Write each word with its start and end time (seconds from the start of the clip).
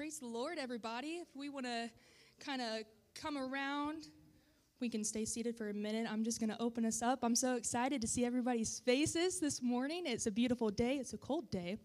Praise 0.00 0.18
the 0.18 0.26
Lord, 0.26 0.56
everybody. 0.56 1.18
If 1.20 1.28
we 1.36 1.50
want 1.50 1.66
to 1.66 1.90
kind 2.42 2.62
of 2.62 2.84
come 3.14 3.36
around, 3.36 4.08
we 4.80 4.88
can 4.88 5.04
stay 5.04 5.26
seated 5.26 5.58
for 5.58 5.68
a 5.68 5.74
minute. 5.74 6.06
I'm 6.10 6.24
just 6.24 6.40
going 6.40 6.48
to 6.48 6.58
open 6.58 6.86
us 6.86 7.02
up. 7.02 7.18
I'm 7.22 7.36
so 7.36 7.56
excited 7.56 8.00
to 8.00 8.06
see 8.06 8.24
everybody's 8.24 8.78
faces 8.78 9.40
this 9.40 9.60
morning. 9.60 10.04
It's 10.06 10.26
a 10.26 10.30
beautiful 10.30 10.70
day, 10.70 10.96
it's 10.96 11.12
a 11.12 11.18
cold 11.18 11.50
day. 11.50 11.76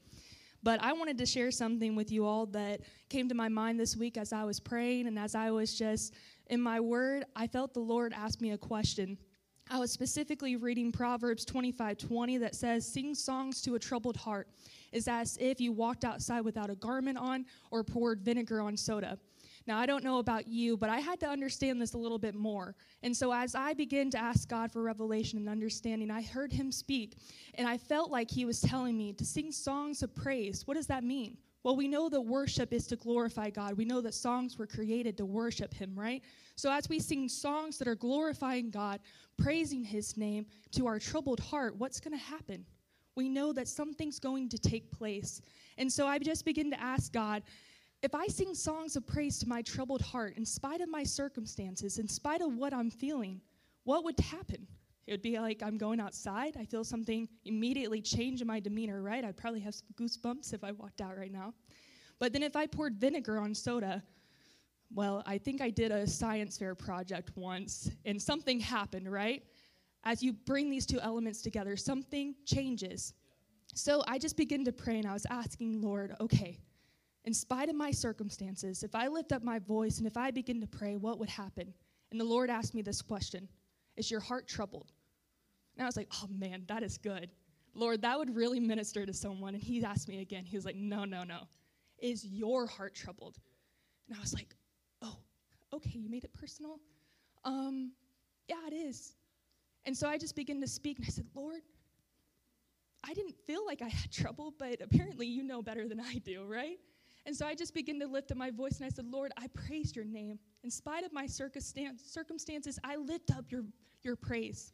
But 0.63 0.81
I 0.81 0.93
wanted 0.93 1.17
to 1.17 1.25
share 1.25 1.51
something 1.51 1.93
with 1.93 2.09
you 2.09 2.25
all 2.25 2.45
that 2.45 2.83
came 3.09 3.27
to 3.27 3.35
my 3.35 3.49
mind 3.49 3.77
this 3.81 3.97
week 3.97 4.15
as 4.15 4.31
I 4.31 4.45
was 4.45 4.61
praying 4.61 5.07
and 5.07 5.19
as 5.19 5.35
I 5.35 5.51
was 5.51 5.77
just 5.77 6.13
in 6.47 6.61
my 6.61 6.79
word. 6.79 7.25
I 7.35 7.47
felt 7.47 7.73
the 7.73 7.81
Lord 7.81 8.13
ask 8.15 8.39
me 8.39 8.51
a 8.51 8.57
question. 8.57 9.17
I 9.69 9.77
was 9.77 9.91
specifically 9.91 10.55
reading 10.55 10.89
Proverbs 10.93 11.43
25 11.43 11.97
20 11.97 12.37
that 12.37 12.55
says, 12.55 12.87
Sing 12.87 13.13
songs 13.13 13.61
to 13.63 13.75
a 13.75 13.79
troubled 13.79 14.15
heart 14.15 14.47
is 14.95 15.07
as 15.07 15.37
if 15.41 15.59
you 15.59 15.73
walked 15.73 16.05
outside 16.05 16.41
without 16.41 16.69
a 16.69 16.75
garment 16.75 17.17
on 17.17 17.45
or 17.69 17.83
poured 17.83 18.21
vinegar 18.21 18.61
on 18.61 18.77
soda. 18.77 19.19
Now, 19.67 19.79
I 19.79 19.87
don't 19.87 20.03
know 20.03 20.19
about 20.19 20.47
you, 20.47 20.77
but 20.77 20.89
I 20.89 20.99
had 20.99 21.19
to 21.21 21.27
understand 21.27 21.81
this 21.81 21.93
a 21.93 21.97
little 21.97 22.19
bit 22.19 22.35
more. 22.35 22.75
And 23.01 23.15
so, 23.15 23.33
as 23.33 23.55
I 23.55 23.73
began 23.73 24.11
to 24.11 24.17
ask 24.17 24.47
God 24.47 24.71
for 24.71 24.83
revelation 24.83 25.39
and 25.39 25.49
understanding, 25.49 26.11
I 26.11 26.21
heard 26.21 26.53
Him 26.53 26.71
speak, 26.71 27.17
and 27.55 27.67
I 27.67 27.77
felt 27.77 28.11
like 28.11 28.29
He 28.29 28.45
was 28.45 28.61
telling 28.61 28.95
me 28.95 29.11
to 29.13 29.25
sing 29.25 29.51
songs 29.51 30.03
of 30.03 30.15
praise. 30.15 30.67
What 30.67 30.75
does 30.75 30.87
that 30.87 31.03
mean? 31.03 31.37
Well, 31.63 31.75
we 31.75 31.87
know 31.87 32.09
that 32.09 32.21
worship 32.21 32.71
is 32.73 32.85
to 32.87 32.95
glorify 32.95 33.49
God. 33.49 33.75
We 33.75 33.85
know 33.85 34.01
that 34.01 34.13
songs 34.13 34.55
were 34.55 34.67
created 34.67 35.17
to 35.17 35.25
worship 35.25 35.73
Him, 35.73 35.97
right? 35.97 36.21
So, 36.55 36.71
as 36.71 36.87
we 36.87 36.99
sing 36.99 37.27
songs 37.27 37.79
that 37.79 37.87
are 37.87 37.95
glorifying 37.95 38.69
God, 38.69 38.99
praising 39.35 39.83
His 39.83 40.15
name 40.15 40.45
to 40.73 40.85
our 40.85 40.99
troubled 40.99 41.39
heart, 41.39 41.75
what's 41.77 41.99
going 41.99 42.15
to 42.15 42.23
happen? 42.23 42.65
We 43.15 43.29
know 43.29 43.53
that 43.53 43.67
something's 43.67 44.19
going 44.19 44.49
to 44.49 44.57
take 44.57 44.91
place. 44.91 45.41
And 45.77 45.91
so 45.91 46.07
I 46.07 46.19
just 46.19 46.45
begin 46.45 46.69
to 46.71 46.79
ask 46.79 47.11
God, 47.11 47.43
if 48.01 48.13
I 48.13 48.27
sing 48.27 48.53
songs 48.53 48.95
of 48.95 49.07
praise 49.07 49.39
to 49.39 49.47
my 49.47 49.61
troubled 49.61 50.01
heart, 50.01 50.37
in 50.37 50.45
spite 50.45 50.81
of 50.81 50.89
my 50.89 51.03
circumstances, 51.03 51.97
in 51.97 52.07
spite 52.07 52.41
of 52.41 52.55
what 52.55 52.73
I'm 52.73 52.91
feeling, 52.91 53.41
what 53.83 54.03
would 54.03 54.19
happen? 54.19 54.67
It 55.07 55.11
would 55.11 55.21
be 55.21 55.39
like 55.39 55.61
I'm 55.63 55.77
going 55.77 55.99
outside. 55.99 56.57
I 56.57 56.65
feel 56.65 56.83
something 56.83 57.27
immediately 57.45 58.01
change 58.01 58.41
in 58.41 58.47
my 58.47 58.59
demeanor, 58.59 59.01
right? 59.01 59.23
I'd 59.23 59.37
probably 59.37 59.59
have 59.61 59.75
some 59.75 59.87
goosebumps 59.95 60.53
if 60.53 60.63
I 60.63 60.71
walked 60.71 61.01
out 61.01 61.17
right 61.17 61.31
now. 61.31 61.53
But 62.19 62.33
then 62.33 62.43
if 62.43 62.55
I 62.55 62.65
poured 62.65 62.95
vinegar 62.95 63.39
on 63.39 63.53
soda, 63.53 64.03
well, 64.93 65.23
I 65.25 65.37
think 65.37 65.61
I 65.61 65.69
did 65.69 65.91
a 65.91 66.07
science 66.07 66.57
fair 66.57 66.75
project 66.75 67.31
once 67.35 67.89
and 68.05 68.21
something 68.21 68.59
happened, 68.59 69.11
right? 69.11 69.43
As 70.05 70.21
you 70.21 70.33
bring 70.33 70.69
these 70.69 70.85
two 70.85 70.99
elements 70.99 71.41
together, 71.41 71.75
something 71.75 72.35
changes. 72.45 73.13
So 73.73 74.03
I 74.07 74.19
just 74.19 74.37
begin 74.37 74.63
to 74.65 74.71
pray 74.71 74.97
and 74.99 75.07
I 75.07 75.13
was 75.13 75.25
asking, 75.29 75.81
Lord, 75.81 76.15
okay, 76.21 76.59
in 77.25 77.33
spite 77.33 77.69
of 77.69 77.75
my 77.75 77.91
circumstances, 77.91 78.83
if 78.83 78.93
I 78.93 79.07
lift 79.07 79.31
up 79.31 79.43
my 79.43 79.59
voice 79.59 79.97
and 79.97 80.07
if 80.07 80.15
I 80.15 80.31
begin 80.31 80.61
to 80.61 80.67
pray, 80.67 80.95
what 80.95 81.19
would 81.19 81.29
happen? 81.29 81.73
And 82.11 82.19
the 82.19 82.25
Lord 82.25 82.49
asked 82.49 82.75
me 82.75 82.81
this 82.81 83.01
question 83.01 83.49
Is 83.97 84.11
your 84.11 84.19
heart 84.19 84.47
troubled? 84.47 84.93
And 85.75 85.83
I 85.83 85.87
was 85.87 85.97
like, 85.97 86.07
oh 86.13 86.27
man, 86.29 86.63
that 86.67 86.83
is 86.83 86.97
good. 86.97 87.31
Lord, 87.73 88.01
that 88.03 88.17
would 88.17 88.33
really 88.33 88.59
minister 88.59 89.05
to 89.05 89.13
someone. 89.13 89.53
And 89.55 89.63
he 89.63 89.83
asked 89.83 90.07
me 90.07 90.21
again, 90.21 90.45
he 90.45 90.55
was 90.55 90.65
like, 90.65 90.77
no, 90.77 91.03
no, 91.03 91.23
no. 91.23 91.39
Is 91.99 92.25
your 92.25 92.65
heart 92.65 92.95
troubled? 92.95 93.37
And 94.07 94.17
I 94.17 94.21
was 94.21 94.33
like, 94.33 94.55
oh, 95.01 95.17
okay, 95.73 95.99
you 95.99 96.09
made 96.09 96.23
it 96.23 96.33
personal? 96.33 96.79
Um, 97.43 97.91
yeah, 98.47 98.67
it 98.67 98.73
is. 98.73 99.15
And 99.85 99.95
so 99.95 100.07
I 100.07 100.17
just 100.17 100.35
began 100.35 100.59
to 100.61 100.67
speak, 100.67 100.97
and 100.97 101.05
I 101.07 101.09
said, 101.09 101.27
Lord, 101.35 101.61
I 103.03 103.13
didn't 103.13 103.35
feel 103.45 103.65
like 103.65 103.81
I 103.81 103.87
had 103.87 104.11
trouble, 104.11 104.53
but 104.57 104.81
apparently 104.81 105.27
you 105.27 105.43
know 105.43 105.61
better 105.61 105.87
than 105.87 105.99
I 105.99 106.15
do, 106.19 106.43
right? 106.43 106.79
And 107.25 107.35
so 107.35 107.45
I 107.47 107.55
just 107.55 107.73
began 107.73 107.99
to 107.99 108.07
lift 108.07 108.31
up 108.31 108.37
my 108.37 108.51
voice, 108.51 108.77
and 108.77 108.85
I 108.85 108.89
said, 108.89 109.05
Lord, 109.05 109.31
I 109.37 109.47
praise 109.47 109.95
your 109.95 110.05
name. 110.05 110.39
In 110.63 110.69
spite 110.69 111.03
of 111.03 111.13
my 111.13 111.25
circumstances, 111.25 112.79
I 112.83 112.95
lift 112.97 113.31
up 113.35 113.45
your, 113.49 113.63
your 114.03 114.15
praise. 114.15 114.73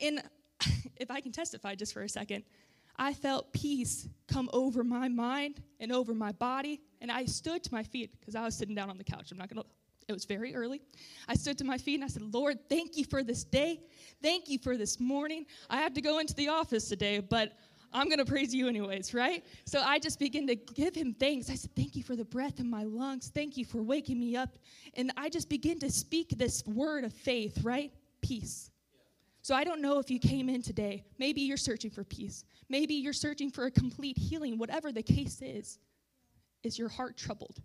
And 0.00 0.22
if 0.96 1.10
I 1.10 1.20
can 1.20 1.32
testify 1.32 1.74
just 1.74 1.92
for 1.92 2.02
a 2.02 2.08
second, 2.08 2.44
I 2.96 3.14
felt 3.14 3.52
peace 3.52 4.08
come 4.28 4.50
over 4.52 4.84
my 4.84 5.08
mind 5.08 5.62
and 5.80 5.92
over 5.92 6.14
my 6.14 6.32
body, 6.32 6.80
and 7.00 7.10
I 7.10 7.24
stood 7.24 7.62
to 7.64 7.74
my 7.74 7.82
feet 7.82 8.18
because 8.20 8.34
I 8.34 8.44
was 8.44 8.54
sitting 8.54 8.74
down 8.74 8.90
on 8.90 8.98
the 8.98 9.04
couch. 9.04 9.32
I'm 9.32 9.38
not 9.38 9.48
going 9.48 9.62
to 9.62 9.68
it 10.12 10.14
was 10.14 10.24
very 10.24 10.54
early. 10.54 10.80
I 11.28 11.34
stood 11.34 11.58
to 11.58 11.64
my 11.64 11.78
feet 11.78 11.96
and 11.96 12.04
I 12.04 12.08
said, 12.08 12.22
Lord, 12.32 12.58
thank 12.68 12.96
you 12.96 13.04
for 13.04 13.22
this 13.22 13.44
day. 13.44 13.80
Thank 14.22 14.48
you 14.48 14.58
for 14.58 14.76
this 14.76 15.00
morning. 15.00 15.46
I 15.68 15.78
had 15.78 15.94
to 15.94 16.00
go 16.00 16.18
into 16.18 16.34
the 16.34 16.48
office 16.48 16.88
today, 16.88 17.18
but 17.18 17.52
I'm 17.92 18.06
going 18.06 18.18
to 18.18 18.24
praise 18.24 18.54
you 18.54 18.68
anyways, 18.68 19.12
right? 19.12 19.44
So 19.64 19.80
I 19.80 19.98
just 19.98 20.18
began 20.18 20.46
to 20.46 20.54
give 20.54 20.94
him 20.94 21.14
thanks. 21.14 21.50
I 21.50 21.54
said, 21.54 21.74
Thank 21.76 21.94
you 21.94 22.02
for 22.02 22.16
the 22.16 22.24
breath 22.24 22.58
in 22.58 22.70
my 22.70 22.84
lungs. 22.84 23.30
Thank 23.34 23.56
you 23.56 23.64
for 23.64 23.82
waking 23.82 24.18
me 24.18 24.36
up. 24.36 24.56
And 24.94 25.12
I 25.16 25.28
just 25.28 25.48
begin 25.48 25.78
to 25.80 25.90
speak 25.90 26.30
this 26.30 26.64
word 26.66 27.04
of 27.04 27.12
faith, 27.12 27.62
right? 27.62 27.92
Peace. 28.22 28.70
So 29.42 29.54
I 29.54 29.64
don't 29.64 29.82
know 29.82 29.98
if 29.98 30.10
you 30.10 30.20
came 30.20 30.48
in 30.48 30.62
today. 30.62 31.04
Maybe 31.18 31.40
you're 31.40 31.56
searching 31.56 31.90
for 31.90 32.04
peace. 32.04 32.44
Maybe 32.68 32.94
you're 32.94 33.12
searching 33.12 33.50
for 33.50 33.66
a 33.66 33.70
complete 33.70 34.16
healing, 34.16 34.56
whatever 34.56 34.92
the 34.92 35.02
case 35.02 35.42
is. 35.42 35.78
Is 36.62 36.78
your 36.78 36.88
heart 36.88 37.16
troubled? 37.16 37.60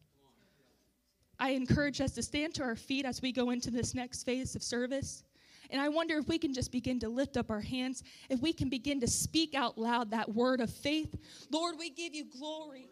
I 1.39 1.51
encourage 1.51 2.01
us 2.01 2.11
to 2.13 2.23
stand 2.23 2.53
to 2.55 2.63
our 2.63 2.75
feet 2.75 3.05
as 3.05 3.21
we 3.21 3.31
go 3.31 3.51
into 3.51 3.69
this 3.69 3.93
next 3.93 4.23
phase 4.23 4.55
of 4.55 4.63
service. 4.63 5.23
And 5.69 5.81
I 5.81 5.89
wonder 5.89 6.17
if 6.17 6.27
we 6.27 6.37
can 6.37 6.53
just 6.53 6.71
begin 6.71 6.99
to 7.01 7.09
lift 7.09 7.37
up 7.37 7.51
our 7.51 7.59
hands, 7.59 8.03
if 8.29 8.41
we 8.41 8.53
can 8.53 8.69
begin 8.69 8.99
to 9.01 9.07
speak 9.07 9.53
out 9.53 9.77
loud 9.77 10.11
that 10.11 10.33
word 10.33 10.61
of 10.61 10.69
faith. 10.69 11.15
Lord, 11.51 11.75
we 11.77 11.89
give 11.89 12.15
you 12.15 12.25
glory. 12.25 12.87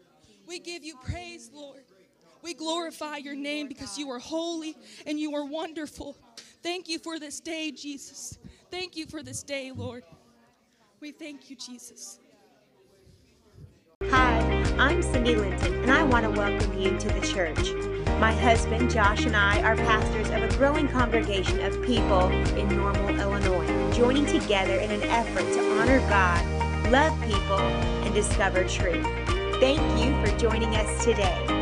We 0.46 0.58
give 0.58 0.84
you 0.84 0.96
praise, 1.02 1.50
Lord. 1.52 1.82
We 2.42 2.54
glorify 2.54 3.16
your 3.16 3.34
name 3.34 3.66
because 3.66 3.98
you 3.98 4.10
are 4.10 4.18
holy 4.18 4.76
and 5.06 5.18
you 5.18 5.34
are 5.34 5.44
wonderful. 5.44 6.16
Thank 6.62 6.88
you 6.88 6.98
for 6.98 7.18
this 7.18 7.40
day, 7.40 7.72
Jesus. 7.72 8.38
Thank 8.70 8.96
you 8.96 9.06
for 9.06 9.22
this 9.22 9.42
day, 9.42 9.72
Lord. 9.74 10.04
We 11.00 11.12
thank 11.12 11.50
you, 11.50 11.56
Jesus. 11.56 12.20
Hi, 14.10 14.38
I'm 14.78 15.02
Cindy 15.02 15.34
Linton, 15.34 15.74
and 15.82 15.90
I 15.90 16.02
want 16.02 16.24
to 16.24 16.30
welcome 16.30 16.78
you 16.78 16.96
to 16.98 17.08
the 17.08 17.26
church. 17.26 17.95
My 18.18 18.32
husband, 18.32 18.90
Josh, 18.90 19.26
and 19.26 19.36
I 19.36 19.60
are 19.62 19.76
pastors 19.76 20.30
of 20.30 20.42
a 20.42 20.48
growing 20.56 20.88
congregation 20.88 21.62
of 21.62 21.82
people 21.82 22.30
in 22.56 22.66
Normal, 22.74 23.10
Illinois, 23.20 23.92
joining 23.92 24.24
together 24.24 24.76
in 24.76 24.90
an 24.90 25.02
effort 25.02 25.44
to 25.52 25.78
honor 25.78 25.98
God, 26.08 26.90
love 26.90 27.12
people, 27.20 27.58
and 27.58 28.14
discover 28.14 28.64
truth. 28.64 29.04
Thank 29.60 29.80
you 30.02 30.18
for 30.24 30.34
joining 30.38 30.74
us 30.76 31.04
today. 31.04 31.56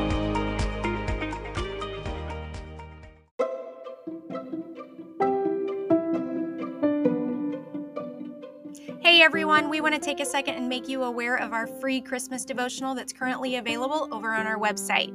Hey 9.00 9.22
everyone, 9.22 9.69
we 9.69 9.81
want 9.81 9.94
to 9.94 10.00
take 10.00 10.20
a 10.20 10.25
second 10.25 10.54
and 10.54 10.69
make 10.69 10.88
you 10.88 11.03
aware 11.03 11.34
of 11.34 11.53
our 11.53 11.66
free 11.66 12.00
Christmas 12.00 12.44
devotional 12.44 12.94
that's 12.94 13.12
currently 13.12 13.56
available 13.56 14.09
over 14.12 14.32
on 14.32 14.47
our 14.47 14.59
website. 14.59 15.12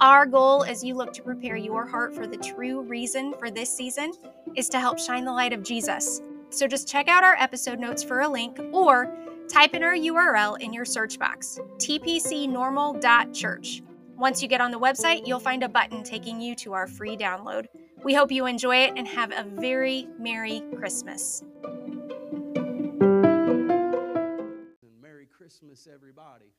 Our 0.00 0.24
goal 0.24 0.64
as 0.64 0.82
you 0.82 0.94
look 0.94 1.12
to 1.12 1.22
prepare 1.22 1.56
your 1.56 1.84
heart 1.84 2.14
for 2.14 2.26
the 2.26 2.38
true 2.38 2.80
reason 2.80 3.34
for 3.38 3.50
this 3.50 3.68
season 3.68 4.12
is 4.56 4.70
to 4.70 4.80
help 4.80 4.98
shine 4.98 5.26
the 5.26 5.32
light 5.32 5.52
of 5.52 5.62
Jesus. 5.62 6.22
So 6.48 6.66
just 6.66 6.88
check 6.88 7.06
out 7.06 7.22
our 7.22 7.34
episode 7.34 7.78
notes 7.78 8.02
for 8.02 8.22
a 8.22 8.28
link 8.28 8.58
or 8.72 9.14
type 9.46 9.74
in 9.74 9.82
our 9.82 9.92
URL 9.92 10.58
in 10.58 10.72
your 10.72 10.86
search 10.86 11.18
box 11.18 11.60
tpcnormal.church. 11.76 13.82
Once 14.16 14.42
you 14.42 14.48
get 14.48 14.62
on 14.62 14.70
the 14.70 14.80
website, 14.80 15.26
you'll 15.26 15.38
find 15.38 15.62
a 15.62 15.68
button 15.68 16.02
taking 16.02 16.40
you 16.40 16.54
to 16.54 16.72
our 16.72 16.86
free 16.86 17.14
download. 17.14 17.66
We 18.02 18.14
hope 18.14 18.32
you 18.32 18.46
enjoy 18.46 18.76
it 18.76 18.94
and 18.96 19.06
have 19.06 19.32
a 19.32 19.44
very 19.44 20.08
Merry 20.18 20.62
Christmas. 20.78 21.44
Merry 25.02 25.26
Christmas, 25.26 25.86
everybody. 25.92 26.54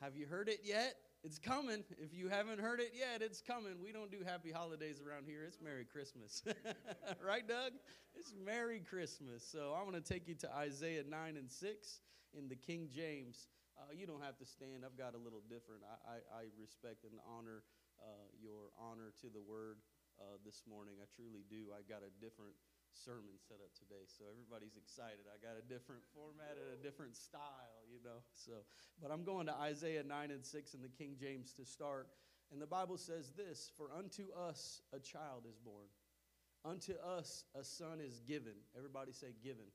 Have 0.00 0.16
you 0.16 0.26
heard 0.26 0.48
it 0.48 0.60
yet? 0.64 0.94
It's 1.24 1.38
coming. 1.38 1.82
If 1.96 2.12
you 2.12 2.28
haven't 2.28 2.60
heard 2.60 2.80
it 2.80 2.92
yet, 2.92 3.24
it's 3.24 3.40
coming. 3.40 3.80
We 3.82 3.96
don't 3.96 4.12
do 4.12 4.20
happy 4.20 4.52
holidays 4.52 5.00
around 5.00 5.24
here. 5.24 5.40
It's 5.48 5.56
Merry 5.56 5.88
Christmas. 5.88 6.44
right, 7.24 7.48
Doug? 7.48 7.72
It's 8.12 8.34
Merry 8.36 8.84
Christmas. 8.84 9.40
So 9.40 9.72
I 9.72 9.80
want 9.88 9.96
to 9.96 10.04
take 10.04 10.28
you 10.28 10.34
to 10.44 10.52
Isaiah 10.52 11.00
9 11.08 11.40
and 11.40 11.50
6 11.50 12.00
in 12.36 12.52
the 12.52 12.60
King 12.60 12.92
James. 12.92 13.48
Uh, 13.80 13.88
you 13.96 14.04
don't 14.04 14.20
have 14.20 14.36
to 14.36 14.44
stand. 14.44 14.84
I've 14.84 15.00
got 15.00 15.16
a 15.16 15.22
little 15.24 15.40
different. 15.48 15.80
I, 15.88 16.20
I, 16.20 16.44
I 16.44 16.52
respect 16.60 17.08
and 17.08 17.16
honor 17.24 17.64
uh, 18.04 18.28
your 18.36 18.76
honor 18.76 19.16
to 19.24 19.32
the 19.32 19.40
word 19.40 19.80
uh, 20.20 20.36
this 20.44 20.60
morning. 20.68 21.00
I 21.00 21.08
truly 21.16 21.48
do. 21.48 21.72
I 21.72 21.80
got 21.88 22.04
a 22.04 22.12
different 22.20 22.52
sermon 22.94 23.34
set 23.36 23.58
up 23.58 23.74
today. 23.74 24.06
So 24.06 24.24
everybody's 24.30 24.78
excited. 24.78 25.26
I 25.26 25.42
got 25.42 25.58
a 25.58 25.66
different 25.66 26.02
format 26.14 26.54
and 26.54 26.78
a 26.78 26.80
different 26.82 27.16
style, 27.16 27.82
you 27.90 27.98
know. 28.04 28.22
So, 28.32 28.64
but 29.02 29.10
I'm 29.10 29.24
going 29.24 29.46
to 29.46 29.54
Isaiah 29.54 30.02
9 30.02 30.30
and 30.30 30.44
6 30.44 30.74
in 30.74 30.82
the 30.82 30.88
King 30.88 31.16
James 31.18 31.52
to 31.54 31.64
start. 31.64 32.08
And 32.52 32.62
the 32.62 32.66
Bible 32.66 32.96
says 32.96 33.32
this 33.36 33.70
For 33.76 33.90
unto 33.96 34.30
us 34.32 34.82
a 34.92 35.00
child 35.00 35.44
is 35.48 35.58
born, 35.58 35.90
unto 36.64 36.94
us 37.02 37.44
a 37.58 37.64
son 37.64 38.00
is 38.00 38.20
given. 38.20 38.54
Everybody 38.76 39.12
say, 39.12 39.34
given. 39.42 39.66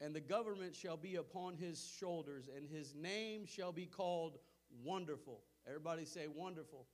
And 0.00 0.14
the 0.14 0.20
government 0.20 0.74
shall 0.74 0.96
be 0.96 1.16
upon 1.16 1.54
his 1.54 1.86
shoulders, 1.98 2.50
and 2.54 2.68
his 2.68 2.94
name 2.94 3.46
shall 3.46 3.72
be 3.72 3.86
called 3.86 4.38
Wonderful. 4.84 5.40
Everybody 5.66 6.04
say 6.04 6.26
wonderful. 6.28 6.86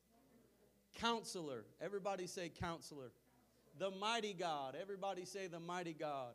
Counselor. 0.98 1.64
Everybody 1.80 2.26
say 2.26 2.48
counselor. 2.48 3.12
The 3.78 3.90
mighty 3.90 4.34
God. 4.34 4.76
Everybody 4.80 5.24
say 5.24 5.46
the 5.46 5.60
mighty 5.60 5.94
God. 5.94 6.34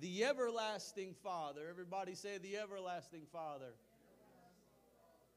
The 0.00 0.24
everlasting 0.24 1.14
Father. 1.22 1.62
Everybody 1.68 2.14
say 2.14 2.38
the 2.38 2.56
everlasting 2.56 3.22
Father. 3.32 3.72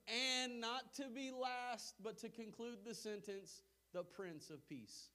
And 0.07 0.59
not 0.59 0.93
to 0.95 1.03
be 1.13 1.31
last, 1.31 1.95
but 2.03 2.17
to 2.19 2.29
conclude 2.29 2.79
the 2.85 2.95
sentence, 2.95 3.61
the 3.93 4.03
Prince 4.03 4.49
of 4.49 4.67
Peace. 4.67 5.09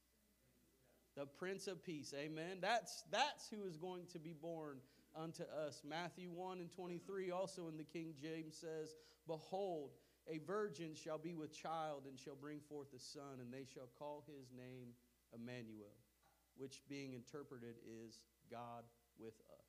The 1.17 1.27
Prince 1.27 1.67
of 1.67 1.83
Peace. 1.85 2.15
Amen. 2.17 2.59
That's, 2.61 3.05
that's 3.11 3.49
who 3.49 3.67
is 3.67 3.77
going 3.77 4.07
to 4.13 4.19
be 4.19 4.33
born 4.33 4.79
unto 5.15 5.45
us. 5.67 5.83
Matthew 5.89 6.31
1 6.31 6.59
and 6.59 6.71
23, 6.71 7.31
also 7.31 7.69
in 7.69 7.77
the 7.77 7.85
King 7.85 8.15
James 8.21 8.57
says, 8.57 8.95
Behold, 9.27 9.91
a 10.29 10.39
virgin 10.47 10.95
shall 10.95 11.19
be 11.19 11.35
with 11.35 11.53
child 11.53 12.03
and 12.09 12.19
shall 12.19 12.35
bring 12.35 12.61
forth 12.69 12.89
a 12.95 13.01
son, 13.01 13.41
and 13.41 13.53
they 13.53 13.65
shall 13.73 13.89
call 13.99 14.25
his 14.27 14.51
name 14.57 14.89
Emmanuel, 15.37 15.95
which 16.57 16.81
being 16.89 17.13
interpreted 17.13 17.77
is 17.85 18.19
God 18.51 18.85
with 19.19 19.39
us. 19.53 19.67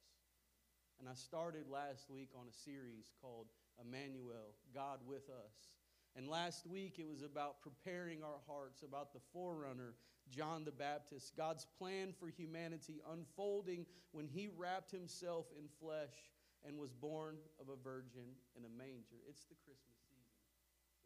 And 0.99 1.07
I 1.07 1.13
started 1.13 1.69
last 1.69 2.09
week 2.09 2.29
on 2.39 2.47
a 2.49 2.53
series 2.53 3.11
called 3.21 3.47
Emmanuel, 3.79 4.55
God 4.73 4.99
with 5.05 5.29
us. 5.29 5.69
And 6.15 6.27
last 6.27 6.65
week 6.65 6.95
it 6.97 7.07
was 7.07 7.21
about 7.21 7.61
preparing 7.61 8.23
our 8.23 8.39
hearts, 8.47 8.81
about 8.81 9.13
the 9.13 9.19
forerunner, 9.31 9.93
John 10.29 10.65
the 10.65 10.71
Baptist, 10.71 11.37
God's 11.37 11.67
plan 11.77 12.13
for 12.19 12.29
humanity 12.29 13.01
unfolding 13.11 13.85
when 14.11 14.27
he 14.27 14.49
wrapped 14.57 14.91
himself 14.91 15.45
in 15.57 15.67
flesh 15.79 16.31
and 16.65 16.77
was 16.77 16.91
born 16.91 17.37
of 17.61 17.69
a 17.69 17.81
virgin 17.83 18.33
in 18.57 18.65
a 18.65 18.69
manger. 18.69 19.21
It's 19.29 19.45
the 19.45 19.55
Christmas 19.63 19.96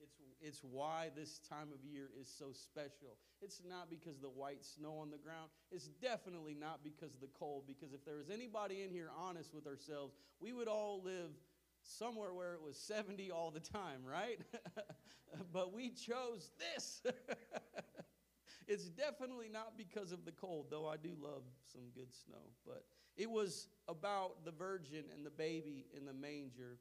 it's, 0.01 0.15
it's 0.41 0.61
why 0.63 1.09
this 1.15 1.39
time 1.47 1.69
of 1.73 1.83
year 1.85 2.09
is 2.19 2.27
so 2.27 2.47
special. 2.53 3.17
It's 3.41 3.61
not 3.67 3.89
because 3.89 4.19
the 4.19 4.29
white 4.29 4.63
snow 4.63 4.97
on 5.01 5.11
the 5.11 5.17
ground. 5.17 5.49
It's 5.71 5.87
definitely 5.87 6.55
not 6.55 6.83
because 6.83 7.13
of 7.13 7.21
the 7.21 7.29
cold. 7.37 7.63
Because 7.67 7.93
if 7.93 8.03
there 8.05 8.17
was 8.17 8.29
anybody 8.29 8.83
in 8.83 8.89
here 8.91 9.09
honest 9.17 9.53
with 9.53 9.67
ourselves, 9.67 10.15
we 10.39 10.53
would 10.53 10.67
all 10.67 11.01
live 11.03 11.31
somewhere 11.83 12.33
where 12.33 12.53
it 12.53 12.61
was 12.61 12.77
70 12.77 13.31
all 13.31 13.51
the 13.51 13.59
time, 13.59 14.01
right? 14.05 14.39
but 15.53 15.73
we 15.73 15.89
chose 15.89 16.51
this. 16.59 17.01
it's 18.67 18.85
definitely 18.85 19.49
not 19.51 19.77
because 19.77 20.11
of 20.11 20.25
the 20.25 20.31
cold, 20.31 20.67
though 20.69 20.87
I 20.87 20.97
do 20.97 21.11
love 21.21 21.43
some 21.71 21.81
good 21.93 22.13
snow. 22.13 22.51
But 22.65 22.83
it 23.17 23.29
was 23.29 23.67
about 23.87 24.45
the 24.45 24.51
virgin 24.51 25.05
and 25.13 25.25
the 25.25 25.31
baby 25.31 25.85
in 25.95 26.05
the 26.05 26.13
manger. 26.13 26.77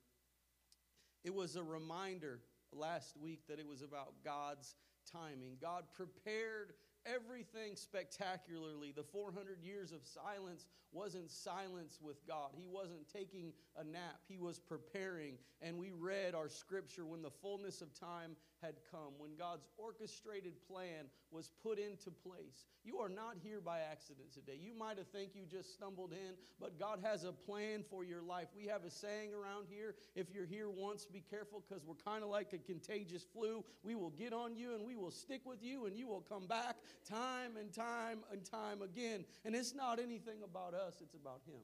It 1.24 1.34
was 1.34 1.56
a 1.56 1.62
reminder 1.62 2.40
last 2.72 3.16
week 3.16 3.40
that 3.48 3.58
it 3.58 3.66
was 3.66 3.82
about 3.82 4.12
God's 4.24 4.74
timing. 5.10 5.56
God 5.60 5.84
prepared 5.92 6.74
everything 7.06 7.76
spectacularly. 7.76 8.92
The 8.94 9.02
400 9.02 9.62
years 9.62 9.92
of 9.92 10.00
silence 10.04 10.66
wasn't 10.92 11.30
silence 11.30 11.98
with 12.02 12.26
God. 12.26 12.50
He 12.54 12.66
wasn't 12.66 13.08
taking 13.12 13.52
a 13.76 13.84
nap, 13.84 14.20
He 14.28 14.38
was 14.38 14.58
preparing. 14.58 15.34
And 15.62 15.78
we 15.78 15.92
read 15.92 16.34
our 16.34 16.48
scripture 16.48 17.04
when 17.04 17.22
the 17.22 17.30
fullness 17.30 17.80
of 17.80 17.92
time 17.98 18.36
had 18.62 18.74
come, 18.90 19.12
when 19.18 19.36
God's 19.36 19.66
orchestrated 19.78 20.54
plan 20.68 21.06
was 21.30 21.50
put 21.62 21.78
into 21.78 22.10
place. 22.10 22.66
You 22.84 22.98
are 22.98 23.08
not 23.08 23.36
here 23.42 23.60
by 23.60 23.80
accident 23.80 24.32
today. 24.32 24.58
You 24.60 24.74
might 24.74 24.98
have 24.98 25.06
think 25.08 25.30
you 25.34 25.42
just 25.50 25.72
stumbled 25.74 26.12
in, 26.12 26.34
but 26.58 26.78
God 26.78 27.00
has 27.02 27.24
a 27.24 27.32
plan 27.32 27.84
for 27.88 28.04
your 28.04 28.22
life. 28.22 28.48
We 28.56 28.66
have 28.66 28.84
a 28.84 28.90
saying 28.90 29.30
around 29.34 29.66
here, 29.68 29.94
if 30.14 30.26
you're 30.34 30.46
here 30.46 30.70
once, 30.70 31.06
be 31.06 31.22
careful 31.30 31.62
because 31.66 31.84
we're 31.84 31.94
kind 31.94 32.22
of 32.22 32.30
like 32.30 32.52
a 32.52 32.58
contagious 32.58 33.24
flu. 33.32 33.64
We 33.82 33.94
will 33.94 34.10
get 34.10 34.32
on 34.32 34.56
you 34.56 34.74
and 34.74 34.84
we 34.84 34.96
will 34.96 35.10
stick 35.10 35.42
with 35.44 35.62
you 35.62 35.86
and 35.86 35.96
you 35.96 36.06
will 36.06 36.24
come 36.28 36.46
back 36.46 36.76
time 37.08 37.56
and 37.58 37.72
time 37.72 38.20
and 38.32 38.44
time 38.44 38.82
again. 38.82 39.24
And 39.44 39.54
it's 39.54 39.74
not 39.74 39.98
anything 39.98 40.42
about 40.42 40.74
it's 41.00 41.14
about 41.14 41.40
him. 41.46 41.62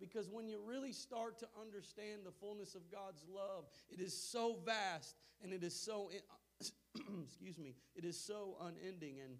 Because 0.00 0.28
when 0.28 0.48
you 0.48 0.58
really 0.64 0.92
start 0.92 1.38
to 1.38 1.46
understand 1.60 2.22
the 2.24 2.32
fullness 2.32 2.74
of 2.74 2.90
God's 2.90 3.24
love, 3.32 3.64
it 3.90 4.00
is 4.00 4.16
so 4.16 4.58
vast 4.64 5.16
and 5.42 5.52
it 5.52 5.62
is 5.62 5.74
so, 5.74 6.10
excuse 7.24 7.58
me, 7.58 7.74
it 7.94 8.04
is 8.04 8.18
so 8.18 8.56
unending. 8.60 9.20
And 9.24 9.36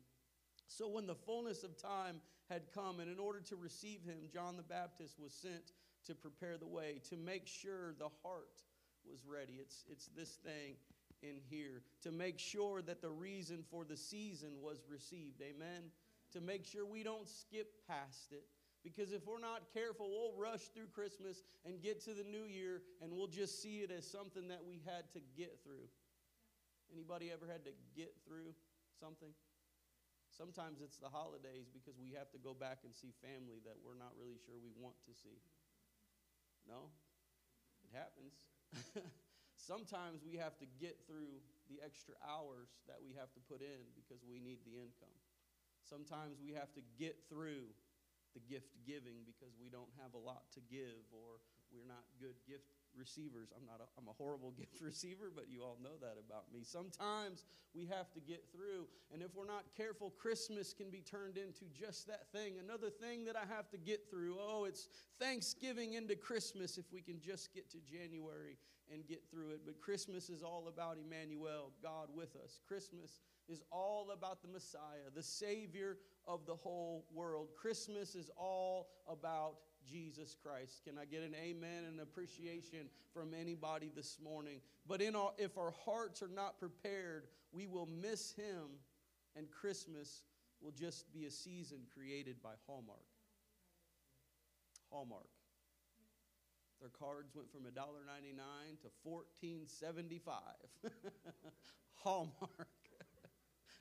so 0.68 0.88
when 0.88 1.06
the 1.06 1.14
fullness 1.14 1.64
of 1.64 1.76
time 1.76 2.20
had 2.48 2.62
come, 2.72 3.00
and 3.00 3.10
in 3.10 3.18
order 3.18 3.40
to 3.40 3.56
receive 3.56 4.02
him, 4.04 4.16
John 4.32 4.56
the 4.56 4.62
Baptist 4.62 5.18
was 5.18 5.32
sent 5.32 5.72
to 6.06 6.14
prepare 6.14 6.56
the 6.56 6.66
way, 6.66 7.00
to 7.10 7.16
make 7.16 7.46
sure 7.46 7.94
the 7.98 8.10
heart 8.22 8.62
was 9.10 9.20
ready. 9.26 9.54
It's, 9.60 9.84
it's 9.90 10.08
this 10.16 10.38
thing 10.44 10.76
in 11.22 11.40
here, 11.48 11.82
to 12.02 12.12
make 12.12 12.38
sure 12.38 12.82
that 12.82 13.00
the 13.00 13.10
reason 13.10 13.64
for 13.70 13.84
the 13.84 13.96
season 13.96 14.50
was 14.62 14.84
received. 14.90 15.40
Amen? 15.40 15.90
To 16.32 16.40
make 16.40 16.64
sure 16.64 16.84
we 16.84 17.02
don't 17.02 17.28
skip 17.28 17.72
past 17.88 18.32
it 18.32 18.44
because 18.84 19.16
if 19.16 19.24
we're 19.26 19.40
not 19.40 19.72
careful, 19.72 20.12
we'll 20.12 20.36
rush 20.36 20.68
through 20.76 20.92
Christmas 20.92 21.42
and 21.64 21.80
get 21.80 22.04
to 22.04 22.12
the 22.12 22.22
new 22.22 22.44
year 22.44 22.84
and 23.00 23.10
we'll 23.10 23.32
just 23.32 23.64
see 23.64 23.80
it 23.80 23.90
as 23.90 24.04
something 24.04 24.48
that 24.48 24.60
we 24.60 24.84
had 24.84 25.08
to 25.16 25.20
get 25.34 25.56
through. 25.64 25.88
Anybody 26.92 27.32
ever 27.32 27.48
had 27.48 27.64
to 27.64 27.72
get 27.96 28.12
through 28.28 28.52
something? 29.00 29.32
Sometimes 30.28 30.84
it's 30.84 31.00
the 31.00 31.08
holidays 31.08 31.72
because 31.72 31.96
we 31.96 32.12
have 32.12 32.28
to 32.36 32.38
go 32.42 32.52
back 32.52 32.84
and 32.84 32.92
see 32.92 33.16
family 33.24 33.64
that 33.64 33.80
we're 33.80 33.96
not 33.96 34.12
really 34.20 34.36
sure 34.44 34.60
we 34.60 34.76
want 34.76 35.00
to 35.08 35.16
see. 35.16 35.40
No? 36.68 36.92
It 37.88 37.96
happens. 37.96 38.36
Sometimes 39.56 40.20
we 40.26 40.36
have 40.36 40.60
to 40.60 40.68
get 40.76 41.00
through 41.08 41.40
the 41.72 41.80
extra 41.80 42.12
hours 42.20 42.68
that 42.84 43.00
we 43.00 43.16
have 43.16 43.32
to 43.32 43.40
put 43.48 43.64
in 43.64 43.80
because 43.96 44.20
we 44.28 44.36
need 44.36 44.60
the 44.68 44.76
income. 44.76 45.16
Sometimes 45.80 46.36
we 46.42 46.52
have 46.52 46.72
to 46.74 46.82
get 46.98 47.16
through 47.30 47.72
the 48.34 48.42
gift 48.42 48.74
giving 48.86 49.22
because 49.24 49.54
we 49.56 49.70
don't 49.70 49.90
have 50.02 50.14
a 50.14 50.20
lot 50.20 50.50
to 50.54 50.60
give 50.70 51.06
or 51.14 51.40
we're 51.72 51.86
not 51.86 52.04
good 52.20 52.34
gift 52.46 52.70
receivers. 52.96 53.50
I'm 53.54 53.66
not 53.66 53.80
a, 53.80 53.86
I'm 53.98 54.06
a 54.08 54.12
horrible 54.12 54.50
gift 54.58 54.80
receiver, 54.80 55.30
but 55.34 55.46
you 55.50 55.62
all 55.62 55.78
know 55.82 55.98
that 56.00 56.16
about 56.18 56.52
me. 56.52 56.62
Sometimes 56.62 57.44
we 57.74 57.86
have 57.86 58.12
to 58.14 58.20
get 58.20 58.44
through, 58.52 58.86
and 59.12 59.22
if 59.22 59.34
we're 59.34 59.46
not 59.46 59.64
careful, 59.76 60.10
Christmas 60.10 60.72
can 60.72 60.90
be 60.90 61.00
turned 61.00 61.36
into 61.36 61.64
just 61.74 62.06
that 62.06 62.30
thing. 62.32 62.54
Another 62.62 62.90
thing 62.90 63.24
that 63.24 63.36
I 63.36 63.44
have 63.52 63.68
to 63.70 63.78
get 63.78 64.08
through. 64.10 64.36
Oh, 64.38 64.64
it's 64.64 64.88
Thanksgiving 65.18 65.94
into 65.94 66.14
Christmas 66.14 66.78
if 66.78 66.86
we 66.92 67.00
can 67.00 67.20
just 67.20 67.52
get 67.52 67.70
to 67.72 67.78
January 67.78 68.56
and 68.92 69.06
get 69.06 69.22
through 69.30 69.50
it. 69.50 69.60
But 69.64 69.80
Christmas 69.80 70.28
is 70.28 70.42
all 70.42 70.68
about 70.68 70.98
Emmanuel, 71.04 71.72
God 71.82 72.08
with 72.14 72.36
us. 72.36 72.60
Christmas 72.66 73.20
is 73.48 73.62
all 73.72 74.10
about 74.12 74.42
the 74.42 74.48
Messiah, 74.48 75.10
the 75.14 75.22
Savior 75.22 75.96
of 76.26 76.46
the 76.46 76.54
whole 76.54 77.06
world. 77.12 77.48
Christmas 77.56 78.14
is 78.14 78.30
all 78.36 78.88
about 79.08 79.56
Jesus 79.88 80.36
Christ. 80.42 80.82
Can 80.84 80.98
I 80.98 81.04
get 81.04 81.22
an 81.22 81.34
amen 81.34 81.84
and 81.86 82.00
appreciation 82.00 82.88
from 83.12 83.34
anybody 83.34 83.90
this 83.94 84.18
morning? 84.22 84.60
But 84.86 85.02
in 85.02 85.14
our, 85.14 85.32
if 85.38 85.58
our 85.58 85.74
hearts 85.84 86.22
are 86.22 86.28
not 86.28 86.58
prepared, 86.58 87.24
we 87.52 87.66
will 87.66 87.88
miss 88.00 88.32
Him, 88.32 88.78
and 89.36 89.50
Christmas 89.50 90.22
will 90.60 90.72
just 90.72 91.12
be 91.12 91.26
a 91.26 91.30
season 91.30 91.80
created 91.94 92.42
by 92.42 92.52
Hallmark. 92.66 93.04
Hallmark. 94.90 95.28
Their 96.80 96.90
cards 96.90 97.34
went 97.34 97.50
from 97.50 97.62
$1.99 97.62 98.80
to 98.82 98.88
$14.75. 99.06 100.30
Hallmark. 101.94 102.83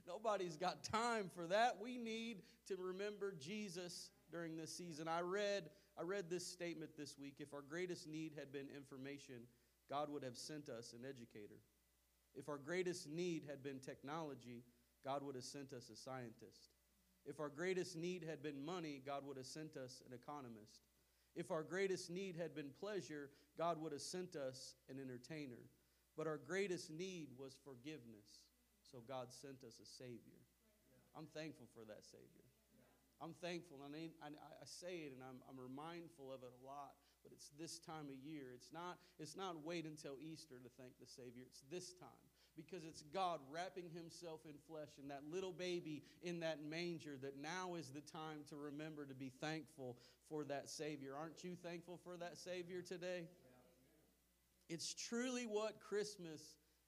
Nobody's 0.07 0.57
got 0.57 0.83
time 0.83 1.29
for 1.33 1.47
that. 1.47 1.77
We 1.81 1.97
need 1.97 2.41
to 2.67 2.75
remember 2.75 3.33
Jesus 3.39 4.11
during 4.31 4.57
this 4.57 4.75
season. 4.75 5.07
I 5.07 5.21
read, 5.21 5.69
I 5.97 6.03
read 6.03 6.29
this 6.29 6.45
statement 6.45 6.91
this 6.97 7.17
week. 7.17 7.35
If 7.39 7.53
our 7.53 7.61
greatest 7.61 8.07
need 8.07 8.33
had 8.37 8.51
been 8.51 8.67
information, 8.75 9.35
God 9.89 10.09
would 10.09 10.23
have 10.23 10.37
sent 10.37 10.69
us 10.69 10.93
an 10.93 11.05
educator. 11.07 11.59
If 12.35 12.49
our 12.49 12.57
greatest 12.57 13.07
need 13.09 13.43
had 13.47 13.63
been 13.63 13.79
technology, 13.79 14.63
God 15.05 15.23
would 15.23 15.35
have 15.35 15.43
sent 15.43 15.71
us 15.73 15.89
a 15.89 15.95
scientist. 15.95 16.71
If 17.25 17.39
our 17.39 17.49
greatest 17.49 17.95
need 17.95 18.25
had 18.27 18.41
been 18.41 18.65
money, 18.65 19.01
God 19.05 19.25
would 19.25 19.37
have 19.37 19.45
sent 19.45 19.77
us 19.77 20.01
an 20.07 20.13
economist. 20.13 20.81
If 21.35 21.51
our 21.51 21.63
greatest 21.63 22.09
need 22.09 22.35
had 22.35 22.55
been 22.55 22.69
pleasure, 22.79 23.29
God 23.57 23.81
would 23.81 23.91
have 23.91 24.01
sent 24.01 24.35
us 24.35 24.75
an 24.89 24.97
entertainer. 24.99 25.69
But 26.17 26.27
our 26.27 26.37
greatest 26.37 26.91
need 26.91 27.27
was 27.37 27.55
forgiveness. 27.63 28.41
So 28.93 29.01
God 29.09 29.33
sent 29.33 29.65
us 29.65 29.81
a 29.81 29.87
Savior. 29.89 30.37
I'm 31.17 31.25
thankful 31.33 31.65
for 31.73 31.81
that 31.89 32.05
Savior. 32.05 32.45
I'm 33.17 33.33
thankful, 33.41 33.81
and 33.81 33.97
I, 33.97 34.29
I, 34.29 34.65
say 34.69 35.09
it, 35.09 35.17
and 35.17 35.25
I'm, 35.25 35.41
I'm 35.49 35.57
mindful 35.73 36.29
of 36.29 36.45
it 36.45 36.53
a 36.53 36.61
lot. 36.61 36.93
But 37.23 37.31
it's 37.31 37.49
this 37.57 37.79
time 37.79 38.05
of 38.05 38.17
year. 38.21 38.53
It's 38.53 38.69
not. 38.71 38.99
It's 39.17 39.35
not 39.35 39.65
wait 39.65 39.85
until 39.85 40.13
Easter 40.21 40.61
to 40.61 40.69
thank 40.77 40.93
the 40.99 41.07
Savior. 41.07 41.41
It's 41.47 41.63
this 41.71 41.93
time 41.93 42.21
because 42.55 42.83
it's 42.85 43.01
God 43.13 43.39
wrapping 43.49 43.89
Himself 43.89 44.41
in 44.45 44.53
flesh 44.67 44.99
and 45.01 45.09
that 45.09 45.23
little 45.31 45.53
baby 45.53 46.03
in 46.21 46.41
that 46.41 46.59
manger. 46.61 47.17
That 47.21 47.41
now 47.41 47.73
is 47.73 47.89
the 47.89 48.01
time 48.01 48.45
to 48.49 48.57
remember 48.57 49.05
to 49.05 49.15
be 49.15 49.31
thankful 49.41 49.97
for 50.29 50.43
that 50.45 50.69
Savior. 50.69 51.15
Aren't 51.17 51.43
you 51.43 51.55
thankful 51.63 51.97
for 52.03 52.17
that 52.17 52.37
Savior 52.37 52.81
today? 52.81 53.23
It's 54.69 54.93
truly 54.93 55.45
what 55.45 55.79
Christmas 55.79 56.41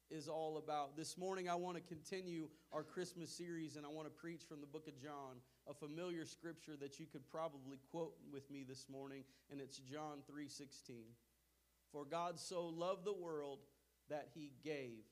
is 0.09 0.27
all 0.27 0.57
about. 0.57 0.95
This 0.95 1.17
morning, 1.17 1.50
I 1.50 1.55
want 1.55 1.77
to 1.77 1.83
continue 1.83 2.47
our 2.71 2.83
Christmas 2.83 3.31
series, 3.31 3.75
and 3.75 3.85
I 3.85 3.89
want 3.89 4.07
to 4.07 4.12
preach 4.12 4.43
from 4.43 4.62
the 4.62 4.67
book 4.67 4.88
of 4.88 5.01
John, 5.01 5.38
a 5.67 5.74
familiar 5.74 6.25
scripture 6.25 6.75
that 6.79 7.00
you 7.00 7.05
could 7.05 7.27
probably 7.29 7.77
quote 7.91 8.15
with 8.31 8.50
me 8.51 8.63
this 8.67 8.88
morning, 8.89 9.24
and 9.51 9.59
it's 9.59 9.79
John 9.79 10.21
3:16. 10.29 11.15
For 11.91 12.05
God 12.05 12.39
so 12.39 12.67
loved 12.67 13.05
the 13.05 13.13
world 13.13 13.59
that 14.09 14.29
he 14.33 14.53
gave 14.63 15.05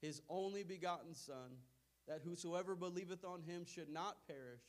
his 0.00 0.20
only 0.28 0.62
begotten 0.62 1.14
Son, 1.14 1.58
that 2.06 2.20
whosoever 2.22 2.74
believeth 2.74 3.24
on 3.24 3.42
him 3.42 3.64
should 3.64 3.88
not 3.88 4.26
perish, 4.26 4.62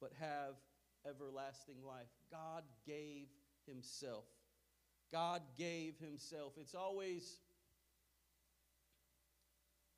but 0.00 0.12
have 0.14 0.56
everlasting 1.06 1.82
life. 1.84 2.10
God 2.30 2.64
gave 2.84 3.28
himself. 3.66 4.24
God 5.12 5.42
gave 5.56 5.98
himself. 5.98 6.54
It's 6.58 6.74
always 6.74 7.40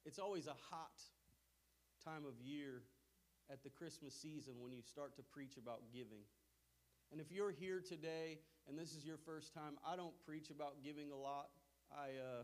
it's 0.07 0.21
always 0.21 0.47
a 0.47 0.55
hot 0.71 1.03
time 2.05 2.25
of 2.27 2.41
year 2.41 2.83
at 3.51 3.65
the 3.65 3.71
Christmas 3.71 4.15
season 4.15 4.55
when 4.61 4.73
you 4.73 4.81
start 4.81 5.17
to 5.17 5.23
preach 5.23 5.57
about 5.57 5.81
giving. 5.93 6.23
And 7.11 7.21
if 7.21 7.33
you're 7.33 7.51
here 7.51 7.83
today 7.87 8.39
and 8.69 8.79
this 8.79 8.95
is 8.95 9.05
your 9.05 9.19
first 9.19 9.53
time, 9.53 9.77
I 9.85 9.97
don't 9.97 10.15
preach 10.25 10.51
about 10.51 10.83
giving 10.83 11.11
a 11.11 11.17
lot. 11.17 11.49
I, 11.91 12.15
uh, 12.23 12.43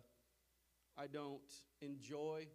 I 0.99 1.07
don't 1.07 1.41
enjoy 1.81 2.47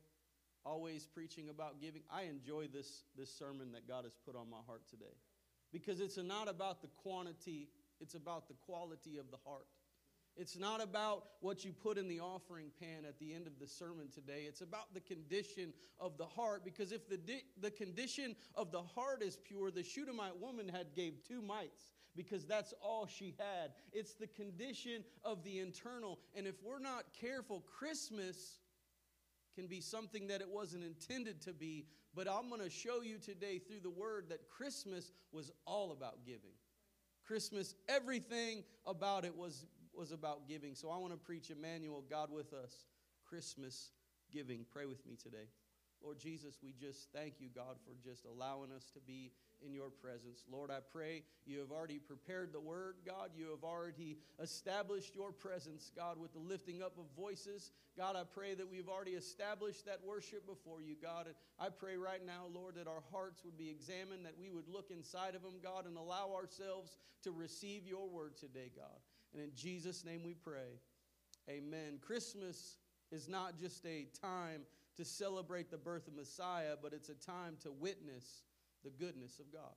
always 0.66 1.06
preaching 1.06 1.50
about 1.50 1.80
giving. 1.80 2.02
I 2.12 2.24
enjoy 2.24 2.68
this, 2.68 3.04
this 3.18 3.34
sermon 3.34 3.72
that 3.72 3.88
God 3.88 4.04
has 4.04 4.18
put 4.26 4.36
on 4.36 4.50
my 4.50 4.60
heart 4.68 4.82
today 4.90 5.16
because 5.72 6.02
it's 6.02 6.18
not 6.18 6.50
about 6.50 6.82
the 6.82 6.90
quantity, 7.02 7.70
it's 8.02 8.16
about 8.16 8.50
the 8.50 8.56
quality 8.66 9.18
of 9.18 9.32
the 9.32 9.38
heart. 9.46 9.68
It's 10.38 10.58
not 10.58 10.84
about 10.84 11.24
what 11.42 11.66
you 11.66 11.74
put 11.74 11.98
in 11.98 12.08
the 12.08 12.20
offering 12.20 12.68
pan 12.80 13.06
at 13.08 13.18
the 13.20 13.34
end 13.34 13.48
of 13.48 13.58
the 13.60 13.68
sermon 13.68 14.08
today. 14.14 14.44
It's 14.48 14.62
about 14.62 14.94
the 14.94 15.00
condition 15.00 15.74
of 16.00 16.18
the 16.18 16.26
heart. 16.26 16.64
Because 16.64 16.92
if 16.92 17.10
the, 17.10 17.18
di- 17.18 17.44
the 17.60 17.72
condition 17.72 18.36
of 18.54 18.72
the 18.72 18.82
heart 18.82 19.24
is 19.24 19.36
pure, 19.36 19.72
the 19.72 19.84
Shunammite 19.84 20.40
woman 20.40 20.70
had 20.70 20.94
gave 20.96 21.16
two 21.28 21.42
mites 21.42 21.92
because 22.16 22.46
that's 22.46 22.74
all 22.82 23.08
she 23.08 23.36
had. 23.40 23.72
It's 23.94 24.14
the 24.14 24.28
condition 24.28 25.04
of 25.24 25.44
the 25.44 25.60
internal. 25.60 26.20
And 26.36 26.46
if 26.46 26.56
we're 26.64 26.80
not 26.80 27.06
careful, 27.20 27.62
Christmas 27.62 28.60
can 29.56 29.66
be 29.66 29.82
something 29.82 30.28
that 30.28 30.42
it 30.42 30.50
wasn't 30.50 30.84
intended 30.84 31.42
to 31.42 31.54
be. 31.54 31.88
But 32.14 32.28
I'm 32.28 32.48
going 32.50 32.62
to 32.62 32.70
show 32.70 33.02
you 33.02 33.18
today 33.18 33.58
through 33.58 33.80
the 33.82 33.90
word 33.90 34.26
that 34.30 34.48
Christmas 34.50 35.12
was 35.32 35.52
all 35.66 35.92
about 35.92 36.26
giving. 36.26 36.54
Christmas, 37.26 37.76
everything 37.90 38.64
about 38.86 39.26
it 39.26 39.36
was 39.36 39.66
was 39.98 40.12
about 40.12 40.48
giving. 40.48 40.76
So 40.76 40.90
I 40.90 40.98
want 40.98 41.14
to 41.14 41.18
preach 41.18 41.50
Emmanuel, 41.50 42.04
God 42.10 42.32
with 42.32 42.54
us, 42.54 42.86
Christmas 43.28 43.92
giving. 44.32 44.66
Pray 44.72 44.86
with 44.86 45.06
me 45.06 45.16
today. 45.22 45.48
Lord 46.04 46.20
Jesus, 46.20 46.60
we 46.62 46.74
just 46.80 47.12
thank 47.12 47.36
you, 47.40 47.50
God, 47.54 47.78
for 47.84 47.96
just 48.08 48.26
allowing 48.26 48.72
us 48.72 48.92
to 48.94 49.00
be 49.00 49.32
in 49.66 49.74
your 49.74 49.90
presence. 49.90 50.44
Lord, 50.52 50.70
I 50.70 50.78
pray 50.92 51.24
you 51.46 51.60
have 51.60 51.72
already 51.72 51.98
prepared 51.98 52.54
the 52.54 52.60
word, 52.60 52.98
God. 53.04 53.32
You 53.36 53.50
have 53.50 53.64
already 53.64 54.20
established 54.40 55.16
your 55.16 55.32
presence, 55.32 55.92
God, 55.96 56.20
with 56.20 56.34
the 56.34 56.40
lifting 56.40 56.84
up 56.84 56.98
of 57.00 57.06
voices. 57.16 57.72
God, 57.98 58.16
I 58.16 58.24
pray 58.32 58.54
that 58.54 58.70
we've 58.70 58.90
already 58.90 59.12
established 59.12 59.86
that 59.88 60.00
worship 60.06 60.46
before 60.46 60.84
you, 60.84 60.96
God. 61.02 61.26
And 61.26 61.36
I 61.60 61.70
pray 61.70 61.98
right 61.98 62.24
now, 62.24 62.46
Lord, 62.54 62.76
that 62.76 62.88
our 62.88 63.04
hearts 63.12 63.44
would 63.44 63.58
be 63.58 63.70
examined, 63.72 64.26
that 64.26 64.38
we 64.40 64.52
would 64.52 64.68
look 64.68 64.92
inside 64.92 65.34
of 65.34 65.42
them, 65.42 65.56
God, 65.64 65.88
and 65.88 65.98
allow 65.98 66.32
ourselves 66.36 66.98
to 67.24 67.32
receive 67.32 67.88
your 67.88 68.08
word 68.08 68.38
today, 68.38 68.72
God. 68.76 69.00
And 69.34 69.44
in 69.44 69.52
Jesus' 69.56 70.04
name 70.04 70.24
we 70.24 70.34
pray. 70.34 70.80
Amen. 71.50 72.00
Christmas 72.02 72.78
is 73.12 73.28
not 73.28 73.58
just 73.58 73.86
a 73.86 74.08
time 74.22 74.62
to 74.98 75.06
celebrate 75.06 75.70
the 75.70 75.78
birth 75.78 76.08
of 76.08 76.16
Messiah, 76.16 76.76
but 76.82 76.94
it's 76.94 77.10
a 77.10 77.14
time 77.14 77.56
to 77.62 77.72
witness 77.72 78.44
the 78.84 78.90
goodness 78.90 79.40
of 79.40 79.52
God. 79.52 79.76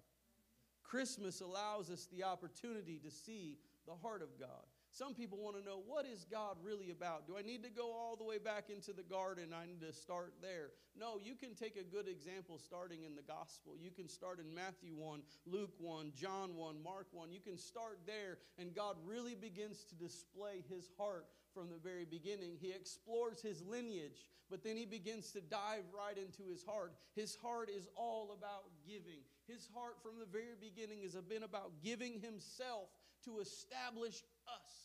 Christmas 0.83 1.41
allows 1.41 1.91
us 1.91 2.09
the 2.13 2.25
opportunity 2.25 2.99
to 3.05 3.11
see 3.11 3.59
the 3.87 3.95
heart 3.95 4.23
of 4.23 4.39
God. 4.39 4.65
Some 4.93 5.15
people 5.15 5.39
want 5.39 5.57
to 5.57 5.65
know 5.65 5.83
what 5.87 6.05
is 6.05 6.27
God 6.31 6.57
really 6.63 6.91
about? 6.91 7.27
Do 7.27 7.37
I 7.39 7.43
need 7.43 7.63
to 7.63 7.71
go 7.71 7.93
all 7.93 8.17
the 8.17 8.25
way 8.25 8.39
back 8.39 8.71
into 8.71 8.93
the 8.93 9.05
garden? 9.05 9.55
I 9.55 9.67
need 9.67 9.81
to 9.83 9.93
start 9.93 10.35
there. 10.43 10.71
No, 10.99 11.19
you 11.23 11.37
can 11.37 11.55
take 11.55 11.77
a 11.77 11.85
good 11.85 12.09
example 12.09 12.59
starting 12.59 13.05
in 13.05 13.15
the 13.15 13.23
gospel. 13.23 13.75
You 13.81 13.93
can 13.93 14.09
start 14.09 14.41
in 14.41 14.53
Matthew 14.53 14.95
1, 14.97 15.23
Luke 15.47 15.75
1, 15.79 16.13
John 16.15 16.57
1, 16.57 16.83
Mark 16.83 17.07
1. 17.13 17.31
You 17.31 17.41
can 17.41 17.57
start 17.57 18.01
there, 18.05 18.39
and 18.59 18.75
God 18.75 18.97
really 19.07 19.37
begins 19.37 19.85
to 19.85 19.95
display 19.95 20.65
his 20.69 20.91
heart 20.99 21.27
from 21.55 21.69
the 21.69 21.79
very 21.79 22.05
beginning. 22.05 22.57
He 22.61 22.73
explores 22.73 23.41
his 23.41 23.63
lineage, 23.63 24.27
but 24.51 24.65
then 24.65 24.77
he 24.77 24.87
begins 24.87 25.31
to 25.33 25.41
dive 25.41 25.85
right 25.97 26.19
into 26.19 26.51
his 26.51 26.65
heart. 26.65 26.95
His 27.15 27.37
heart 27.37 27.71
is 27.71 27.87
all 27.97 28.37
about 28.37 28.65
giving. 28.87 29.21
His 29.47 29.69
heart 29.73 30.03
from 30.03 30.19
the 30.19 30.27
very 30.27 30.59
beginning 30.61 31.03
has 31.03 31.15
been 31.15 31.45
about 31.45 31.73
giving 31.83 32.21
himself 32.21 32.89
to 33.25 33.39
establish 33.41 34.23
us. 34.49 34.80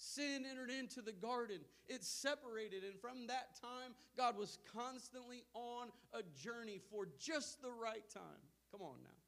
Sin 0.00 0.48
entered 0.48 0.70
into 0.72 1.02
the 1.02 1.12
garden. 1.12 1.60
It 1.86 2.02
separated. 2.02 2.84
And 2.84 2.98
from 2.98 3.26
that 3.28 3.52
time, 3.60 3.92
God 4.16 4.32
was 4.38 4.56
constantly 4.72 5.44
on 5.52 5.92
a 6.16 6.24
journey 6.40 6.80
for 6.90 7.06
just 7.20 7.60
the 7.60 7.68
right 7.68 8.08
time. 8.08 8.40
Come 8.72 8.80
on 8.80 8.96
now. 9.04 9.20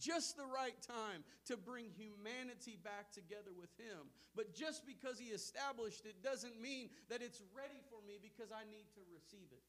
Just 0.00 0.36
the 0.36 0.50
right 0.50 0.74
time 0.82 1.22
to 1.46 1.56
bring 1.56 1.86
humanity 1.94 2.82
back 2.82 3.14
together 3.14 3.54
with 3.54 3.70
Him. 3.78 4.10
But 4.34 4.58
just 4.58 4.82
because 4.90 5.22
He 5.22 5.30
established 5.30 6.02
it 6.04 6.18
doesn't 6.18 6.60
mean 6.60 6.90
that 7.08 7.22
it's 7.22 7.40
ready 7.54 7.78
for 7.86 8.02
me 8.02 8.18
because 8.18 8.50
I 8.50 8.66
need 8.66 8.90
to 8.98 9.06
receive 9.06 9.54
it. 9.54 9.62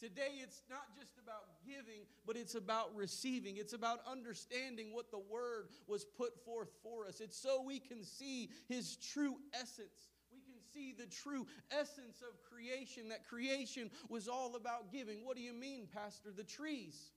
Today, 0.00 0.40
it's 0.42 0.62
not 0.70 0.96
just 0.98 1.18
about 1.22 1.44
giving, 1.62 2.06
but 2.26 2.34
it's 2.34 2.54
about 2.54 2.96
receiving. 2.96 3.58
It's 3.58 3.74
about 3.74 4.00
understanding 4.10 4.94
what 4.94 5.10
the 5.10 5.18
Word 5.18 5.68
was 5.86 6.06
put 6.06 6.42
forth 6.42 6.70
for 6.82 7.06
us. 7.06 7.20
It's 7.20 7.36
so 7.36 7.62
we 7.62 7.78
can 7.78 8.02
see 8.02 8.48
His 8.66 8.96
true 8.96 9.36
essence. 9.52 10.08
We 10.32 10.40
can 10.40 10.58
see 10.72 10.94
the 10.96 11.06
true 11.06 11.46
essence 11.70 12.22
of 12.22 12.40
creation, 12.48 13.10
that 13.10 13.28
creation 13.28 13.90
was 14.08 14.26
all 14.26 14.56
about 14.56 14.90
giving. 14.90 15.18
What 15.26 15.36
do 15.36 15.42
you 15.42 15.52
mean, 15.52 15.86
Pastor? 15.92 16.30
The 16.34 16.44
trees. 16.44 17.12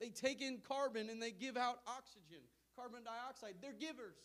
They 0.00 0.08
take 0.08 0.42
in 0.42 0.58
carbon 0.66 1.08
and 1.08 1.22
they 1.22 1.30
give 1.30 1.56
out 1.56 1.78
oxygen, 1.86 2.42
carbon 2.74 3.04
dioxide. 3.04 3.54
They're 3.62 3.72
givers. 3.72 4.16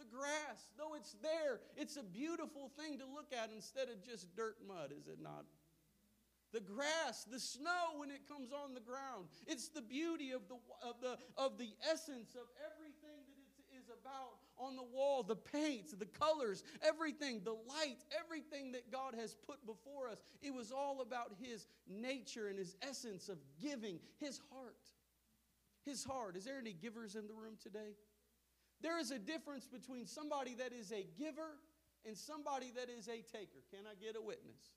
The 0.00 0.06
grass, 0.06 0.72
though 0.76 0.94
it's 0.94 1.14
there, 1.22 1.60
it's 1.76 1.96
a 1.96 2.02
beautiful 2.02 2.72
thing 2.76 2.98
to 2.98 3.04
look 3.04 3.32
at 3.32 3.50
instead 3.54 3.88
of 3.88 4.02
just 4.02 4.34
dirt 4.34 4.56
mud, 4.66 4.92
is 4.98 5.06
it 5.06 5.18
not? 5.22 5.44
The 6.52 6.60
grass, 6.60 7.24
the 7.30 7.40
snow 7.40 7.96
when 7.96 8.10
it 8.10 8.26
comes 8.28 8.50
on 8.52 8.74
the 8.74 8.80
ground. 8.80 9.26
It's 9.46 9.68
the 9.68 9.82
beauty 9.82 10.32
of 10.32 10.42
the, 10.48 10.56
of 10.82 11.00
the, 11.00 11.16
of 11.36 11.58
the 11.58 11.70
essence 11.90 12.34
of 12.34 12.46
everything 12.72 13.22
that 13.28 13.40
it 13.58 13.78
is 13.78 13.88
about 13.88 14.38
on 14.58 14.76
the 14.76 14.82
wall 14.82 15.22
the 15.22 15.36
paints, 15.36 15.92
the 15.92 16.06
colors, 16.06 16.64
everything, 16.82 17.40
the 17.44 17.56
light, 17.68 17.98
everything 18.18 18.72
that 18.72 18.90
God 18.90 19.14
has 19.14 19.34
put 19.34 19.64
before 19.66 20.08
us. 20.08 20.22
It 20.42 20.52
was 20.52 20.70
all 20.72 21.00
about 21.00 21.32
His 21.40 21.66
nature 21.88 22.48
and 22.48 22.58
His 22.58 22.76
essence 22.82 23.28
of 23.28 23.38
giving, 23.60 23.98
His 24.18 24.40
heart. 24.52 24.76
His 25.84 26.04
heart. 26.04 26.36
Is 26.36 26.44
there 26.44 26.58
any 26.58 26.72
givers 26.74 27.14
in 27.14 27.26
the 27.26 27.32
room 27.32 27.54
today? 27.62 27.96
There 28.82 28.98
is 28.98 29.10
a 29.10 29.18
difference 29.18 29.66
between 29.66 30.06
somebody 30.06 30.54
that 30.54 30.72
is 30.72 30.92
a 30.92 31.06
giver 31.18 31.58
and 32.06 32.16
somebody 32.16 32.72
that 32.76 32.88
is 32.88 33.08
a 33.08 33.20
taker. 33.36 33.60
Can 33.70 33.86
I 33.86 33.94
get 34.02 34.16
a 34.16 34.22
witness? 34.22 34.72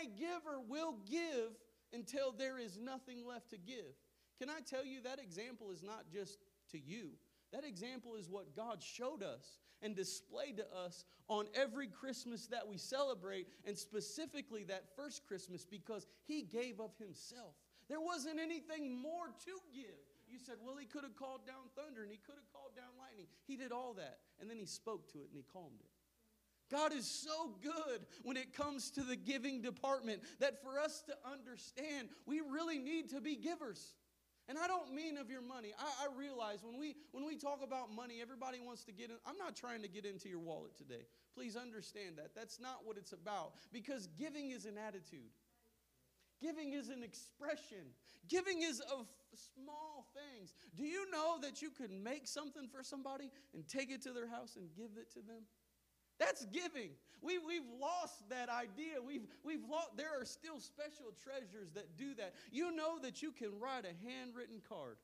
A 0.00 0.06
giver 0.06 0.60
will 0.68 0.94
give 1.10 1.50
until 1.92 2.32
there 2.32 2.58
is 2.58 2.78
nothing 2.78 3.26
left 3.26 3.50
to 3.50 3.58
give. 3.58 3.94
Can 4.38 4.48
I 4.48 4.60
tell 4.60 4.84
you 4.84 5.00
that 5.02 5.18
example 5.18 5.70
is 5.70 5.82
not 5.82 6.04
just 6.12 6.38
to 6.72 6.78
you? 6.78 7.10
That 7.52 7.64
example 7.64 8.14
is 8.14 8.28
what 8.28 8.54
God 8.54 8.82
showed 8.82 9.22
us 9.22 9.58
and 9.82 9.96
displayed 9.96 10.58
to 10.58 10.66
us 10.74 11.04
on 11.28 11.46
every 11.54 11.88
Christmas 11.88 12.46
that 12.48 12.66
we 12.66 12.76
celebrate, 12.76 13.48
and 13.64 13.76
specifically 13.76 14.64
that 14.64 14.84
first 14.96 15.26
Christmas 15.26 15.64
because 15.64 16.06
He 16.26 16.42
gave 16.42 16.80
of 16.80 16.90
Himself. 16.98 17.54
There 17.88 18.00
wasn't 18.00 18.38
anything 18.38 18.94
more 19.00 19.28
to 19.44 19.52
give. 19.74 19.98
You 20.28 20.38
said, 20.38 20.56
well, 20.64 20.76
He 20.76 20.86
could 20.86 21.02
have 21.02 21.16
called 21.16 21.46
down 21.46 21.70
thunder 21.76 22.02
and 22.02 22.12
He 22.12 22.18
could 22.18 22.36
have 22.36 22.50
called 22.52 22.76
down 22.76 22.94
lightning. 22.98 23.26
He 23.46 23.56
did 23.56 23.72
all 23.72 23.94
that, 23.94 24.18
and 24.40 24.48
then 24.48 24.58
He 24.58 24.66
spoke 24.66 25.10
to 25.12 25.18
it 25.18 25.28
and 25.28 25.36
He 25.36 25.44
calmed 25.52 25.80
it. 25.80 25.90
God 26.70 26.92
is 26.92 27.06
so 27.06 27.50
good 27.62 28.06
when 28.22 28.36
it 28.36 28.54
comes 28.54 28.90
to 28.92 29.02
the 29.02 29.16
giving 29.16 29.60
department 29.60 30.22
that 30.38 30.62
for 30.62 30.78
us 30.78 31.02
to 31.06 31.14
understand, 31.30 32.08
we 32.26 32.40
really 32.40 32.78
need 32.78 33.10
to 33.10 33.20
be 33.20 33.36
givers. 33.36 33.94
And 34.48 34.58
I 34.58 34.66
don't 34.66 34.92
mean 34.92 35.16
of 35.16 35.30
your 35.30 35.42
money. 35.42 35.72
I, 35.78 36.06
I, 36.06 36.18
realize 36.18 36.64
when 36.64 36.78
we 36.78 36.96
when 37.12 37.24
we 37.24 37.36
talk 37.36 37.60
about 37.62 37.94
money, 37.94 38.18
everybody 38.20 38.58
wants 38.58 38.82
to 38.84 38.92
get 38.92 39.08
in. 39.10 39.16
I'm 39.24 39.38
not 39.38 39.54
trying 39.54 39.80
to 39.82 39.88
get 39.88 40.04
into 40.04 40.28
your 40.28 40.40
wallet 40.40 40.76
today. 40.76 41.06
Please 41.34 41.54
understand 41.54 42.16
that. 42.16 42.34
That's 42.34 42.58
not 42.58 42.78
what 42.82 42.96
it's 42.96 43.12
about. 43.12 43.52
Because 43.72 44.08
giving 44.18 44.50
is 44.50 44.64
an 44.64 44.76
attitude. 44.76 45.30
Giving 46.40 46.72
is 46.72 46.88
an 46.88 47.04
expression. 47.04 47.94
Giving 48.28 48.62
is 48.62 48.80
of 48.80 49.06
small 49.34 50.06
things. 50.14 50.54
Do 50.74 50.84
you 50.84 51.08
know 51.12 51.38
that 51.42 51.62
you 51.62 51.70
could 51.70 51.92
make 51.92 52.26
something 52.26 52.66
for 52.66 52.82
somebody 52.82 53.30
and 53.54 53.68
take 53.68 53.90
it 53.90 54.02
to 54.02 54.12
their 54.12 54.26
house 54.26 54.56
and 54.56 54.68
give 54.74 54.96
it 54.98 55.12
to 55.12 55.20
them? 55.20 55.44
That's 56.20 56.44
giving. 56.52 56.90
We, 57.22 57.38
we've 57.38 57.66
lost 57.80 58.28
that 58.28 58.48
idea. 58.48 59.00
We've, 59.04 59.26
we've 59.42 59.64
lost, 59.68 59.96
there 59.96 60.20
are 60.20 60.24
still 60.24 60.60
special 60.60 61.12
treasures 61.24 61.72
that 61.74 61.96
do 61.96 62.14
that. 62.16 62.34
You 62.52 62.76
know 62.76 62.98
that 63.00 63.22
you 63.22 63.32
can 63.32 63.58
write 63.58 63.84
a 63.84 63.96
handwritten 64.06 64.60
card 64.68 64.96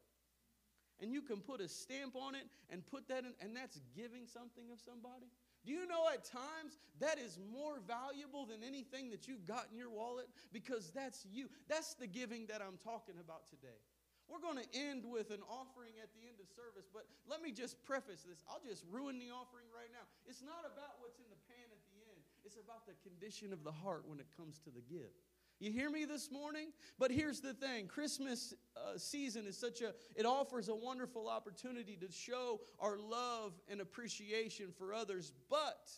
and 1.00 1.12
you 1.12 1.22
can 1.22 1.40
put 1.40 1.60
a 1.60 1.68
stamp 1.68 2.16
on 2.16 2.34
it 2.34 2.44
and 2.70 2.86
put 2.86 3.08
that 3.08 3.24
in, 3.24 3.32
and 3.40 3.54
that's 3.56 3.80
giving 3.94 4.26
something 4.26 4.64
of 4.72 4.80
somebody. 4.80 5.26
Do 5.64 5.72
you 5.72 5.86
know 5.86 6.08
at 6.12 6.24
times 6.24 6.78
that 7.00 7.18
is 7.18 7.38
more 7.52 7.80
valuable 7.86 8.46
than 8.46 8.62
anything 8.66 9.10
that 9.10 9.26
you've 9.26 9.46
got 9.46 9.66
in 9.70 9.76
your 9.76 9.90
wallet? 9.90 10.28
Because 10.52 10.90
that's 10.94 11.26
you. 11.30 11.48
That's 11.68 11.94
the 11.94 12.06
giving 12.06 12.46
that 12.46 12.62
I'm 12.62 12.78
talking 12.82 13.16
about 13.20 13.46
today. 13.48 13.76
We're 14.26 14.42
going 14.42 14.58
to 14.58 14.68
end 14.74 15.06
with 15.06 15.30
an 15.30 15.42
offering 15.46 16.02
at 16.02 16.10
the 16.10 16.26
end 16.26 16.42
of 16.42 16.50
service, 16.50 16.90
but 16.90 17.06
let 17.30 17.42
me 17.42 17.54
just 17.54 17.78
preface 17.86 18.26
this. 18.26 18.42
I'll 18.50 18.62
just 18.62 18.82
ruin 18.90 19.22
the 19.22 19.30
offering 19.30 19.70
right 19.70 19.90
now. 19.94 20.02
It's 20.26 20.42
not 20.42 20.66
about 20.66 20.98
what's 20.98 21.22
in 21.22 21.30
the 21.30 21.38
pan 21.46 21.70
at 21.70 21.82
the 21.86 21.98
end, 22.10 22.20
it's 22.44 22.58
about 22.58 22.86
the 22.86 22.98
condition 23.06 23.52
of 23.52 23.62
the 23.62 23.72
heart 23.72 24.04
when 24.06 24.18
it 24.18 24.26
comes 24.34 24.58
to 24.66 24.70
the 24.70 24.82
give. 24.82 25.14
You 25.58 25.72
hear 25.72 25.88
me 25.88 26.04
this 26.04 26.30
morning? 26.30 26.68
But 26.98 27.10
here's 27.10 27.40
the 27.40 27.54
thing 27.54 27.86
Christmas 27.86 28.52
uh, 28.76 28.98
season 28.98 29.46
is 29.46 29.56
such 29.56 29.80
a, 29.80 29.94
it 30.14 30.26
offers 30.26 30.68
a 30.68 30.74
wonderful 30.74 31.28
opportunity 31.28 31.96
to 31.96 32.12
show 32.12 32.60
our 32.78 32.98
love 32.98 33.52
and 33.68 33.80
appreciation 33.80 34.72
for 34.76 34.92
others, 34.92 35.32
but 35.48 35.90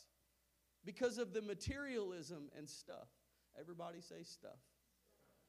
because 0.84 1.18
of 1.18 1.32
the 1.32 1.42
materialism 1.42 2.50
and 2.56 2.68
stuff, 2.68 3.08
everybody 3.58 4.00
say 4.00 4.22
stuff. 4.22 4.60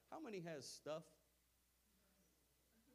How 0.09 0.19
many 0.19 0.41
has 0.41 0.65
stuff? 0.67 1.03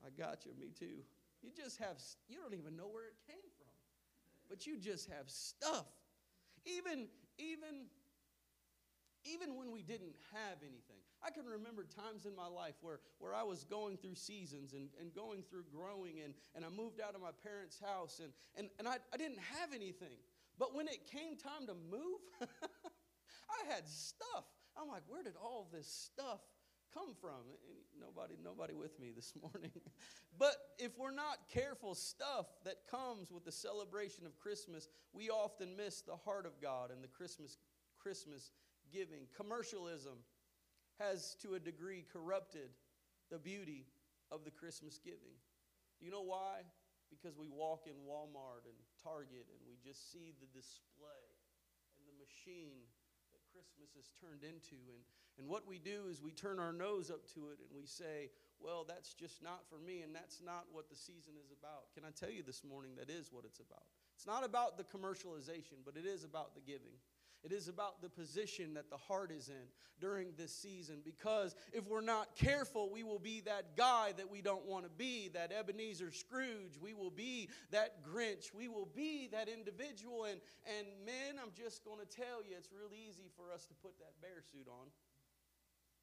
I 0.04 0.10
got 0.10 0.44
you, 0.44 0.52
me 0.58 0.70
too. 0.78 1.02
You 1.42 1.50
just 1.56 1.78
have, 1.78 1.96
you 2.28 2.38
don't 2.38 2.54
even 2.54 2.76
know 2.76 2.88
where 2.88 3.04
it 3.04 3.16
came 3.26 3.48
from, 3.56 3.72
but 4.48 4.66
you 4.66 4.78
just 4.78 5.08
have 5.10 5.28
stuff. 5.28 5.86
Even, 6.66 7.08
even, 7.38 7.88
even 9.24 9.56
when 9.56 9.72
we 9.72 9.82
didn't 9.82 10.16
have 10.32 10.60
anything. 10.62 11.00
I 11.24 11.30
can 11.30 11.46
remember 11.46 11.84
times 11.84 12.26
in 12.26 12.36
my 12.36 12.46
life 12.46 12.74
where, 12.82 13.00
where 13.18 13.34
I 13.34 13.42
was 13.42 13.64
going 13.64 13.96
through 13.96 14.14
seasons 14.14 14.74
and, 14.74 14.88
and 15.00 15.14
going 15.14 15.42
through 15.48 15.64
growing, 15.72 16.20
and, 16.22 16.34
and 16.54 16.64
I 16.64 16.68
moved 16.68 17.00
out 17.00 17.14
of 17.14 17.22
my 17.22 17.32
parents' 17.42 17.80
house, 17.80 18.20
and, 18.22 18.32
and, 18.56 18.68
and 18.78 18.86
I, 18.86 18.96
I 19.12 19.16
didn't 19.16 19.40
have 19.60 19.72
anything. 19.74 20.20
But 20.58 20.74
when 20.74 20.86
it 20.86 21.08
came 21.10 21.36
time 21.36 21.66
to 21.66 21.74
move, 21.74 22.20
I 22.42 23.72
had 23.72 23.88
stuff. 23.88 24.44
I'm 24.76 24.88
like, 24.88 25.02
where 25.08 25.22
did 25.22 25.34
all 25.40 25.68
this 25.72 25.88
stuff 25.88 26.40
come 26.94 27.14
from? 27.20 27.42
Nobody, 28.00 28.34
nobody 28.42 28.74
with 28.74 28.98
me 29.00 29.10
this 29.14 29.32
morning. 29.42 29.72
but 30.38 30.54
if 30.78 30.96
we're 30.98 31.10
not 31.10 31.48
careful, 31.52 31.94
stuff 31.94 32.46
that 32.64 32.86
comes 32.90 33.30
with 33.30 33.44
the 33.44 33.52
celebration 33.52 34.24
of 34.26 34.38
Christmas, 34.38 34.88
we 35.12 35.28
often 35.28 35.76
miss 35.76 36.00
the 36.00 36.16
heart 36.16 36.46
of 36.46 36.60
God 36.62 36.90
and 36.90 37.02
the 37.02 37.08
Christmas, 37.08 37.58
Christmas 37.98 38.52
giving. 38.92 39.26
Commercialism 39.36 40.14
has, 41.00 41.36
to 41.42 41.54
a 41.54 41.60
degree, 41.60 42.04
corrupted 42.12 42.70
the 43.30 43.38
beauty 43.38 43.86
of 44.30 44.44
the 44.44 44.50
Christmas 44.50 44.98
giving. 44.98 45.34
Do 45.98 46.06
you 46.06 46.12
know 46.12 46.22
why? 46.22 46.62
Because 47.10 47.36
we 47.38 47.48
walk 47.48 47.86
in 47.86 47.94
Walmart 48.06 48.66
and 48.66 48.78
Target 49.02 49.46
and 49.50 49.60
we 49.66 49.76
just 49.84 50.12
see 50.12 50.32
the 50.40 50.46
display 50.46 51.24
and 51.98 52.06
the 52.06 52.16
machine 52.22 52.86
Christmas 53.54 53.94
has 53.94 54.10
turned 54.18 54.42
into. 54.42 54.82
And, 54.90 55.06
and 55.38 55.46
what 55.46 55.62
we 55.62 55.78
do 55.78 56.10
is 56.10 56.18
we 56.18 56.34
turn 56.34 56.58
our 56.58 56.74
nose 56.74 57.10
up 57.10 57.22
to 57.38 57.54
it 57.54 57.62
and 57.62 57.70
we 57.70 57.86
say, 57.86 58.34
well, 58.58 58.82
that's 58.82 59.14
just 59.14 59.42
not 59.42 59.62
for 59.70 59.78
me 59.78 60.02
and 60.02 60.10
that's 60.10 60.42
not 60.42 60.66
what 60.74 60.90
the 60.90 60.98
season 60.98 61.38
is 61.38 61.54
about. 61.54 61.94
Can 61.94 62.02
I 62.02 62.10
tell 62.10 62.30
you 62.30 62.42
this 62.42 62.66
morning 62.66 62.98
that 62.98 63.10
is 63.10 63.30
what 63.30 63.46
it's 63.46 63.62
about? 63.62 63.86
It's 64.18 64.26
not 64.26 64.44
about 64.44 64.74
the 64.76 64.84
commercialization, 64.84 65.86
but 65.86 65.94
it 65.94 66.06
is 66.06 66.24
about 66.24 66.54
the 66.54 66.60
giving. 66.60 66.98
It 67.44 67.52
is 67.52 67.68
about 67.68 68.00
the 68.00 68.08
position 68.08 68.74
that 68.74 68.88
the 68.88 68.96
heart 68.96 69.30
is 69.30 69.48
in 69.48 69.68
during 70.00 70.28
this 70.38 70.50
season. 70.50 71.00
Because 71.04 71.54
if 71.72 71.86
we're 71.86 72.00
not 72.00 72.34
careful, 72.36 72.90
we 72.90 73.02
will 73.02 73.18
be 73.18 73.42
that 73.42 73.76
guy 73.76 74.12
that 74.16 74.30
we 74.30 74.40
don't 74.40 74.64
want 74.64 74.84
to 74.84 74.90
be, 74.90 75.28
that 75.34 75.52
Ebenezer 75.52 76.10
Scrooge. 76.10 76.78
We 76.80 76.94
will 76.94 77.10
be 77.10 77.50
that 77.70 78.02
Grinch. 78.02 78.54
We 78.54 78.68
will 78.68 78.88
be 78.94 79.28
that 79.32 79.48
individual. 79.48 80.24
And, 80.24 80.40
and 80.78 80.86
men, 81.04 81.36
I'm 81.42 81.52
just 81.54 81.84
going 81.84 81.98
to 82.00 82.06
tell 82.06 82.42
you, 82.48 82.56
it's 82.56 82.70
real 82.72 82.92
easy 82.94 83.30
for 83.36 83.52
us 83.52 83.66
to 83.66 83.74
put 83.74 83.98
that 83.98 84.12
bear 84.22 84.42
suit 84.50 84.66
on 84.66 84.88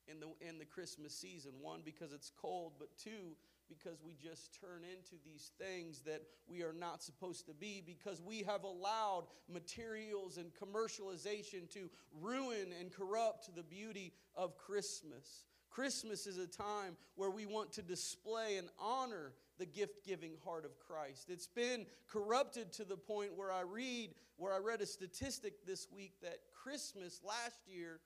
in 0.08 0.20
the, 0.20 0.48
in 0.48 0.60
the 0.60 0.66
Christmas 0.66 1.16
season. 1.16 1.54
One, 1.60 1.82
because 1.84 2.14
it's 2.14 2.32
cold, 2.40 2.74
but 2.78 2.90
two, 2.98 3.36
because 3.72 4.00
we 4.04 4.16
just 4.22 4.60
turn 4.60 4.84
into 4.84 5.16
these 5.24 5.52
things 5.58 6.02
that 6.02 6.22
we 6.48 6.62
are 6.62 6.74
not 6.74 7.02
supposed 7.02 7.46
to 7.46 7.54
be 7.54 7.82
because 7.86 8.22
we 8.22 8.44
have 8.44 8.64
allowed 8.64 9.24
materials 9.52 10.38
and 10.38 10.52
commercialization 10.54 11.70
to 11.74 11.90
ruin 12.20 12.74
and 12.80 12.92
corrupt 12.92 13.56
the 13.56 13.64
beauty 13.64 14.14
of 14.36 14.58
Christmas. 14.58 15.46
Christmas 15.70 16.28
is 16.28 16.38
a 16.38 16.48
time 16.48 16.98
where 17.16 17.32
we 17.32 17.46
want 17.46 17.72
to 17.74 17.82
display 17.82 18.58
and 18.58 18.68
honor 18.78 19.32
the 19.58 19.66
gift 19.66 20.06
giving 20.06 20.34
heart 20.44 20.66
of 20.66 20.78
Christ. 20.80 21.30
It's 21.30 21.48
been 21.48 21.86
corrupted 22.10 22.74
to 22.74 22.84
the 22.84 22.98
point 22.98 23.38
where 23.38 23.52
I 23.52 23.62
read, 23.62 24.10
where 24.36 24.54
I 24.54 24.58
read 24.58 24.82
a 24.82 24.86
statistic 24.86 25.66
this 25.66 25.88
week 25.96 26.14
that 26.22 26.40
Christmas 26.64 27.22
last 27.24 27.60
year, 27.68 28.00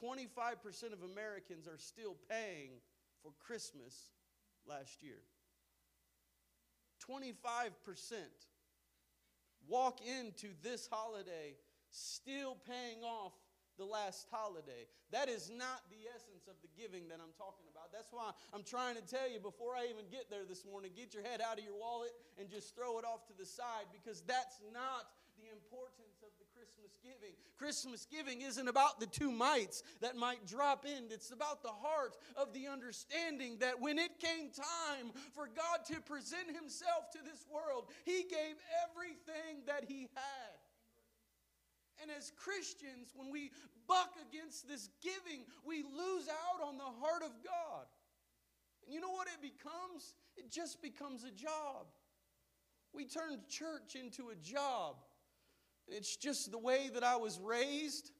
25% 0.00 0.92
of 0.92 1.02
Americans 1.02 1.66
are 1.66 1.78
still 1.78 2.16
paying 2.28 2.70
for 3.22 3.32
Christmas 3.44 4.10
last 4.70 5.02
year. 5.02 5.18
25% 7.10 7.74
walk 9.66 9.98
into 10.06 10.48
this 10.62 10.88
holiday 10.90 11.58
still 11.90 12.56
paying 12.66 13.02
off 13.02 13.34
the 13.78 13.84
last 13.84 14.28
holiday. 14.30 14.86
That 15.10 15.32
is 15.32 15.50
not 15.50 15.82
the 15.90 16.06
essence 16.14 16.46
of 16.46 16.54
the 16.62 16.70
giving 16.76 17.08
that 17.08 17.18
I'm 17.18 17.34
talking 17.34 17.66
about. 17.66 17.90
That's 17.90 18.12
why 18.12 18.30
I'm 18.52 18.62
trying 18.62 18.94
to 19.00 19.02
tell 19.02 19.26
you 19.26 19.40
before 19.40 19.72
I 19.74 19.88
even 19.88 20.06
get 20.12 20.28
there 20.28 20.44
this 20.44 20.68
morning 20.68 20.92
get 20.94 21.16
your 21.16 21.24
head 21.24 21.40
out 21.40 21.58
of 21.58 21.64
your 21.64 21.74
wallet 21.74 22.12
and 22.38 22.46
just 22.46 22.76
throw 22.76 23.00
it 23.00 23.08
off 23.08 23.26
to 23.32 23.34
the 23.34 23.48
side 23.48 23.90
because 23.90 24.20
that's 24.22 24.60
not 24.70 25.08
the 25.40 25.48
importance 25.48 26.20
of 26.20 26.30
the 26.36 26.46
Christmas 26.60 26.92
giving. 27.02 27.34
Christmas 27.56 28.06
giving 28.10 28.42
isn't 28.42 28.68
about 28.68 29.00
the 29.00 29.06
two 29.06 29.30
mites 29.30 29.82
that 30.02 30.14
might 30.14 30.46
drop 30.46 30.84
in, 30.84 31.04
it's 31.10 31.30
about 31.30 31.62
the 31.62 31.72
heart 31.72 32.16
of 32.36 32.52
the 32.52 32.66
understanding 32.66 33.56
that 33.60 33.80
when 33.80 33.98
it 33.98 34.20
came 34.20 34.50
time 34.50 35.10
for 35.34 35.46
God 35.46 35.86
to 35.88 36.00
present 36.02 36.54
Himself 36.54 37.10
to 37.12 37.18
this 37.24 37.46
world, 37.50 37.86
He 38.04 38.24
gave 38.28 38.56
everything 38.84 39.64
that 39.66 39.84
He 39.88 40.08
had. 40.14 40.56
And 42.02 42.10
as 42.10 42.30
Christians, 42.36 43.12
when 43.14 43.30
we 43.30 43.52
buck 43.88 44.12
against 44.28 44.68
this 44.68 44.90
giving, 45.02 45.44
we 45.64 45.82
lose 45.82 46.28
out 46.28 46.66
on 46.66 46.76
the 46.76 46.84
heart 46.84 47.22
of 47.22 47.32
God. 47.42 47.86
And 48.84 48.94
you 48.94 49.00
know 49.00 49.12
what 49.12 49.28
it 49.28 49.40
becomes? 49.40 50.14
It 50.36 50.50
just 50.50 50.82
becomes 50.82 51.24
a 51.24 51.30
job. 51.30 51.86
We 52.92 53.06
turned 53.06 53.48
church 53.48 53.96
into 53.96 54.28
a 54.28 54.34
job 54.34 54.96
it's 55.90 56.16
just 56.16 56.50
the 56.50 56.58
way 56.58 56.90
that 56.94 57.04
I 57.04 57.16
was 57.16 57.40
raised, 57.42 58.12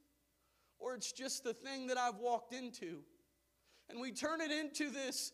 or 0.79 0.95
it's 0.95 1.13
just 1.13 1.45
the 1.45 1.55
thing 1.55 1.87
that 1.89 1.99
I've 1.99 2.19
walked 2.19 2.53
into. 2.53 3.01
And 3.89 4.01
we 4.01 4.13
turn 4.13 4.41
it 4.41 4.51
into 4.51 4.91
this, 4.91 5.33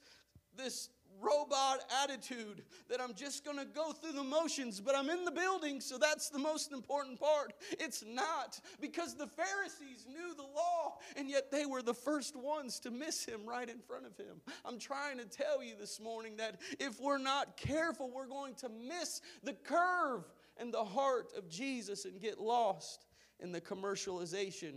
this 0.57 0.91
robot 1.21 1.81
attitude 2.03 2.63
that 2.89 3.01
I'm 3.01 3.15
just 3.15 3.45
going 3.45 3.59
to 3.59 3.65
go 3.65 3.93
through 3.93 4.13
the 4.13 4.23
motions, 4.23 4.81
but 4.81 4.95
I'm 4.95 5.09
in 5.09 5.25
the 5.25 5.31
building, 5.31 5.81
so 5.81 5.99
that's 5.99 6.29
the 6.29 6.39
most 6.39 6.73
important 6.73 7.19
part. 7.19 7.53
It's 7.73 8.05
not 8.07 8.61
because 8.81 9.15
the 9.15 9.27
Pharisees 9.27 10.07
knew 10.09 10.35
the 10.35 10.43
law, 10.43 10.99
and 11.17 11.29
yet 11.29 11.51
they 11.51 11.67
were 11.67 11.83
the 11.83 11.95
first 11.95 12.37
ones 12.37 12.79
to 12.81 12.91
miss 12.91 13.25
him 13.25 13.47
right 13.47 13.69
in 13.69 13.79
front 13.79 14.07
of 14.07 14.17
him. 14.17 14.41
I'm 14.65 14.79
trying 14.79 15.19
to 15.19 15.25
tell 15.25 15.63
you 15.63 15.75
this 15.79 16.01
morning 16.01 16.37
that 16.37 16.61
if 16.79 17.01
we're 17.01 17.19
not 17.19 17.57
careful, 17.57 18.11
we're 18.11 18.27
going 18.27 18.55
to 18.57 18.69
miss 18.69 19.21
the 19.43 19.55
curve 19.55 20.25
and 20.59 20.73
the 20.73 20.85
heart 20.85 21.33
of 21.37 21.49
Jesus 21.49 22.05
and 22.05 22.21
get 22.21 22.39
lost 22.39 23.07
in 23.41 23.53
the 23.53 23.61
commercialization. 23.61 24.75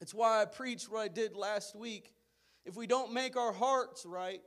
It's 0.00 0.14
why 0.14 0.42
I 0.42 0.44
preached 0.44 0.90
what 0.90 1.00
I 1.00 1.08
did 1.08 1.36
last 1.36 1.74
week. 1.74 2.12
If 2.64 2.76
we 2.76 2.86
don't 2.86 3.12
make 3.12 3.36
our 3.36 3.52
hearts 3.52 4.04
right, 4.04 4.42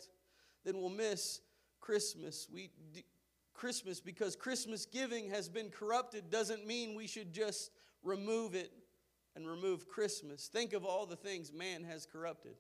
then 0.63 0.77
we'll 0.79 0.89
miss 0.89 1.41
Christmas. 1.79 2.47
We 2.53 2.69
Christmas 3.53 3.99
because 3.99 4.35
Christmas 4.35 4.85
giving 4.85 5.29
has 5.29 5.47
been 5.47 5.69
corrupted 5.69 6.29
doesn't 6.29 6.65
mean 6.65 6.95
we 6.95 7.07
should 7.07 7.33
just 7.33 7.71
remove 8.01 8.55
it 8.55 8.71
and 9.35 9.47
remove 9.47 9.87
Christmas. 9.87 10.47
Think 10.47 10.73
of 10.73 10.83
all 10.83 11.05
the 11.05 11.15
things 11.15 11.53
man 11.53 11.83
has 11.83 12.05
corrupted. 12.05 12.55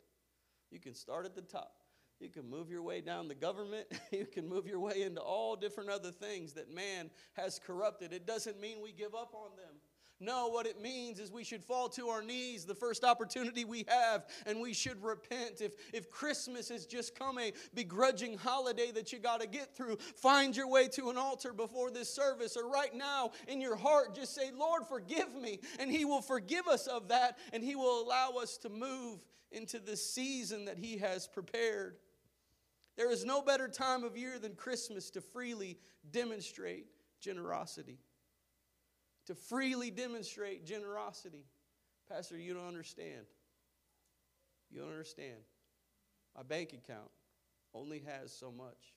You 0.69 0.79
can 0.79 0.93
start 0.93 1.25
at 1.25 1.35
the 1.35 1.41
top. 1.41 1.80
You 2.21 2.29
can 2.29 2.47
move 2.47 2.69
your 2.69 2.83
way 2.83 3.01
down 3.01 3.27
the 3.27 3.35
government. 3.35 3.87
you 4.11 4.25
can 4.25 4.47
move 4.47 4.67
your 4.67 4.79
way 4.79 5.01
into 5.01 5.21
all 5.21 5.55
different 5.55 5.89
other 5.89 6.11
things 6.11 6.53
that 6.53 6.73
man 6.73 7.09
has 7.33 7.59
corrupted. 7.59 8.13
It 8.13 8.27
doesn't 8.27 8.59
mean 8.61 8.77
we 8.81 8.91
give 8.91 9.15
up 9.15 9.33
on 9.33 9.55
them. 9.57 9.75
No, 10.23 10.49
what 10.49 10.67
it 10.67 10.79
means 10.79 11.19
is 11.19 11.31
we 11.31 11.43
should 11.43 11.63
fall 11.63 11.89
to 11.89 12.09
our 12.09 12.21
knees 12.21 12.63
the 12.63 12.75
first 12.75 13.03
opportunity 13.03 13.65
we 13.65 13.85
have 13.87 14.27
and 14.45 14.61
we 14.61 14.71
should 14.71 15.01
repent. 15.01 15.61
If, 15.61 15.71
if 15.91 16.11
Christmas 16.11 16.69
has 16.69 16.85
just 16.85 17.17
come 17.17 17.39
a 17.39 17.51
begrudging 17.73 18.37
holiday 18.37 18.91
that 18.91 19.11
you 19.11 19.17
got 19.17 19.41
to 19.41 19.47
get 19.47 19.75
through, 19.75 19.97
find 20.15 20.55
your 20.55 20.67
way 20.67 20.87
to 20.89 21.09
an 21.09 21.17
altar 21.17 21.53
before 21.53 21.89
this 21.89 22.13
service 22.13 22.55
or 22.55 22.69
right 22.69 22.93
now 22.93 23.31
in 23.47 23.59
your 23.59 23.75
heart, 23.75 24.13
just 24.13 24.35
say, 24.35 24.51
Lord, 24.55 24.83
forgive 24.87 25.33
me. 25.33 25.59
And 25.79 25.89
He 25.89 26.05
will 26.05 26.21
forgive 26.21 26.67
us 26.67 26.85
of 26.85 27.07
that 27.07 27.39
and 27.51 27.63
He 27.63 27.75
will 27.75 28.03
allow 28.03 28.33
us 28.39 28.57
to 28.59 28.69
move 28.69 29.25
into 29.51 29.79
the 29.79 29.97
season 29.97 30.65
that 30.65 30.77
He 30.77 30.97
has 30.97 31.25
prepared. 31.25 31.95
There 33.01 33.11
is 33.11 33.25
no 33.25 33.41
better 33.41 33.67
time 33.67 34.03
of 34.03 34.15
year 34.15 34.37
than 34.37 34.53
Christmas 34.53 35.09
to 35.11 35.21
freely 35.21 35.79
demonstrate 36.11 36.85
generosity 37.19 37.97
to 39.25 39.35
freely 39.35 39.89
demonstrate 39.91 40.65
generosity. 40.65 41.45
Pastor, 42.07 42.37
you 42.37 42.53
don't 42.53 42.67
understand. 42.67 43.25
You 44.69 44.81
don't 44.81 44.91
understand. 44.91 45.37
My 46.35 46.43
bank 46.43 46.73
account 46.73 47.09
only 47.73 48.03
has 48.05 48.31
so 48.31 48.51
much. 48.51 48.93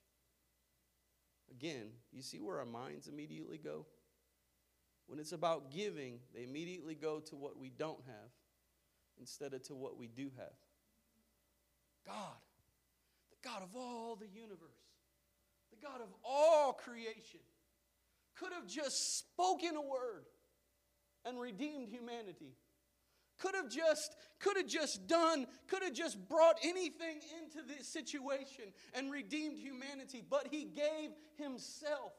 Again, 1.50 1.88
you 2.12 2.20
see 2.20 2.40
where 2.40 2.58
our 2.58 2.66
minds 2.66 3.06
immediately 3.06 3.58
go? 3.58 3.86
When 5.06 5.18
it's 5.18 5.32
about 5.32 5.70
giving, 5.70 6.18
they 6.34 6.42
immediately 6.42 6.94
go 6.94 7.20
to 7.20 7.36
what 7.36 7.58
we 7.58 7.70
don't 7.70 8.02
have 8.06 8.30
instead 9.18 9.54
of 9.54 9.62
to 9.64 9.74
what 9.74 9.96
we 9.96 10.08
do 10.08 10.30
have. 10.36 10.52
God, 12.06 12.36
God 13.44 13.62
of 13.62 13.76
all 13.76 14.16
the 14.16 14.28
universe, 14.28 14.58
the 15.70 15.86
God 15.86 16.00
of 16.00 16.08
all 16.24 16.72
creation, 16.72 17.40
could 18.38 18.52
have 18.52 18.66
just 18.66 19.18
spoken 19.18 19.76
a 19.76 19.82
word 19.82 20.24
and 21.24 21.38
redeemed 21.38 21.88
humanity. 21.88 22.56
Could 23.38 23.54
have 23.54 23.68
just 23.68 24.16
could 24.38 24.56
have 24.56 24.66
just 24.66 25.06
done 25.08 25.46
could 25.66 25.82
have 25.82 25.92
just 25.92 26.28
brought 26.28 26.56
anything 26.62 27.20
into 27.42 27.66
this 27.66 27.88
situation 27.88 28.66
and 28.94 29.10
redeemed 29.10 29.58
humanity 29.58 30.22
but 30.28 30.48
he 30.50 30.64
gave 30.64 31.10
himself. 31.36 32.12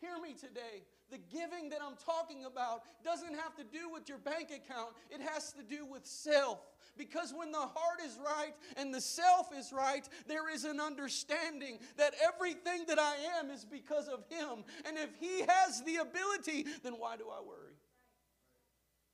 Hear 0.00 0.18
me 0.20 0.34
today 0.34 0.82
the 1.10 1.18
giving 1.18 1.68
that 1.70 1.80
i'm 1.84 1.96
talking 2.04 2.44
about 2.44 2.82
doesn't 3.04 3.34
have 3.34 3.54
to 3.56 3.64
do 3.64 3.90
with 3.90 4.08
your 4.08 4.18
bank 4.18 4.50
account 4.50 4.90
it 5.10 5.20
has 5.20 5.52
to 5.52 5.62
do 5.62 5.86
with 5.86 6.06
self 6.06 6.60
because 6.96 7.34
when 7.36 7.52
the 7.52 7.58
heart 7.58 8.00
is 8.04 8.18
right 8.24 8.54
and 8.76 8.92
the 8.92 9.00
self 9.00 9.54
is 9.56 9.72
right, 9.72 10.08
there 10.26 10.52
is 10.52 10.64
an 10.64 10.80
understanding 10.80 11.78
that 11.96 12.14
everything 12.22 12.84
that 12.88 12.98
I 12.98 13.16
am 13.38 13.50
is 13.50 13.64
because 13.64 14.08
of 14.08 14.24
Him. 14.28 14.64
And 14.86 14.96
if 14.96 15.10
He 15.20 15.42
has 15.46 15.82
the 15.82 15.96
ability, 15.96 16.66
then 16.82 16.94
why 16.94 17.16
do 17.16 17.24
I 17.24 17.42
worry? 17.42 17.74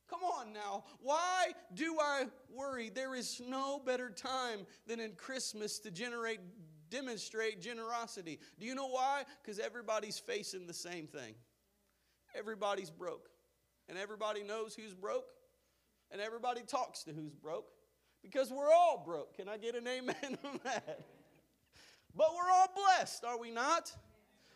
Come 0.09 0.23
on 0.23 0.53
now. 0.53 0.83
Why 1.01 1.53
do 1.73 1.97
I 1.99 2.25
worry? 2.53 2.89
There 2.93 3.15
is 3.15 3.41
no 3.45 3.79
better 3.79 4.09
time 4.09 4.65
than 4.85 4.99
in 4.99 5.13
Christmas 5.13 5.79
to 5.79 5.91
generate 5.91 6.39
demonstrate 6.89 7.59
generosity. 7.59 8.39
Do 8.59 8.67
you 8.67 8.75
know 8.75 8.87
why? 8.87 9.23
Cuz 9.43 9.57
everybody's 9.57 10.19
facing 10.19 10.67
the 10.67 10.73
same 10.75 11.07
thing. 11.07 11.33
Everybody's 12.35 12.89
broke. 12.89 13.29
And 13.89 13.97
everybody 13.97 14.43
knows 14.43 14.75
who's 14.75 14.93
broke 14.93 15.25
and 16.11 16.21
everybody 16.21 16.61
talks 16.61 17.03
to 17.03 17.11
who's 17.11 17.33
broke 17.33 17.67
because 18.21 18.51
we're 18.51 18.71
all 18.71 19.03
broke. 19.05 19.35
Can 19.35 19.49
I 19.49 19.57
get 19.57 19.75
an 19.75 19.87
amen 19.87 20.15
on 20.45 20.59
that? 20.63 21.01
But 22.15 22.27
we're 22.35 22.51
all 22.51 22.69
blessed, 22.75 23.25
are 23.25 23.39
we 23.39 23.51
not? 23.51 23.91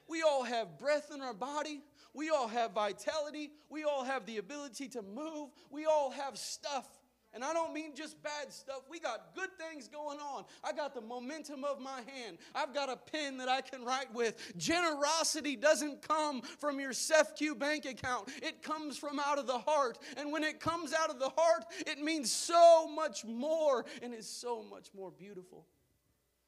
We 0.08 0.22
all 0.22 0.44
have 0.44 0.78
breath 0.80 1.12
in 1.14 1.22
our 1.22 1.34
body. 1.34 1.82
We 2.14 2.30
all 2.30 2.48
have 2.48 2.72
vitality. 2.72 3.52
We 3.70 3.84
all 3.84 4.04
have 4.04 4.26
the 4.26 4.38
ability 4.38 4.88
to 4.90 5.02
move. 5.02 5.50
We 5.70 5.86
all 5.86 6.12
have 6.12 6.38
stuff 6.38 6.88
and 7.34 7.44
I 7.44 7.54
don't 7.54 7.74
mean 7.74 7.96
just 7.96 8.22
bad 8.24 8.52
stuff. 8.52 8.82
We 8.90 9.00
got 9.00 9.36
good 9.36 9.50
things 9.58 9.88
going 9.88 10.20
on. 10.20 10.46
I 10.64 10.72
got 10.72 10.94
the 10.94 11.02
momentum 11.02 11.64
of 11.64 11.80
my 11.80 11.98
hand. 11.98 12.38
I've 12.56 12.74
got 12.74 12.90
a 12.90 12.96
pen 12.96 13.38
that 13.38 13.50
I 13.50 13.62
can 13.62 13.84
write 13.84 14.14
with. 14.14 14.54
Generosity 14.58 15.56
doesn't 15.56 16.02
come 16.02 16.42
from 16.42 16.80
your 16.80 16.92
SEFQ 16.92 17.60
bank 17.60 17.86
account, 17.86 18.30
it 18.42 18.62
comes 18.62 18.98
from 18.98 19.20
out 19.20 19.38
of 19.38 19.48
the 19.48 19.60
heart. 19.60 20.00
And 20.16 20.32
when 20.32 20.44
it 20.44 20.60
comes 20.60 20.94
out 20.94 21.10
of 21.10 21.20
the 21.20 21.32
heart, 21.36 21.66
it 21.86 22.00
means 22.00 22.32
so 22.32 22.88
much 22.88 23.26
more 23.26 23.86
and 24.02 24.14
is 24.14 24.28
so 24.28 24.64
much 24.64 24.90
more 24.96 25.12
beautiful. 25.12 25.66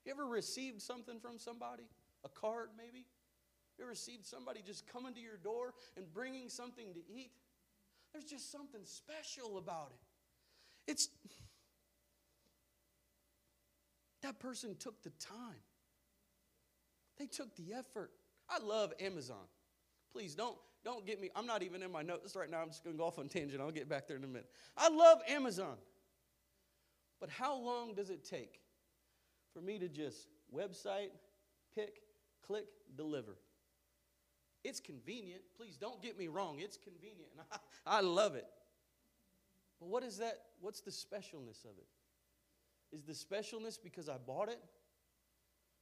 You 0.05 0.11
ever 0.11 0.25
received 0.25 0.81
something 0.81 1.19
from 1.19 1.37
somebody? 1.37 1.83
A 2.25 2.29
card, 2.29 2.69
maybe? 2.77 3.05
You 3.77 3.83
ever 3.83 3.91
received 3.91 4.25
somebody 4.25 4.61
just 4.65 4.87
coming 4.87 5.13
to 5.13 5.21
your 5.21 5.37
door 5.37 5.73
and 5.95 6.11
bringing 6.13 6.49
something 6.49 6.93
to 6.93 6.99
eat? 7.07 7.31
There's 8.11 8.25
just 8.25 8.51
something 8.51 8.81
special 8.83 9.57
about 9.57 9.91
it. 9.93 10.08
It's 10.89 11.08
that 14.23 14.39
person 14.39 14.75
took 14.80 15.04
the 15.04 15.12
time. 15.12 15.62
They 17.19 17.28
took 17.28 17.56
the 17.56 17.73
effort. 17.73 18.10
I 18.49 18.58
love 18.58 18.91
Amazon. 18.99 19.45
Please 20.12 20.34
don't 20.34 20.58
don't 20.84 21.06
get 21.06 21.21
me. 21.21 21.30
I'm 21.36 21.45
not 21.45 21.62
even 21.62 21.84
in 21.84 21.91
my 21.91 22.02
notes 22.02 22.36
right 22.36 22.49
now. 22.49 22.62
I'm 22.62 22.69
just 22.69 22.84
going 22.84 22.95
to 22.95 22.97
go 22.97 23.06
off 23.06 23.19
on 23.19 23.28
tangent. 23.28 23.62
I'll 23.62 23.69
get 23.69 23.88
back 23.88 24.08
there 24.08 24.17
in 24.17 24.23
a 24.23 24.28
minute. 24.28 24.49
I 24.75 24.89
love 24.89 25.19
Amazon. 25.28 25.75
But 27.19 27.30
how 27.30 27.56
long 27.60 27.93
does 27.93 28.10
it 28.10 28.23
take 28.23 28.62
for 29.54 29.62
me 29.62 29.78
to 29.78 29.89
just 29.89 30.30
website, 30.56 31.10
pick, 31.75 31.99
click, 32.47 32.65
deliver? 32.95 33.36
It's 34.63 34.80
convenient. 34.80 35.41
Please 35.58 35.78
don't 35.78 36.02
get 36.02 36.17
me 36.17 36.30
wrong. 36.30 36.60
It's 36.60 36.78
convenient. 36.78 37.30
I, 37.52 37.58
I 37.97 38.02
love 38.02 38.36
it. 38.36 38.45
But 39.79 39.89
what 39.89 40.03
is 40.03 40.17
that? 40.17 40.33
What's 40.59 40.81
the 40.81 40.91
specialness 40.91 41.63
of 41.65 41.77
it? 41.77 41.87
Is 42.91 43.03
the 43.03 43.13
specialness 43.13 43.77
because 43.81 44.09
I 44.09 44.17
bought 44.17 44.49
it? 44.49 44.59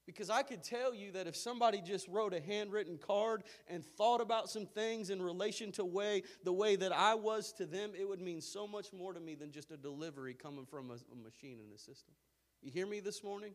Because 0.06 0.30
I 0.30 0.42
could 0.42 0.64
tell 0.64 0.96
you 0.96 1.12
that 1.12 1.28
if 1.28 1.36
somebody 1.36 1.82
just 1.82 2.08
wrote 2.08 2.34
a 2.34 2.40
handwritten 2.40 2.98
card 2.98 3.44
and 3.68 3.84
thought 3.84 4.22
about 4.22 4.50
some 4.50 4.66
things 4.66 5.10
in 5.10 5.22
relation 5.22 5.72
to 5.74 5.84
way 5.84 6.24
the 6.46 6.54
way 6.54 6.78
that 6.78 6.94
I 6.94 7.16
was 7.16 7.52
to 7.54 7.66
them, 7.66 7.92
it 7.98 8.08
would 8.08 8.22
mean 8.22 8.40
so 8.40 8.66
much 8.66 8.94
more 8.94 9.14
to 9.14 9.20
me 9.20 9.36
than 9.36 9.52
just 9.52 9.70
a 9.72 9.78
delivery 9.78 10.34
coming 10.34 10.66
from 10.66 10.92
a, 10.92 10.94
a 10.94 11.16
machine 11.22 11.60
in 11.60 11.74
a 11.76 11.78
system. 11.78 12.14
You 12.62 12.72
hear 12.72 12.88
me 12.88 13.02
this 13.02 13.22
morning? 13.22 13.54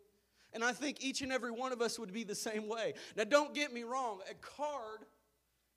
And 0.52 0.62
I 0.62 0.72
think 0.72 1.02
each 1.02 1.22
and 1.22 1.32
every 1.32 1.50
one 1.50 1.72
of 1.72 1.80
us 1.80 1.98
would 1.98 2.12
be 2.12 2.24
the 2.24 2.34
same 2.34 2.68
way. 2.68 2.92
Now, 3.16 3.24
don't 3.24 3.54
get 3.54 3.72
me 3.72 3.84
wrong, 3.84 4.20
a 4.30 4.34
card 4.34 5.06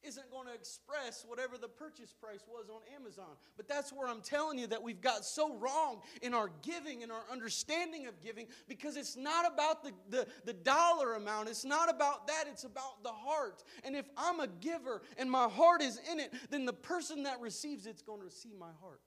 isn't 0.06 0.30
going 0.32 0.48
to 0.48 0.54
express 0.54 1.26
whatever 1.28 1.58
the 1.58 1.68
purchase 1.68 2.14
price 2.14 2.44
was 2.48 2.70
on 2.70 2.82
Amazon. 2.96 3.36
But 3.58 3.68
that's 3.68 3.92
where 3.92 4.08
I'm 4.08 4.22
telling 4.22 4.60
you 4.60 4.68
that 4.68 4.82
we've 4.82 5.02
got 5.02 5.26
so 5.26 5.56
wrong 5.58 6.02
in 6.22 6.34
our 6.34 6.50
giving 6.62 7.04
and 7.04 7.12
our 7.12 7.24
understanding 7.32 8.08
of 8.08 8.22
giving 8.22 8.48
because 8.68 8.98
it's 8.98 9.16
not 9.16 9.52
about 9.52 9.84
the, 9.84 9.92
the, 10.10 10.28
the 10.46 10.54
dollar 10.54 11.14
amount. 11.16 11.50
It's 11.50 11.66
not 11.66 11.90
about 11.90 12.28
that. 12.28 12.46
It's 12.48 12.64
about 12.64 13.04
the 13.04 13.12
heart. 13.12 13.64
And 13.84 13.96
if 13.96 14.06
I'm 14.18 14.40
a 14.40 14.48
giver 14.48 15.02
and 15.18 15.30
my 15.30 15.48
heart 15.48 15.82
is 15.82 16.00
in 16.12 16.20
it, 16.20 16.34
then 16.50 16.66
the 16.66 16.74
person 16.74 17.24
that 17.24 17.40
receives 17.42 17.86
it's 17.86 18.02
going 18.02 18.22
to 18.22 18.32
see 18.32 18.54
my 18.58 18.72
heart. 18.82 19.02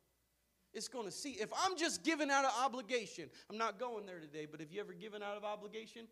It's 0.74 0.88
going 0.88 1.06
to 1.06 1.12
see. 1.12 1.30
If 1.30 1.48
I'm 1.64 1.76
just 1.76 2.04
giving 2.04 2.30
out 2.30 2.44
of 2.44 2.52
obligation, 2.62 3.30
I'm 3.50 3.56
not 3.56 3.78
going 3.78 4.04
there 4.04 4.20
today, 4.20 4.46
but 4.50 4.60
if 4.60 4.72
you 4.72 4.80
ever 4.80 4.92
given 4.92 5.22
out 5.22 5.36
of 5.36 5.44
obligation, 5.44 6.06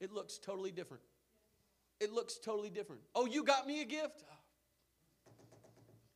it 0.00 0.12
looks 0.12 0.38
totally 0.38 0.70
different 0.70 1.02
it 2.00 2.12
looks 2.12 2.38
totally 2.38 2.70
different. 2.70 3.02
Oh, 3.14 3.26
you 3.26 3.44
got 3.44 3.66
me 3.66 3.82
a 3.82 3.84
gift? 3.84 4.24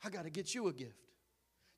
I 0.04 0.10
got 0.10 0.24
to 0.24 0.30
get 0.30 0.54
you 0.54 0.68
a 0.68 0.72
gift. 0.72 0.98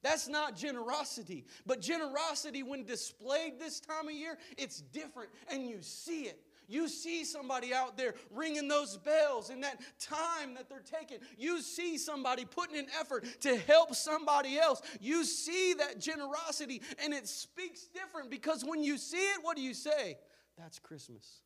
That's 0.03 0.29
not 0.29 0.57
generosity. 0.57 1.45
But 1.65 1.81
generosity, 1.81 2.63
when 2.63 2.85
displayed 2.85 3.59
this 3.59 3.81
time 3.81 4.07
of 4.07 4.15
year, 4.15 4.39
it's 4.57 4.81
different 4.81 5.31
and 5.51 5.69
you 5.69 5.79
see 5.81 6.23
it. 6.23 6.41
You 6.69 6.89
see 6.89 7.25
somebody 7.25 7.73
out 7.73 7.97
there 7.97 8.15
ringing 8.31 8.67
those 8.67 8.97
bells 8.97 9.51
in 9.51 9.61
that 9.61 9.81
time 10.01 10.55
that 10.55 10.69
they're 10.69 10.81
taking. 10.81 11.19
You 11.39 11.61
see 11.61 11.97
somebody 11.97 12.45
putting 12.45 12.77
an 12.77 12.87
effort 13.01 13.25
to 13.43 13.57
help 13.57 13.95
somebody 13.95 14.59
else. 14.59 14.83
You 15.01 15.25
see 15.25 15.75
that 15.75 16.01
generosity 16.01 16.83
and 17.03 17.15
it 17.15 17.29
speaks 17.29 17.87
different 17.87 18.31
because 18.31 18.65
when 18.65 18.83
you 18.83 18.99
see 18.99 19.17
it, 19.17 19.39
what 19.43 19.57
do 19.57 19.63
you 19.63 19.75
say? 19.75 20.19
That's 20.59 20.79
Christmas. 20.79 21.43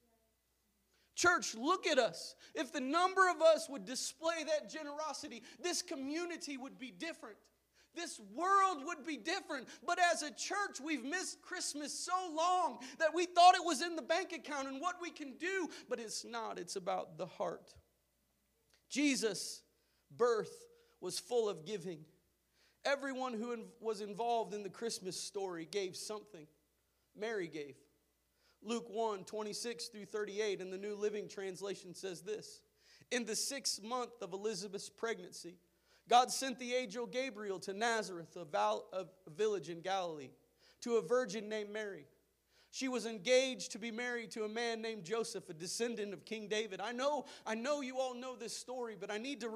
Church, 1.21 1.55
look 1.55 1.87
at 1.87 1.99
us. 1.99 2.35
If 2.55 2.73
the 2.73 2.81
number 2.81 3.29
of 3.29 3.43
us 3.43 3.69
would 3.69 3.85
display 3.85 4.43
that 4.47 4.71
generosity, 4.71 5.43
this 5.63 5.83
community 5.83 6.57
would 6.57 6.79
be 6.79 6.91
different. 6.91 7.37
This 7.95 8.19
world 8.35 8.79
would 8.87 9.05
be 9.07 9.19
different. 9.19 9.69
But 9.87 9.99
as 10.15 10.23
a 10.23 10.31
church, 10.31 10.81
we've 10.83 11.05
missed 11.05 11.43
Christmas 11.43 11.93
so 11.93 12.15
long 12.35 12.79
that 12.99 13.15
we 13.15 13.27
thought 13.27 13.55
it 13.55 13.67
was 13.67 13.83
in 13.83 13.97
the 13.97 14.03
bank 14.03 14.33
account 14.33 14.69
and 14.69 14.81
what 14.81 14.95
we 15.03 15.11
can 15.11 15.35
do, 15.39 15.69
but 15.91 16.01
it's 16.01 16.25
not. 16.25 16.59
It's 16.59 16.77
about 16.77 17.19
the 17.19 17.27
heart. 17.27 17.75
Jesus' 18.89 19.61
birth 20.17 20.65
was 21.03 21.19
full 21.19 21.51
of 21.51 21.67
giving. 21.67 22.01
Everyone 22.87 23.35
who 23.35 23.59
was 23.79 24.01
involved 24.01 24.55
in 24.55 24.63
the 24.63 24.71
Christmas 24.71 25.21
story 25.21 25.69
gave 25.71 25.97
something. 25.97 26.47
Mary 27.15 27.47
gave. 27.47 27.77
Luke 28.63 28.89
1 28.91 29.25
26 29.25 29.89
through 29.89 30.05
38 30.07 30.61
in 30.61 30.71
the 30.71 30.79
New 30.79 30.95
Living 30.95 31.29
Translation 31.29 31.95
says 31.95 32.23
this 32.23 32.61
In 33.11 33.25
the 33.25 33.37
sixth 33.37 33.83
month 33.83 34.23
of 34.23 34.33
Elizabeth's 34.33 34.91
pregnancy, 34.91 35.57
God 36.09 36.31
sent 36.31 36.59
the 36.59 36.75
angel 36.75 37.07
Gabriel 37.07 37.59
to 37.61 37.73
Nazareth, 37.73 38.37
a, 38.37 39.07
village 39.31 39.69
in 39.69 39.81
Galilee, 39.81 40.31
to 40.83 40.97
a 40.97 41.03
virgin 41.03 41.49
named 41.49 41.71
Mary. 41.71 42.07
She 42.73 42.87
was 42.87 43.05
engaged 43.05 43.73
to 43.73 43.81
be 43.81 43.91
married 43.91 44.31
to 44.33 44.45
a 44.45 44.49
man 44.49 44.81
named 44.81 45.05
Joseph, 45.05 45.49
a 45.49 45.53
descendant 45.53 46.13
of 46.13 46.25
King 46.25 46.47
David. 46.47 46.81
I 46.81 46.93
know, 46.93 47.25
I 47.45 47.57
know 47.57 47.81
you 47.81 47.99
all 47.99 48.15
know 48.15 48.37
this 48.37 48.57
story, 48.57 48.97
but 48.99 49.11
I 49.11 49.19
need 49.19 49.41
to 49.41 49.51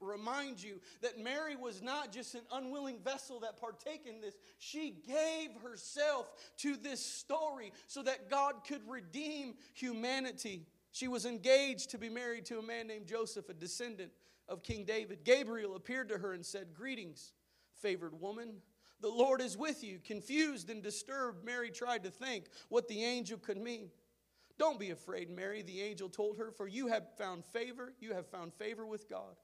remind 0.00 0.62
you 0.62 0.78
that 1.00 1.18
Mary 1.18 1.56
was 1.56 1.80
not 1.80 2.12
just 2.12 2.34
an 2.34 2.42
unwilling 2.52 2.98
vessel 2.98 3.40
that 3.40 3.58
partake 3.58 4.06
in 4.06 4.20
this. 4.20 4.34
She 4.58 4.94
gave 5.06 5.50
herself 5.62 6.30
to 6.58 6.76
this 6.76 7.04
story 7.04 7.72
so 7.86 8.02
that 8.02 8.28
God 8.28 8.56
could 8.66 8.86
redeem 8.86 9.54
humanity. 9.72 10.66
She 10.92 11.08
was 11.08 11.24
engaged 11.24 11.90
to 11.90 11.98
be 11.98 12.10
married 12.10 12.44
to 12.46 12.58
a 12.58 12.62
man 12.62 12.86
named 12.86 13.06
Joseph, 13.06 13.48
a 13.48 13.54
descendant 13.54 14.12
of 14.46 14.62
King 14.62 14.84
David. 14.84 15.24
Gabriel 15.24 15.74
appeared 15.74 16.10
to 16.10 16.18
her 16.18 16.34
and 16.34 16.44
said, 16.44 16.74
Greetings, 16.74 17.32
favored 17.80 18.20
woman. 18.20 18.56
The 19.00 19.08
Lord 19.08 19.40
is 19.40 19.56
with 19.56 19.84
you. 19.84 20.00
Confused 20.04 20.70
and 20.70 20.82
disturbed, 20.82 21.44
Mary 21.44 21.70
tried 21.70 22.04
to 22.04 22.10
think 22.10 22.46
what 22.68 22.88
the 22.88 23.04
angel 23.04 23.38
could 23.38 23.58
mean. 23.58 23.90
Don't 24.58 24.80
be 24.80 24.90
afraid, 24.90 25.30
Mary, 25.30 25.62
the 25.62 25.80
angel 25.82 26.08
told 26.08 26.38
her, 26.38 26.50
for 26.50 26.66
you 26.66 26.88
have 26.88 27.04
found 27.16 27.44
favor. 27.44 27.92
You 28.00 28.14
have 28.14 28.26
found 28.26 28.52
favor 28.54 28.84
with 28.84 29.08
God. 29.08 29.36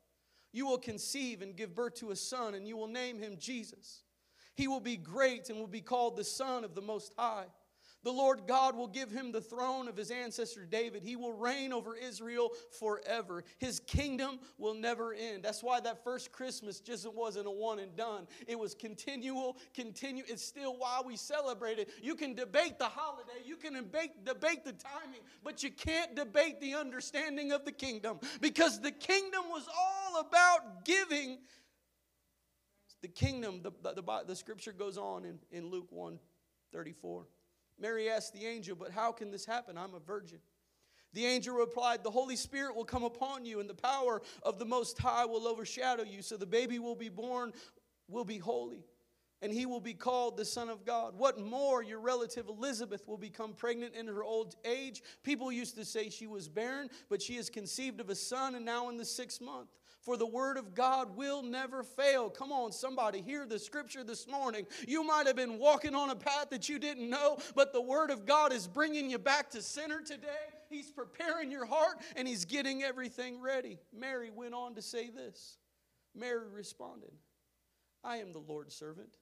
You 0.52 0.66
will 0.66 0.78
conceive 0.78 1.40
and 1.40 1.56
give 1.56 1.74
birth 1.74 1.94
to 1.96 2.10
a 2.10 2.16
son, 2.16 2.54
and 2.54 2.66
you 2.66 2.76
will 2.76 2.88
name 2.88 3.18
him 3.18 3.36
Jesus. 3.38 4.02
He 4.54 4.68
will 4.68 4.80
be 4.80 4.96
great 4.96 5.50
and 5.50 5.58
will 5.58 5.66
be 5.66 5.80
called 5.80 6.16
the 6.16 6.24
Son 6.24 6.64
of 6.64 6.74
the 6.74 6.82
Most 6.82 7.12
High. 7.16 7.46
The 8.04 8.12
Lord 8.12 8.42
God 8.46 8.76
will 8.76 8.86
give 8.86 9.10
him 9.10 9.32
the 9.32 9.40
throne 9.40 9.88
of 9.88 9.96
his 9.96 10.10
ancestor 10.10 10.66
David. 10.66 11.02
He 11.02 11.16
will 11.16 11.32
reign 11.32 11.72
over 11.72 11.96
Israel 11.96 12.50
forever. 12.78 13.44
His 13.56 13.80
kingdom 13.80 14.40
will 14.58 14.74
never 14.74 15.14
end. 15.14 15.42
That's 15.42 15.62
why 15.62 15.80
that 15.80 16.04
first 16.04 16.30
Christmas 16.30 16.80
just 16.80 17.10
wasn't 17.12 17.46
a 17.46 17.50
one 17.50 17.78
and 17.78 17.96
done. 17.96 18.26
It 18.46 18.58
was 18.58 18.74
continual, 18.74 19.56
continue. 19.72 20.22
It's 20.28 20.44
still 20.44 20.76
why 20.76 21.00
we 21.04 21.16
celebrate 21.16 21.78
it. 21.78 21.88
You 22.02 22.14
can 22.14 22.34
debate 22.34 22.78
the 22.78 22.84
holiday, 22.84 23.40
you 23.42 23.56
can 23.56 23.72
debate, 23.72 24.24
debate 24.24 24.66
the 24.66 24.72
timing, 24.72 25.20
but 25.42 25.62
you 25.62 25.70
can't 25.70 26.14
debate 26.14 26.60
the 26.60 26.74
understanding 26.74 27.52
of 27.52 27.64
the 27.64 27.72
kingdom 27.72 28.18
because 28.42 28.80
the 28.80 28.92
kingdom 28.92 29.44
was 29.48 29.66
all 29.74 30.20
about 30.20 30.84
giving. 30.84 31.38
The 33.00 33.08
kingdom, 33.08 33.62
the, 33.62 33.70
the, 33.82 34.24
the, 34.26 34.36
scripture 34.36 34.72
goes 34.72 34.98
on 34.98 35.24
in, 35.24 35.38
in 35.50 35.70
Luke 35.70 35.88
1 35.90 36.18
34. 36.72 37.24
Mary 37.78 38.08
asked 38.08 38.32
the 38.32 38.46
angel, 38.46 38.76
But 38.76 38.90
how 38.90 39.12
can 39.12 39.30
this 39.30 39.44
happen? 39.44 39.76
I'm 39.76 39.94
a 39.94 40.00
virgin. 40.00 40.38
The 41.12 41.26
angel 41.26 41.56
replied, 41.56 42.02
The 42.02 42.10
Holy 42.10 42.37
Spirit 42.37 42.74
will 42.74 42.84
come 42.84 43.04
upon 43.04 43.44
you, 43.44 43.60
and 43.60 43.70
the 43.70 43.74
power 43.74 44.20
of 44.42 44.58
the 44.58 44.64
Most 44.64 44.98
High 44.98 45.24
will 45.24 45.46
overshadow 45.46 46.02
you. 46.02 46.22
So 46.22 46.37
the 46.37 46.46
baby 46.46 46.78
will 46.78 46.96
be 46.96 47.08
born, 47.08 47.52
will 48.08 48.24
be 48.24 48.38
holy, 48.38 48.84
and 49.40 49.52
he 49.52 49.64
will 49.64 49.80
be 49.80 49.94
called 49.94 50.37
the 50.37 50.44
Son 50.44 50.68
of 50.68 50.84
God. 50.84 51.14
What 51.16 51.38
more, 51.38 51.82
your 51.84 52.00
relative 52.00 52.48
Elizabeth 52.48 53.06
will 53.06 53.16
become 53.16 53.52
pregnant 53.52 53.94
in 53.94 54.08
her 54.08 54.24
old 54.24 54.56
age. 54.64 55.02
People 55.22 55.52
used 55.52 55.76
to 55.76 55.84
say 55.84 56.10
she 56.10 56.26
was 56.26 56.48
barren, 56.48 56.88
but 57.08 57.22
she 57.22 57.37
has 57.37 57.48
conceived 57.48 58.00
of 58.00 58.10
a 58.10 58.16
son, 58.16 58.56
and 58.56 58.64
now 58.64 58.88
in 58.88 58.96
the 58.96 59.04
sixth 59.04 59.40
month. 59.40 59.68
For 60.04 60.18
the 60.18 60.26
word 60.26 60.58
of 60.58 60.74
God 60.74 61.16
will 61.16 61.42
never 61.42 61.82
fail. 61.82 62.28
Come 62.28 62.52
on, 62.52 62.72
somebody, 62.72 63.22
hear 63.22 63.46
the 63.46 63.58
scripture 63.58 64.04
this 64.04 64.28
morning. 64.28 64.66
You 64.86 65.02
might 65.02 65.26
have 65.26 65.34
been 65.34 65.58
walking 65.58 65.94
on 65.94 66.10
a 66.10 66.14
path 66.14 66.50
that 66.50 66.68
you 66.68 66.78
didn't 66.78 67.08
know, 67.08 67.38
but 67.54 67.72
the 67.72 67.80
word 67.80 68.10
of 68.10 68.26
God 68.26 68.52
is 68.52 68.68
bringing 68.68 69.08
you 69.08 69.18
back 69.18 69.50
to 69.52 69.62
center 69.62 70.02
today. 70.02 70.28
He's 70.68 70.90
preparing 70.90 71.50
your 71.50 71.64
heart 71.64 71.96
and 72.16 72.28
he's 72.28 72.44
getting 72.44 72.82
everything 72.82 73.40
ready. 73.40 73.78
Mary 73.98 74.30
went 74.30 74.52
on 74.52 74.74
to 74.74 74.82
say 74.82 75.08
this. 75.08 75.56
Mary 76.14 76.48
responded, 76.52 77.12
I 78.04 78.18
am 78.18 78.34
the 78.34 78.40
Lord's 78.40 78.74
servant. 78.74 79.16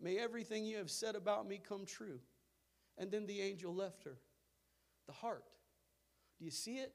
May 0.00 0.18
everything 0.18 0.64
you 0.64 0.78
have 0.78 0.90
said 0.90 1.14
about 1.14 1.48
me 1.48 1.60
come 1.66 1.86
true. 1.86 2.18
And 2.98 3.12
then 3.12 3.26
the 3.26 3.40
angel 3.40 3.72
left 3.72 4.02
her. 4.02 4.18
The 5.06 5.12
heart. 5.12 5.44
Do 6.40 6.44
you 6.44 6.50
see 6.50 6.78
it? 6.78 6.92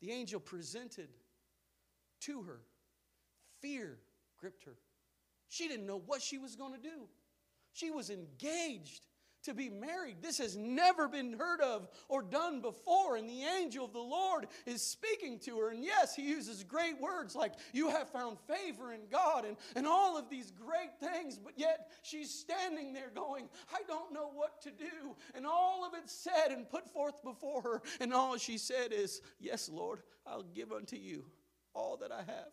The 0.00 0.12
angel 0.12 0.38
presented 0.38 1.08
to 2.22 2.42
her. 2.42 2.60
Fear 3.60 3.98
gripped 4.38 4.64
her. 4.64 4.76
She 5.48 5.68
didn't 5.68 5.86
know 5.86 6.02
what 6.04 6.22
she 6.22 6.38
was 6.38 6.56
going 6.56 6.74
to 6.74 6.80
do. 6.80 7.08
She 7.72 7.90
was 7.90 8.10
engaged 8.10 9.06
to 9.44 9.54
be 9.54 9.68
married. 9.68 10.16
This 10.22 10.38
has 10.38 10.56
never 10.56 11.08
been 11.08 11.32
heard 11.32 11.60
of 11.60 11.88
or 12.08 12.22
done 12.22 12.60
before. 12.60 13.16
And 13.16 13.28
the 13.28 13.42
angel 13.42 13.84
of 13.84 13.92
the 13.92 13.98
Lord 13.98 14.46
is 14.66 14.82
speaking 14.82 15.38
to 15.40 15.58
her. 15.58 15.70
And 15.70 15.84
yes, 15.84 16.14
he 16.14 16.22
uses 16.22 16.64
great 16.64 17.00
words 17.00 17.34
like, 17.34 17.54
You 17.72 17.88
have 17.90 18.08
found 18.08 18.38
favor 18.40 18.92
in 18.92 19.00
God, 19.10 19.44
and, 19.44 19.56
and 19.74 19.86
all 19.86 20.16
of 20.16 20.30
these 20.30 20.52
great 20.52 20.98
things. 21.00 21.38
But 21.38 21.54
yet 21.56 21.90
she's 22.02 22.32
standing 22.32 22.92
there 22.92 23.10
going, 23.14 23.48
I 23.72 23.82
don't 23.88 24.12
know 24.12 24.30
what 24.32 24.62
to 24.62 24.70
do. 24.70 25.16
And 25.34 25.46
all 25.46 25.84
of 25.84 25.94
it 25.94 26.08
said 26.08 26.50
and 26.50 26.68
put 26.68 26.88
forth 26.90 27.22
before 27.22 27.62
her. 27.62 27.82
And 28.00 28.12
all 28.12 28.36
she 28.38 28.58
said 28.58 28.92
is, 28.92 29.20
Yes, 29.40 29.68
Lord, 29.68 30.02
I'll 30.26 30.44
give 30.44 30.72
unto 30.72 30.96
you 30.96 31.24
all 31.74 31.96
that 31.98 32.12
I 32.12 32.22
have. 32.22 32.52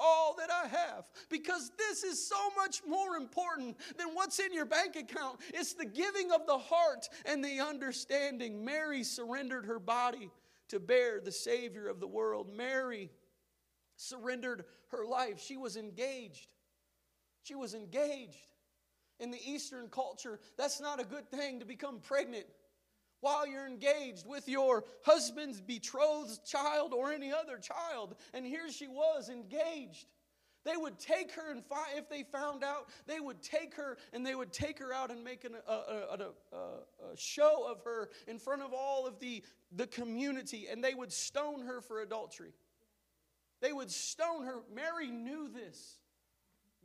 All 0.00 0.36
that 0.38 0.48
I 0.50 0.68
have. 0.68 1.10
Because 1.28 1.72
this 1.76 2.04
is 2.04 2.24
so 2.24 2.36
much 2.56 2.82
more 2.86 3.16
important 3.16 3.76
than 3.96 4.08
what's 4.14 4.38
in 4.38 4.52
your 4.52 4.64
bank 4.64 4.94
account. 4.94 5.40
It's 5.52 5.74
the 5.74 5.86
giving 5.86 6.30
of 6.30 6.46
the 6.46 6.58
heart 6.58 7.08
and 7.24 7.44
the 7.44 7.60
understanding. 7.60 8.64
Mary 8.64 9.02
surrendered 9.02 9.66
her 9.66 9.80
body 9.80 10.30
to 10.68 10.78
bear 10.78 11.20
the 11.20 11.32
Savior 11.32 11.88
of 11.88 11.98
the 11.98 12.06
world. 12.06 12.48
Mary 12.54 13.10
surrendered 13.96 14.64
her 14.92 15.04
life. 15.04 15.40
She 15.44 15.56
was 15.56 15.76
engaged. 15.76 16.46
She 17.42 17.54
was 17.54 17.74
engaged. 17.74 18.36
In 19.20 19.32
the 19.32 19.50
Eastern 19.50 19.88
culture, 19.88 20.38
that's 20.56 20.80
not 20.80 21.00
a 21.00 21.04
good 21.04 21.28
thing 21.28 21.58
to 21.58 21.66
become 21.66 21.98
pregnant 21.98 22.46
while 23.20 23.46
you're 23.46 23.66
engaged 23.66 24.26
with 24.26 24.48
your 24.48 24.84
husband's 25.04 25.60
betrothed 25.60 26.44
child 26.46 26.92
or 26.92 27.12
any 27.12 27.32
other 27.32 27.58
child. 27.58 28.14
And 28.34 28.44
here 28.44 28.70
she 28.70 28.88
was 28.88 29.28
engaged. 29.28 30.06
They 30.64 30.76
would 30.76 30.98
take 30.98 31.32
her 31.32 31.50
and 31.50 31.64
find, 31.64 31.96
if 31.96 32.08
they 32.10 32.24
found 32.24 32.62
out, 32.62 32.88
they 33.06 33.20
would 33.20 33.42
take 33.42 33.74
her 33.76 33.96
and 34.12 34.26
they 34.26 34.34
would 34.34 34.52
take 34.52 34.78
her 34.80 34.92
out 34.92 35.10
and 35.10 35.24
make 35.24 35.44
an, 35.44 35.52
a, 35.66 35.72
a, 35.72 36.30
a, 36.52 36.56
a, 36.56 37.16
show 37.16 37.66
of 37.70 37.82
her 37.84 38.10
in 38.26 38.38
front 38.38 38.62
of 38.62 38.72
all 38.74 39.06
of 39.06 39.18
the, 39.18 39.42
the 39.72 39.86
community 39.86 40.66
and 40.70 40.82
they 40.82 40.94
would 40.94 41.12
stone 41.12 41.62
her 41.62 41.80
for 41.80 42.02
adultery. 42.02 42.52
They 43.60 43.72
would 43.72 43.90
stone 43.90 44.44
her. 44.44 44.56
Mary 44.74 45.10
knew 45.10 45.48
this. 45.48 45.98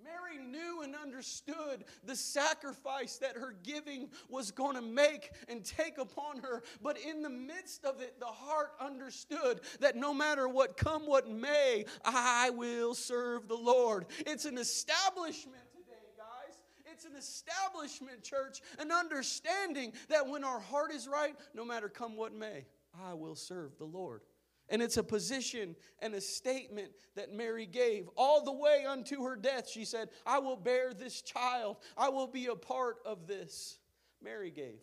Mary 0.03 0.43
knew 0.43 0.81
and 0.81 0.95
understood 0.95 1.85
the 2.05 2.15
sacrifice 2.15 3.17
that 3.17 3.35
her 3.35 3.55
giving 3.63 4.09
was 4.29 4.51
going 4.51 4.75
to 4.75 4.81
make 4.81 5.31
and 5.47 5.63
take 5.63 5.97
upon 5.97 6.39
her. 6.39 6.63
But 6.81 6.97
in 6.97 7.21
the 7.21 7.29
midst 7.29 7.85
of 7.85 8.01
it, 8.01 8.19
the 8.19 8.25
heart 8.25 8.71
understood 8.79 9.61
that 9.79 9.95
no 9.95 10.13
matter 10.13 10.47
what 10.47 10.77
come 10.77 11.05
what 11.05 11.29
may, 11.29 11.85
I 12.03 12.49
will 12.49 12.93
serve 12.93 13.47
the 13.47 13.55
Lord. 13.55 14.05
It's 14.19 14.45
an 14.45 14.57
establishment 14.57 15.63
today, 15.71 16.11
guys. 16.17 16.55
It's 16.91 17.05
an 17.05 17.15
establishment, 17.15 18.23
church, 18.23 18.61
an 18.79 18.91
understanding 18.91 19.93
that 20.09 20.27
when 20.27 20.43
our 20.43 20.59
heart 20.59 20.91
is 20.91 21.07
right, 21.07 21.35
no 21.53 21.65
matter 21.65 21.89
come 21.89 22.15
what 22.15 22.33
may, 22.33 22.65
I 23.03 23.13
will 23.13 23.35
serve 23.35 23.77
the 23.77 23.85
Lord. 23.85 24.21
And 24.69 24.81
it's 24.81 24.97
a 24.97 25.03
position 25.03 25.75
and 25.99 26.13
a 26.13 26.21
statement 26.21 26.91
that 27.15 27.33
Mary 27.33 27.65
gave. 27.65 28.09
All 28.15 28.43
the 28.43 28.53
way 28.53 28.85
unto 28.87 29.23
her 29.23 29.35
death, 29.35 29.69
she 29.69 29.85
said, 29.85 30.09
I 30.25 30.39
will 30.39 30.55
bear 30.55 30.93
this 30.93 31.21
child. 31.21 31.77
I 31.97 32.09
will 32.09 32.27
be 32.27 32.47
a 32.47 32.55
part 32.55 32.97
of 33.05 33.27
this. 33.27 33.77
Mary 34.21 34.51
gave. 34.51 34.79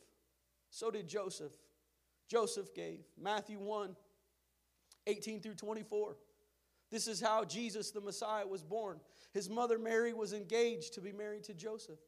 So 0.71 0.91
did 0.91 1.09
Joseph. 1.09 1.53
Joseph 2.29 2.75
gave. 2.75 3.01
Matthew 3.21 3.59
1 3.59 3.97
18 5.07 5.41
through 5.41 5.55
24. 5.55 6.17
This 6.91 7.09
is 7.09 7.21
how 7.21 7.45
Jesus 7.45 7.91
the 7.91 8.01
Messiah 8.01 8.47
was 8.47 8.63
born. 8.63 9.01
His 9.33 9.49
mother 9.49 9.79
Mary 9.79 10.13
was 10.13 10.33
engaged 10.33 10.95
to 10.95 11.01
be 11.01 11.13
married 11.13 11.45
to 11.45 11.55
Joseph. 11.55 11.99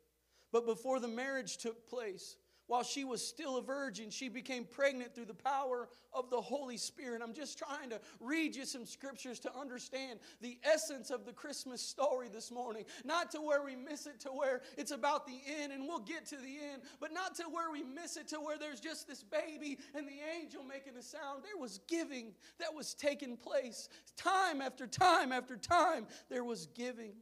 But 0.53 0.67
before 0.67 1.01
the 1.01 1.09
marriage 1.09 1.57
took 1.57 1.89
place, 1.89 2.37
while 2.73 2.83
she 2.83 3.05
was 3.05 3.23
still 3.23 3.59
a 3.59 3.63
virgin, 3.63 4.09
she 4.09 4.31
became 4.31 4.65
pregnant 4.65 5.15
through 5.15 5.27
the 5.27 5.35
power 5.35 5.91
of 6.15 6.31
the 6.31 6.41
Holy 6.41 6.79
Spirit. 6.79 7.21
I'm 7.23 7.35
just 7.35 7.59
trying 7.59 7.91
to 7.91 8.01
read 8.19 8.57
you 8.57 8.65
some 8.65 8.87
scriptures 8.87 9.39
to 9.41 9.55
understand 9.55 10.21
the 10.41 10.57
essence 10.65 11.11
of 11.11 11.27
the 11.27 11.35
Christmas 11.35 11.83
story 11.83 12.31
this 12.33 12.51
morning. 12.51 12.87
Not 13.05 13.31
to 13.33 13.43
where 13.43 13.63
we 13.63 13.77
miss 13.77 14.07
it, 14.07 14.21
to 14.21 14.31
where 14.31 14.63
it's 14.79 14.91
about 14.91 15.27
the 15.27 15.39
end, 15.61 15.75
and 15.75 15.87
we'll 15.87 15.99
get 15.99 16.25
to 16.29 16.37
the 16.37 16.57
end, 16.73 16.81
but 16.99 17.13
not 17.13 17.35
to 17.35 17.43
where 17.43 17.71
we 17.71 17.83
miss 17.83 18.17
it, 18.17 18.27
to 18.29 18.37
where 18.37 18.57
there's 18.57 18.81
just 18.81 19.07
this 19.07 19.23
baby 19.23 19.77
and 19.95 20.09
the 20.09 20.21
angel 20.41 20.65
making 20.65 20.97
a 20.97 21.03
sound. 21.03 21.43
There 21.45 21.61
was 21.61 21.79
giving 21.89 22.33
that 22.59 22.75
was 22.75 22.95
taking 22.95 23.37
place. 23.37 23.91
Time 24.17 24.63
after 24.63 24.87
time 24.87 25.31
after 25.31 25.59
time, 25.59 26.07
there 26.31 26.43
was 26.43 26.69
giving. 26.69 27.13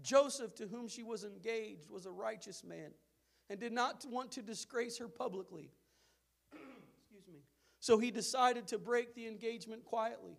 Joseph, 0.00 0.54
to 0.54 0.68
whom 0.68 0.86
she 0.86 1.02
was 1.02 1.24
engaged, 1.24 1.90
was 1.90 2.06
a 2.06 2.12
righteous 2.12 2.62
man 2.62 2.92
and 3.52 3.60
did 3.60 3.72
not 3.72 4.06
want 4.08 4.32
to 4.32 4.40
disgrace 4.40 4.96
her 4.96 5.08
publicly. 5.08 5.68
Excuse 6.54 7.28
me. 7.30 7.40
So 7.80 7.98
he 7.98 8.10
decided 8.10 8.66
to 8.68 8.78
break 8.78 9.14
the 9.14 9.26
engagement 9.26 9.84
quietly. 9.84 10.38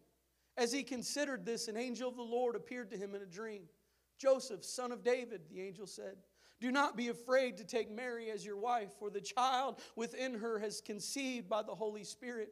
As 0.58 0.72
he 0.72 0.82
considered 0.82 1.46
this, 1.46 1.68
an 1.68 1.78
angel 1.78 2.10
of 2.10 2.16
the 2.16 2.24
Lord 2.24 2.56
appeared 2.56 2.90
to 2.90 2.98
him 2.98 3.14
in 3.14 3.22
a 3.22 3.28
dream. 3.28 3.66
Joseph, 4.18 4.66
son 4.66 4.92
of 4.92 5.04
David, 5.04 5.42
the 5.52 5.62
angel 5.62 5.86
said, 5.86 6.16
Do 6.60 6.72
not 6.72 6.98
be 6.98 7.10
afraid 7.10 7.56
to 7.58 7.64
take 7.64 7.92
Mary 7.92 8.32
as 8.32 8.44
your 8.44 8.58
wife, 8.58 8.90
for 8.98 9.12
the 9.12 9.22
child 9.22 9.80
within 9.96 10.34
her 10.40 10.58
has 10.58 10.82
conceived 10.82 11.48
by 11.48 11.62
the 11.62 11.76
Holy 11.76 12.04
Spirit. 12.04 12.52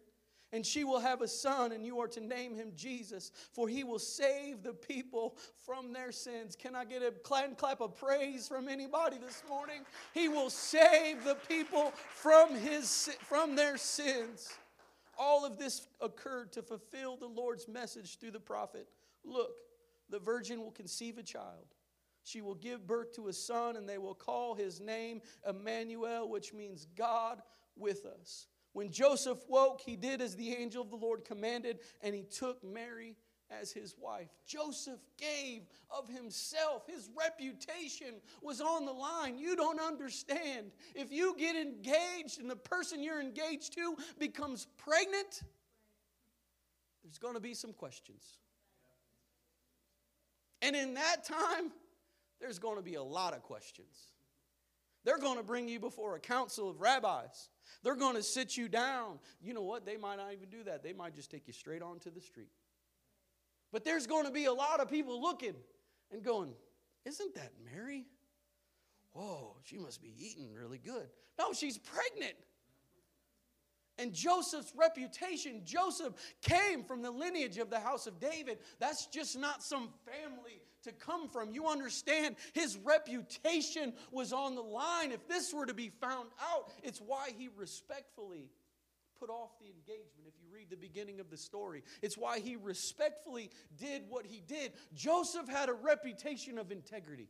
And 0.53 0.65
she 0.65 0.83
will 0.83 0.99
have 0.99 1.21
a 1.21 1.27
son, 1.29 1.71
and 1.71 1.85
you 1.85 1.99
are 2.01 2.09
to 2.09 2.19
name 2.19 2.55
him 2.55 2.73
Jesus, 2.75 3.31
for 3.53 3.69
he 3.69 3.85
will 3.85 3.99
save 3.99 4.63
the 4.63 4.73
people 4.73 5.37
from 5.65 5.93
their 5.93 6.11
sins. 6.11 6.57
Can 6.57 6.75
I 6.75 6.83
get 6.83 7.01
a 7.01 7.11
clap 7.11 7.79
of 7.79 7.95
praise 7.95 8.49
from 8.49 8.67
anybody 8.67 9.17
this 9.17 9.43
morning? 9.47 9.85
He 10.13 10.27
will 10.27 10.49
save 10.49 11.23
the 11.23 11.35
people 11.47 11.93
from, 12.15 12.53
his, 12.55 13.15
from 13.21 13.55
their 13.55 13.77
sins. 13.77 14.53
All 15.17 15.45
of 15.45 15.57
this 15.57 15.87
occurred 16.01 16.51
to 16.53 16.61
fulfill 16.61 17.15
the 17.15 17.27
Lord's 17.27 17.69
message 17.69 18.19
through 18.19 18.31
the 18.31 18.39
prophet. 18.39 18.89
Look, 19.23 19.51
the 20.09 20.19
virgin 20.19 20.59
will 20.59 20.71
conceive 20.71 21.17
a 21.17 21.23
child. 21.23 21.67
She 22.23 22.41
will 22.41 22.55
give 22.55 22.85
birth 22.85 23.13
to 23.15 23.29
a 23.29 23.33
son, 23.33 23.77
and 23.77 23.87
they 23.87 23.97
will 23.97 24.13
call 24.13 24.53
his 24.53 24.81
name 24.81 25.21
Emmanuel, 25.47 26.27
which 26.29 26.53
means 26.53 26.87
God 26.97 27.41
with 27.77 28.05
us. 28.05 28.47
When 28.73 28.91
Joseph 28.91 29.39
woke, 29.49 29.81
he 29.81 29.95
did 29.95 30.21
as 30.21 30.35
the 30.35 30.53
angel 30.53 30.81
of 30.81 30.89
the 30.89 30.95
Lord 30.95 31.25
commanded, 31.25 31.79
and 32.01 32.15
he 32.15 32.23
took 32.23 32.63
Mary 32.63 33.17
as 33.59 33.71
his 33.71 33.95
wife. 33.99 34.29
Joseph 34.45 34.99
gave 35.17 35.63
of 35.89 36.07
himself. 36.07 36.87
His 36.87 37.09
reputation 37.17 38.21
was 38.41 38.61
on 38.61 38.85
the 38.85 38.93
line. 38.93 39.37
You 39.37 39.55
don't 39.55 39.79
understand. 39.79 40.71
If 40.95 41.11
you 41.11 41.35
get 41.37 41.55
engaged 41.55 42.39
and 42.39 42.49
the 42.49 42.55
person 42.55 43.03
you're 43.03 43.21
engaged 43.21 43.73
to 43.73 43.95
becomes 44.17 44.67
pregnant, 44.77 45.43
there's 47.03 47.17
going 47.17 47.33
to 47.33 47.41
be 47.41 47.53
some 47.53 47.73
questions. 47.73 48.37
And 50.61 50.75
in 50.75 50.93
that 50.93 51.23
time, 51.25 51.71
there's 52.39 52.59
going 52.59 52.77
to 52.77 52.83
be 52.83 52.95
a 52.95 53.03
lot 53.03 53.33
of 53.33 53.41
questions. 53.41 54.11
They're 55.03 55.17
going 55.17 55.37
to 55.37 55.43
bring 55.43 55.67
you 55.67 55.79
before 55.79 56.15
a 56.15 56.19
council 56.19 56.69
of 56.69 56.79
rabbis. 56.79 57.49
They're 57.83 57.95
going 57.95 58.15
to 58.15 58.23
sit 58.23 58.57
you 58.57 58.67
down. 58.67 59.19
You 59.41 59.53
know 59.53 59.63
what? 59.63 59.85
They 59.85 59.97
might 59.97 60.17
not 60.17 60.33
even 60.33 60.49
do 60.49 60.63
that. 60.63 60.83
They 60.83 60.93
might 60.93 61.15
just 61.15 61.31
take 61.31 61.47
you 61.47 61.53
straight 61.53 61.81
onto 61.81 62.11
the 62.11 62.21
street. 62.21 62.51
But 63.71 63.85
there's 63.85 64.07
going 64.07 64.25
to 64.25 64.31
be 64.31 64.45
a 64.45 64.53
lot 64.53 64.79
of 64.79 64.89
people 64.89 65.21
looking 65.21 65.55
and 66.11 66.23
going, 66.23 66.53
Isn't 67.05 67.35
that 67.35 67.51
Mary? 67.73 68.05
Whoa, 69.13 69.57
she 69.63 69.77
must 69.77 70.01
be 70.01 70.13
eating 70.17 70.53
really 70.53 70.77
good. 70.77 71.07
No, 71.37 71.53
she's 71.53 71.77
pregnant. 71.77 72.35
And 73.97 74.13
Joseph's 74.13 74.73
reputation, 74.75 75.61
Joseph 75.65 76.13
came 76.41 76.83
from 76.83 77.01
the 77.01 77.11
lineage 77.11 77.57
of 77.57 77.69
the 77.69 77.79
house 77.79 78.07
of 78.07 78.19
David. 78.19 78.59
That's 78.79 79.05
just 79.07 79.37
not 79.37 79.61
some 79.61 79.89
family 80.05 80.61
to 80.83 80.91
come 80.91 81.27
from. 81.27 81.51
You 81.51 81.67
understand, 81.67 82.35
his 82.53 82.77
reputation 82.77 83.93
was 84.11 84.33
on 84.33 84.55
the 84.55 84.61
line. 84.61 85.11
If 85.11 85.27
this 85.27 85.53
were 85.53 85.65
to 85.65 85.73
be 85.73 85.89
found 85.89 86.29
out, 86.41 86.71
it's 86.83 86.99
why 86.99 87.29
he 87.37 87.49
respectfully 87.55 88.49
put 89.19 89.29
off 89.29 89.51
the 89.59 89.67
engagement 89.67 90.27
if 90.27 90.33
you 90.41 90.47
read 90.53 90.69
the 90.69 90.75
beginning 90.75 91.19
of 91.19 91.29
the 91.29 91.37
story. 91.37 91.83
It's 92.01 92.17
why 92.17 92.39
he 92.39 92.55
respectfully 92.55 93.51
did 93.77 94.03
what 94.09 94.25
he 94.25 94.41
did. 94.41 94.73
Joseph 94.95 95.47
had 95.47 95.69
a 95.69 95.73
reputation 95.73 96.57
of 96.57 96.71
integrity. 96.71 97.29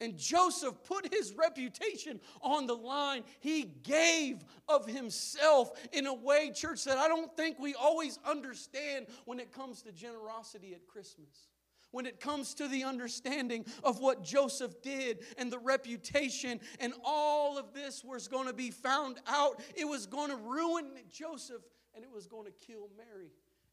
And 0.00 0.18
Joseph 0.18 0.82
put 0.84 1.12
his 1.14 1.32
reputation 1.36 2.20
on 2.42 2.66
the 2.66 2.74
line. 2.74 3.22
He 3.40 3.62
gave 3.62 4.44
of 4.68 4.86
himself 4.86 5.70
in 5.92 6.06
a 6.06 6.14
way, 6.14 6.50
church, 6.52 6.84
that 6.84 6.98
I 6.98 7.06
don't 7.06 7.34
think 7.36 7.58
we 7.58 7.74
always 7.74 8.18
understand 8.26 9.06
when 9.24 9.38
it 9.38 9.52
comes 9.52 9.82
to 9.82 9.92
generosity 9.92 10.74
at 10.74 10.86
Christmas 10.86 11.48
when 11.94 12.06
it 12.06 12.18
comes 12.18 12.54
to 12.54 12.66
the 12.66 12.82
understanding 12.82 13.64
of 13.84 14.00
what 14.00 14.24
Joseph 14.24 14.82
did 14.82 15.20
and 15.38 15.50
the 15.50 15.60
reputation, 15.60 16.58
and 16.80 16.92
all 17.04 17.56
of 17.56 17.72
this 17.72 18.02
was 18.02 18.26
going 18.26 18.48
to 18.48 18.52
be 18.52 18.72
found 18.72 19.20
out. 19.28 19.62
It 19.76 19.84
was 19.84 20.06
going 20.06 20.30
to 20.30 20.36
ruin 20.36 20.86
Joseph 21.08 21.62
and 21.94 22.02
it 22.02 22.10
was 22.12 22.26
going 22.26 22.46
to 22.46 22.66
kill 22.66 22.88
Mary. 22.96 23.30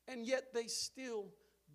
And 0.07 0.23
yet 0.23 0.53
they 0.53 0.67
still 0.67 1.25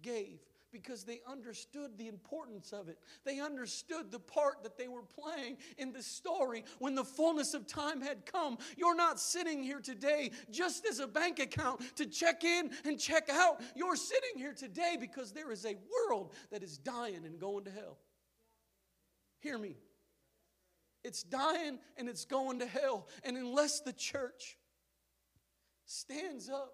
gave 0.03 0.39
because 0.73 1.05
they 1.05 1.21
understood 1.31 1.97
the 1.97 2.09
importance 2.09 2.73
of 2.73 2.89
it. 2.89 2.99
They 3.25 3.41
understood 3.41 4.11
the 4.11 4.19
part 4.19 4.63
that 4.63 4.77
they 4.77 4.89
were 4.89 5.03
playing 5.03 5.59
in 5.79 5.93
the 5.93 6.03
story 6.03 6.65
when 6.79 6.95
the 6.95 7.05
fullness 7.05 7.55
of 7.55 7.67
time 7.67 8.01
had 8.01 8.27
come. 8.27 8.59
You're 8.77 8.97
not 8.97 9.21
sitting 9.21 9.63
here 9.63 9.81
today 9.81 10.31
just 10.51 10.87
as 10.87 10.99
a 10.99 11.07
bank 11.07 11.39
account 11.39 11.81
to 11.97 12.07
check 12.07 12.45
in 12.45 12.71
and 12.85 12.99
check 12.99 13.29
out. 13.31 13.61
You're 13.75 13.97
sitting 13.97 14.37
here 14.37 14.53
today 14.55 14.97
because 14.99 15.33
there 15.33 15.51
is 15.51 15.65
a 15.65 15.77
world 16.09 16.33
that 16.51 16.63
is 16.63 16.79
dying 16.79 17.25
and 17.25 17.39
going 17.39 17.65
to 17.65 17.71
hell. 17.71 17.99
Hear 19.41 19.59
me. 19.59 19.77
It's 21.05 21.23
dying 21.23 21.79
and 21.97 22.09
it's 22.09 22.25
going 22.25 22.59
to 22.59 22.67
hell. 22.67 23.07
And 23.23 23.37
unless 23.37 23.81
the 23.81 23.93
church 23.93 24.59
stands 25.85 26.49
up 26.51 26.73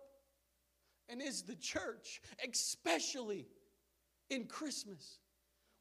and 1.09 1.21
is 1.21 1.43
the 1.43 1.55
church, 1.55 2.23
especially 2.49 3.47
in 4.31 4.47
Christmas 4.47 5.19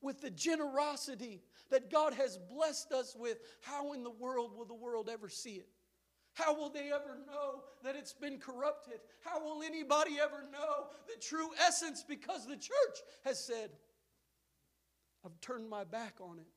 with 0.01 0.21
the 0.21 0.29
generosity 0.29 1.41
that 1.69 1.91
God 1.91 2.13
has 2.13 2.37
blessed 2.49 2.91
us 2.91 3.15
with, 3.17 3.39
how 3.61 3.93
in 3.93 4.03
the 4.03 4.11
world 4.11 4.55
will 4.55 4.65
the 4.65 4.73
world 4.73 5.09
ever 5.11 5.29
see 5.29 5.55
it? 5.55 5.69
How 6.33 6.55
will 6.55 6.69
they 6.69 6.91
ever 6.91 7.17
know 7.27 7.63
that 7.83 7.95
it's 7.95 8.13
been 8.13 8.37
corrupted? 8.37 8.99
How 9.23 9.43
will 9.43 9.63
anybody 9.63 10.17
ever 10.21 10.45
know 10.51 10.87
the 11.07 11.19
true 11.21 11.49
essence 11.59 12.03
because 12.07 12.47
the 12.47 12.55
church 12.55 12.97
has 13.25 13.43
said, 13.43 13.69
I've 15.25 15.39
turned 15.41 15.69
my 15.69 15.83
back 15.83 16.15
on 16.19 16.39
it. 16.39 16.47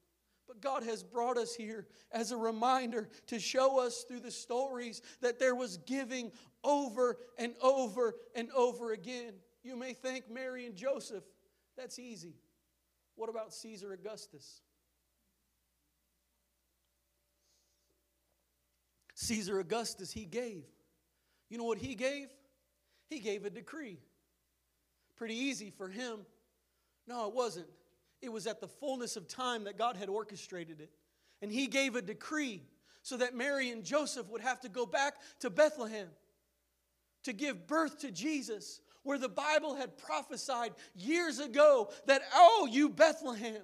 But 0.47 0.61
God 0.61 0.83
has 0.83 1.03
brought 1.03 1.39
us 1.39 1.55
here 1.55 1.87
as 2.13 2.31
a 2.31 2.37
reminder 2.37 3.09
to 3.29 3.39
show 3.39 3.81
us 3.81 4.05
through 4.07 4.21
the 4.21 4.31
stories 4.31 5.01
that 5.23 5.39
there 5.39 5.55
was 5.55 5.79
giving 5.79 6.33
over 6.63 7.17
and 7.39 7.55
over 7.63 8.15
and 8.35 8.51
over 8.53 8.93
again. 8.93 9.33
You 9.63 9.77
may 9.77 9.95
think 9.95 10.31
Mary 10.31 10.67
and 10.67 10.77
Joseph 10.77 11.25
that's 11.77 11.99
easy. 11.99 12.35
What 13.17 13.29
about 13.29 13.53
Caesar 13.55 13.93
Augustus? 13.93 14.61
Caesar 19.15 19.59
Augustus, 19.59 20.13
he 20.13 20.25
gave. 20.25 20.65
You 21.49 21.59
know 21.59 21.65
what 21.65 21.79
he 21.79 21.95
gave? 21.95 22.29
He 23.09 23.21
gave 23.21 23.45
a 23.45 23.51
decree. 23.51 23.99
Pretty 25.17 25.35
easy 25.35 25.71
for 25.71 25.89
him. 25.89 26.21
No, 27.07 27.29
it 27.29 27.35
wasn't. 27.35 27.69
It 28.23 28.33
was 28.33 28.47
at 28.47 28.61
the 28.61 28.69
fullness 28.69 29.17
of 29.17 29.29
time 29.29 29.65
that 29.65 29.79
God 29.79 29.97
had 29.97 30.09
orchestrated 30.09 30.81
it. 30.81 30.91
And 31.43 31.53
he 31.53 31.67
gave 31.67 31.95
a 31.95 32.03
decree 32.03 32.63
so 33.03 33.19
that 33.19 33.35
Mary 33.35 33.71
and 33.71 33.85
Joseph 33.85 34.29
would 34.31 34.41
have 34.41 34.61
to 34.63 34.69
go 34.69 34.87
back 34.87 35.15
to 35.41 35.51
Bethlehem 35.51 36.09
to 37.25 37.33
give 37.33 37.67
birth 37.67 37.99
to 37.99 38.11
Jesus 38.11 38.81
where 39.05 39.19
the 39.19 39.29
Bible 39.29 39.77
had 39.77 39.97
prophesied 39.97 40.73
years 40.95 41.39
ago 41.39 41.91
that, 42.07 42.23
oh, 42.35 42.69
you 42.71 42.89
Bethlehem, 42.89 43.63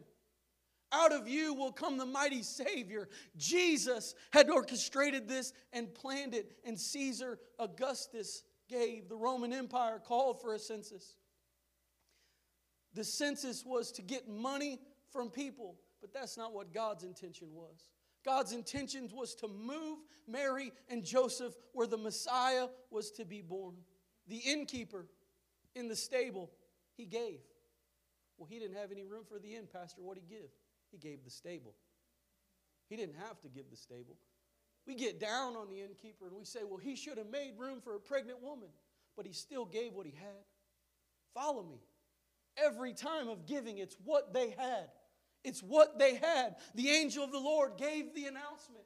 out 0.93 1.13
of 1.13 1.29
you 1.29 1.55
will 1.55 1.73
come 1.73 1.99
the 1.99 2.07
mighty 2.07 2.43
Savior. 2.43 3.09
Jesus 3.37 4.15
had 4.33 4.51
orchestrated 4.51 5.29
this 5.29 5.53
and 5.73 5.93
planned 5.95 6.35
it, 6.35 6.53
and 6.65 6.79
Caesar 6.79 7.39
Augustus 7.59 8.45
gave. 8.69 9.09
The 9.09 9.17
Roman 9.17 9.53
Empire 9.53 10.01
called 10.05 10.41
for 10.41 10.55
a 10.55 10.59
census. 10.59 11.17
The 12.95 13.05
census 13.05 13.65
was 13.65 13.93
to 13.93 14.03
get 14.03 14.29
money 14.29 14.81
from 15.13 15.31
people, 15.31 15.77
but 16.01 16.13
that's 16.13 16.37
not 16.37 16.53
what 16.53 16.75
God's 16.75 17.05
intention 17.05 17.49
was. 17.53 17.89
God's 18.25 18.53
intention 18.53 19.09
was 19.13 19.35
to 19.37 19.49
move 19.49 19.99
Mary 20.27 20.73
and 20.89 21.05
Joseph 21.05 21.55
where 21.73 21.87
the 21.87 21.97
Messiah 21.97 22.67
was 22.91 23.11
to 23.13 23.25
be 23.25 23.43
born. 23.43 23.77
The 24.27 24.39
innkeeper 24.39 25.07
in 25.75 25.89
the 25.89 25.97
stable, 25.97 26.51
he 26.97 27.07
gave. 27.07 27.41
Well, 28.39 28.49
he 28.51 28.59
didn't 28.59 28.77
have 28.77 28.91
any 28.91 29.05
room 29.05 29.25
for 29.29 29.39
the 29.39 29.55
inn, 29.55 29.69
Pastor. 29.73 30.03
What'd 30.03 30.23
he 30.27 30.35
give? 30.35 30.51
He 30.91 30.99
gave 30.99 31.25
the 31.25 31.31
stable. 31.31 31.75
He 32.89 32.97
didn't 32.97 33.17
have 33.17 33.41
to 33.43 33.49
give 33.49 33.71
the 33.71 33.77
stable. 33.77 34.17
We 34.87 34.95
get 34.95 35.21
down 35.21 35.57
on 35.57 35.69
the 35.69 35.81
innkeeper 35.83 36.27
and 36.27 36.37
we 36.37 36.45
say, 36.45 36.61
well, 36.65 36.79
he 36.79 36.97
should 36.97 37.19
have 37.19 37.31
made 37.31 37.53
room 37.59 37.81
for 37.81 37.95
a 37.95 38.01
pregnant 38.01 38.43
woman, 38.43 38.69
but 39.17 39.27
he 39.27 39.33
still 39.33 39.65
gave 39.65 39.93
what 39.93 40.07
he 40.07 40.13
had. 40.13 40.45
Follow 41.35 41.63
me. 41.63 41.81
Every 42.57 42.93
time 42.93 43.29
of 43.29 43.47
giving, 43.47 43.79
it's 43.79 43.97
what 44.05 44.33
they 44.33 44.51
had. 44.51 44.89
It's 45.45 45.63
what 45.63 45.99
they 45.99 46.17
had. 46.17 46.57
The 46.75 46.91
angel 46.91 47.25
of 47.25 47.31
the 47.31 47.39
Lord 47.39 47.73
gave 47.79 48.15
the 48.15 48.25
announcement. 48.25 48.85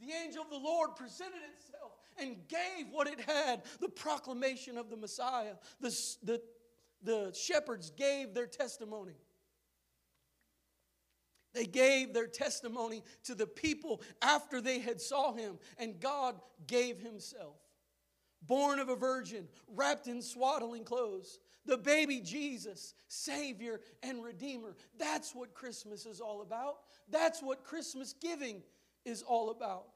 The 0.00 0.12
angel 0.24 0.42
of 0.42 0.50
the 0.50 0.58
Lord 0.58 0.96
presented 0.96 1.40
itself 1.54 1.92
and 2.20 2.36
gave 2.48 2.90
what 2.90 3.06
it 3.06 3.20
had 3.20 3.62
the 3.80 3.88
proclamation 3.88 4.78
of 4.78 4.90
the 4.90 4.96
Messiah. 4.96 5.54
The, 5.80 5.88
the, 6.22 6.42
the 7.02 7.32
shepherds 7.34 7.90
gave 7.90 8.34
their 8.34 8.46
testimony. 8.46 9.16
They 11.54 11.66
gave 11.66 12.14
their 12.14 12.28
testimony 12.28 13.02
to 13.24 13.34
the 13.34 13.46
people 13.46 14.00
after 14.22 14.60
they 14.60 14.78
had 14.78 15.00
saw 15.00 15.34
him, 15.34 15.58
and 15.76 16.00
God 16.00 16.40
gave 16.66 16.98
himself. 16.98 17.56
born 18.46 18.78
of 18.78 18.88
a 18.88 18.96
virgin, 18.96 19.48
wrapped 19.68 20.08
in 20.08 20.20
swaddling 20.20 20.84
clothes. 20.84 21.38
The 21.64 21.78
baby 21.78 22.20
Jesus, 22.20 22.94
Savior 23.08 23.80
and 24.02 24.22
Redeemer. 24.24 24.74
That's 24.98 25.34
what 25.34 25.54
Christmas 25.54 26.06
is 26.06 26.20
all 26.20 26.42
about. 26.42 26.78
That's 27.08 27.42
what 27.42 27.64
Christmas 27.64 28.14
giving 28.20 28.62
is 29.04 29.22
all 29.22 29.50
about. 29.50 29.86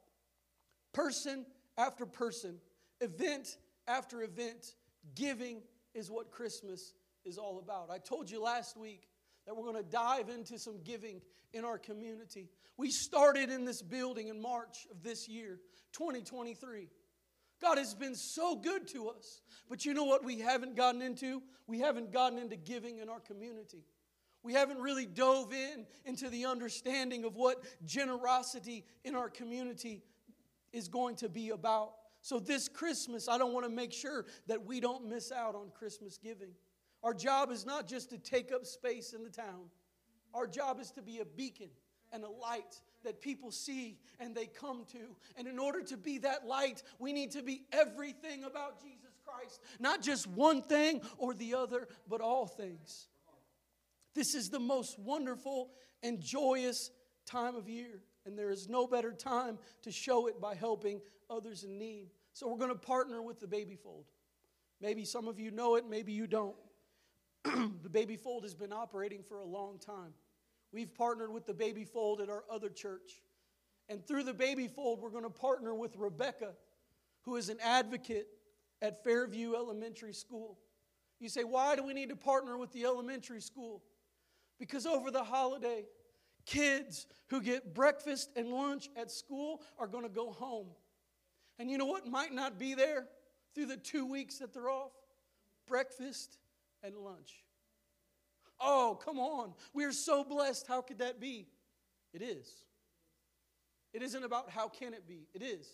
Person 0.93 1.45
after 1.79 2.07
person, 2.07 2.57
event 3.01 3.59
after 3.89 4.23
event, 4.23 4.75
giving 5.15 5.63
is 5.95 6.11
what 6.11 6.31
Christmas 6.31 6.95
is 7.25 7.39
all 7.39 7.59
about. 7.59 7.91
I 7.91 7.99
told 7.99 8.31
you 8.31 8.43
last 8.43 8.77
week 8.77 9.09
that 9.47 9.57
we're 9.57 9.65
going 9.71 9.83
to 9.83 9.91
dive 9.91 10.29
into 10.29 10.59
some 10.59 10.83
giving 10.85 11.21
in 11.53 11.65
our 11.65 11.79
community. 11.79 12.49
We 12.77 12.91
started 12.91 13.51
in 13.51 13.65
this 13.65 13.83
building 13.83 14.29
in 14.29 14.41
March 14.41 14.87
of 14.91 15.03
this 15.03 15.29
year, 15.29 15.59
2023. 15.93 16.89
God 17.61 17.79
has 17.79 17.95
been 17.95 18.15
so 18.15 18.57
good 18.57 18.87
to 18.89 19.09
us. 19.09 19.41
But 19.69 19.85
you 19.85 19.95
know 19.95 20.05
what 20.05 20.25
we 20.25 20.41
haven't 20.41 20.77
gotten 20.77 21.01
into? 21.01 21.43
We 21.67 21.81
haven't 21.81 22.13
gotten 22.13 22.39
into 22.39 22.57
giving 22.57 22.99
in 22.99 23.09
our 23.09 23.21
community. 23.21 23.85
We 24.43 24.53
haven't 24.53 24.79
really 24.79 25.07
dove 25.07 25.53
in 25.53 25.87
into 26.05 26.29
the 26.29 26.47
understanding 26.47 27.25
of 27.25 27.35
what 27.35 27.65
generosity 27.85 28.85
in 29.05 29.17
our 29.17 29.29
community 29.29 30.03
is 30.77 30.89
going 30.89 31.17
to 31.17 31.29
be 31.29 31.51
about. 31.51 31.93
So, 32.21 32.39
this 32.39 32.69
Christmas, 32.69 33.29
I 33.29 33.39
don't 33.39 33.53
want 33.53 33.67
to 33.67 33.73
make 33.73 33.93
sure 33.93 34.27
that 34.47 34.65
we 34.65 34.81
don't 34.81 35.09
miss 35.09 35.33
out 35.33 35.55
on 35.55 35.71
Christmas 35.71 36.19
giving. 36.19 36.51
Our 37.03 37.15
job 37.15 37.51
is 37.51 37.65
not 37.65 37.87
just 37.87 38.11
to 38.11 38.19
take 38.19 38.53
up 38.53 38.67
space 38.67 39.13
in 39.13 39.23
the 39.23 39.31
town, 39.31 39.71
our 40.35 40.47
job 40.47 40.81
is 40.81 40.91
to 40.93 41.03
be 41.03 41.19
a 41.21 41.25
beacon 41.25 41.71
and 42.13 42.25
a 42.25 42.29
light 42.29 42.81
that 43.05 43.21
people 43.21 43.51
see 43.51 43.99
and 44.19 44.35
they 44.35 44.47
come 44.47 44.85
to. 44.93 45.17
And 45.37 45.47
in 45.47 45.59
order 45.59 45.83
to 45.83 45.97
be 45.97 46.19
that 46.19 46.47
light, 46.47 46.83
we 46.99 47.13
need 47.13 47.31
to 47.33 47.43
be 47.43 47.63
everything 47.73 48.45
about 48.45 48.81
Jesus 48.83 49.19
Christ, 49.25 49.61
not 49.79 50.03
just 50.03 50.27
one 50.27 50.63
thing 50.63 51.01
or 51.19 51.35
the 51.35 51.55
other, 51.55 51.89
but 52.09 52.21
all 52.21 52.47
things. 52.47 53.09
This 54.15 54.35
is 54.35 54.49
the 54.49 54.61
most 54.61 54.99
wonderful 54.99 55.71
and 56.03 56.21
joyous 56.21 56.91
time 57.27 57.55
of 57.55 57.69
year, 57.69 58.01
and 58.27 58.39
there 58.39 58.51
is 58.51 58.69
no 58.69 58.87
better 58.87 59.13
time 59.13 59.59
to 59.83 59.91
show 59.91 60.27
it 60.27 60.41
by 60.41 60.55
helping 60.55 61.01
others 61.31 61.65
in 61.65 61.79
need. 61.79 62.11
So, 62.33 62.49
we're 62.49 62.59
going 62.59 62.71
to 62.71 62.75
partner 62.75 63.23
with 63.23 63.41
the 63.41 63.47
Baby 63.47 63.77
Fold. 63.77 64.05
Maybe 64.81 65.05
some 65.05 65.27
of 65.27 65.41
you 65.41 65.51
know 65.51 65.77
it, 65.77 65.85
maybe 65.89 66.13
you 66.13 66.27
don't. 66.27 66.57
the 67.45 67.89
Baby 67.91 68.17
Fold 68.17 68.43
has 68.43 68.55
been 68.55 68.73
operating 68.73 69.23
for 69.23 69.39
a 69.39 69.45
long 69.45 69.79
time. 69.79 70.13
We've 70.73 70.93
partnered 70.93 71.33
with 71.33 71.47
the 71.47 71.55
Baby 71.55 71.85
Fold 71.85 72.21
at 72.21 72.29
our 72.29 72.45
other 72.51 72.69
church. 72.69 73.23
And 73.89 74.05
through 74.07 74.25
the 74.25 74.35
Baby 74.35 74.69
Fold, 74.69 75.01
we're 75.01 75.11
going 75.11 75.23
to 75.23 75.31
partner 75.31 75.75
with 75.75 75.97
Rebecca, 75.97 76.53
who 77.23 77.37
is 77.37 77.49
an 77.49 77.59
advocate 77.63 78.27
at 78.83 79.03
Fairview 79.05 79.55
Elementary 79.55 80.13
School. 80.13 80.59
You 81.21 81.29
say, 81.29 81.45
why 81.45 81.77
do 81.77 81.83
we 81.83 81.95
need 81.95 82.11
to 82.11 82.17
partner 82.17 82.59
with 82.59 82.73
the 82.73 82.85
elementary 82.85 83.41
school? 83.41 83.83
Because 84.59 84.87
over 84.87 85.11
the 85.11 85.25
holiday, 85.25 85.85
kids 86.47 87.07
who 87.29 87.43
get 87.43 87.75
breakfast 87.75 88.31
and 88.37 88.49
lunch 88.49 88.89
at 88.97 89.11
school 89.11 89.63
are 89.79 89.87
going 89.87 90.05
to 90.05 90.11
go 90.11 90.31
home. 90.31 90.69
And 91.59 91.71
you 91.71 91.79
know 91.79 91.87
what 91.87 92.07
might 92.07 92.33
not 92.33 92.59
be 92.59 92.75
there 92.75 93.07
through 93.55 93.67
the 93.67 93.77
two 93.77 94.07
weeks 94.07 94.39
that 94.39 94.55
they're 94.55 94.71
off? 94.71 94.93
Breakfast 95.67 96.39
and 96.83 96.97
lunch. 96.97 97.45
Oh, 98.61 98.99
come 99.05 99.19
on. 99.19 99.53
We 99.75 99.85
are 99.85 99.93
so 99.93 100.25
blessed. 100.25 100.67
How 100.67 100.81
could 100.81 100.99
that 100.99 101.21
be? 101.21 101.49
It 102.15 102.23
is. 102.23 102.49
It 103.93 104.03
isn't 104.03 104.25
about 104.25 104.51
how 104.51 104.69
can 104.69 104.95
it 104.95 105.07
be, 105.09 105.27
it 105.35 105.43
is. 105.43 105.67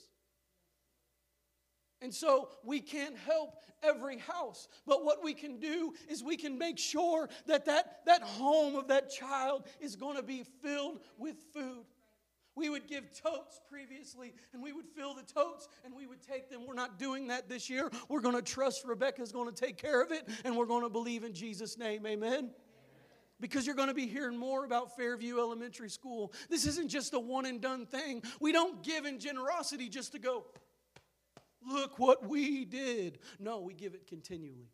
And 2.03 2.13
so 2.13 2.49
we 2.65 2.81
can't 2.81 3.17
help 3.17 3.63
every 3.83 4.19
house. 4.19 4.69
But 4.87 5.05
what 5.05 5.23
we 5.23 5.35
can 5.35 5.59
do 5.59 5.95
is 6.09 6.23
we 6.23 6.37
can 6.37 6.59
make 6.59 6.79
sure 6.79 7.29
that 7.47 7.65
that, 7.67 8.01
that 8.07 8.23
home 8.23 8.75
of 8.75 8.89
that 8.89 9.11
child 9.11 9.67
is 9.81 9.97
going 9.97 10.17
to 10.17 10.23
be 10.23 10.45
filled 10.63 11.01
with 11.17 11.37
food. 11.55 11.85
We 12.55 12.69
would 12.69 12.87
give 12.87 13.05
totes 13.19 13.61
previously, 13.71 14.35
and 14.53 14.63
we 14.63 14.73
would 14.73 14.85
fill 14.87 15.15
the 15.15 15.23
totes, 15.23 15.69
and 15.85 15.95
we 15.95 16.07
would 16.07 16.21
take 16.21 16.51
them. 16.51 16.67
We're 16.67 16.75
not 16.75 16.99
doing 16.99 17.29
that 17.29 17.49
this 17.49 17.71
year. 17.71 17.91
We're 18.11 18.21
going 18.21 18.35
to 18.35 18.43
trust 18.43 18.85
Rebecca's 18.85 19.33
going 19.33 19.53
to 19.53 19.55
take 19.55 19.79
care 19.79 20.03
of 20.03 20.13
it, 20.13 20.29
and 20.45 20.55
we're 20.55 20.67
going 20.67 20.83
to 20.83 20.91
believe 20.91 21.25
in 21.25 21.33
Jesus' 21.33 21.79
name. 21.79 22.07
Amen 22.07 22.51
because 23.41 23.67
you're 23.67 23.75
going 23.75 23.89
to 23.89 23.95
be 23.95 24.07
hearing 24.07 24.39
more 24.39 24.65
about 24.65 24.95
Fairview 24.97 25.41
Elementary 25.41 25.91
School. 25.91 26.33
This 26.49 26.65
isn't 26.65 26.89
just 26.89 27.13
a 27.13 27.19
one 27.19 27.45
and 27.45 27.61
done 27.61 27.87
thing. 27.87 28.23
We 28.39 28.53
don't 28.53 28.85
give 28.85 29.05
in 29.05 29.19
generosity 29.19 29.89
just 29.89 30.13
to 30.13 30.21
go, 30.21 30.45
look 31.67 31.99
what 31.99 32.29
we 32.29 32.65
did. 32.65 33.19
No, 33.39 33.61
we 33.61 33.75
give 33.75 33.95
it 33.95 34.07
continually. 34.07 34.71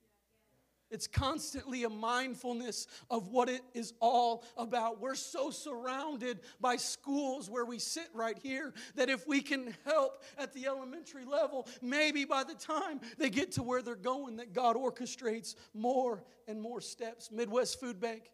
It's 0.91 1.07
constantly 1.07 1.85
a 1.85 1.91
mindfulness 1.91 2.87
of 3.11 3.29
what 3.29 3.49
it 3.49 3.61
is 3.75 3.93
all 4.01 4.45
about. 4.57 5.01
We're 5.01 5.15
so 5.15 5.51
surrounded 5.51 6.41
by 6.61 6.77
schools 6.77 7.51
where 7.51 7.67
we 7.67 7.79
sit 7.79 8.09
right 8.15 8.39
here 8.39 8.73
that 8.95 9.11
if 9.11 9.27
we 9.27 9.43
can 9.43 9.75
help 9.85 10.23
at 10.39 10.55
the 10.55 10.67
elementary 10.67 11.27
level, 11.27 11.69
maybe 11.83 12.25
by 12.25 12.43
the 12.45 12.55
time 12.55 13.01
they 13.19 13.29
get 13.29 13.53
to 13.53 13.63
where 13.63 13.83
they're 13.83 13.97
going, 13.97 14.37
that 14.37 14.55
God 14.55 14.77
orchestrates 14.77 15.57
more 15.75 16.25
and 16.47 16.61
more 16.61 16.81
steps. 16.81 17.31
Midwest 17.31 17.79
Food 17.81 18.01
Bank 18.01 18.31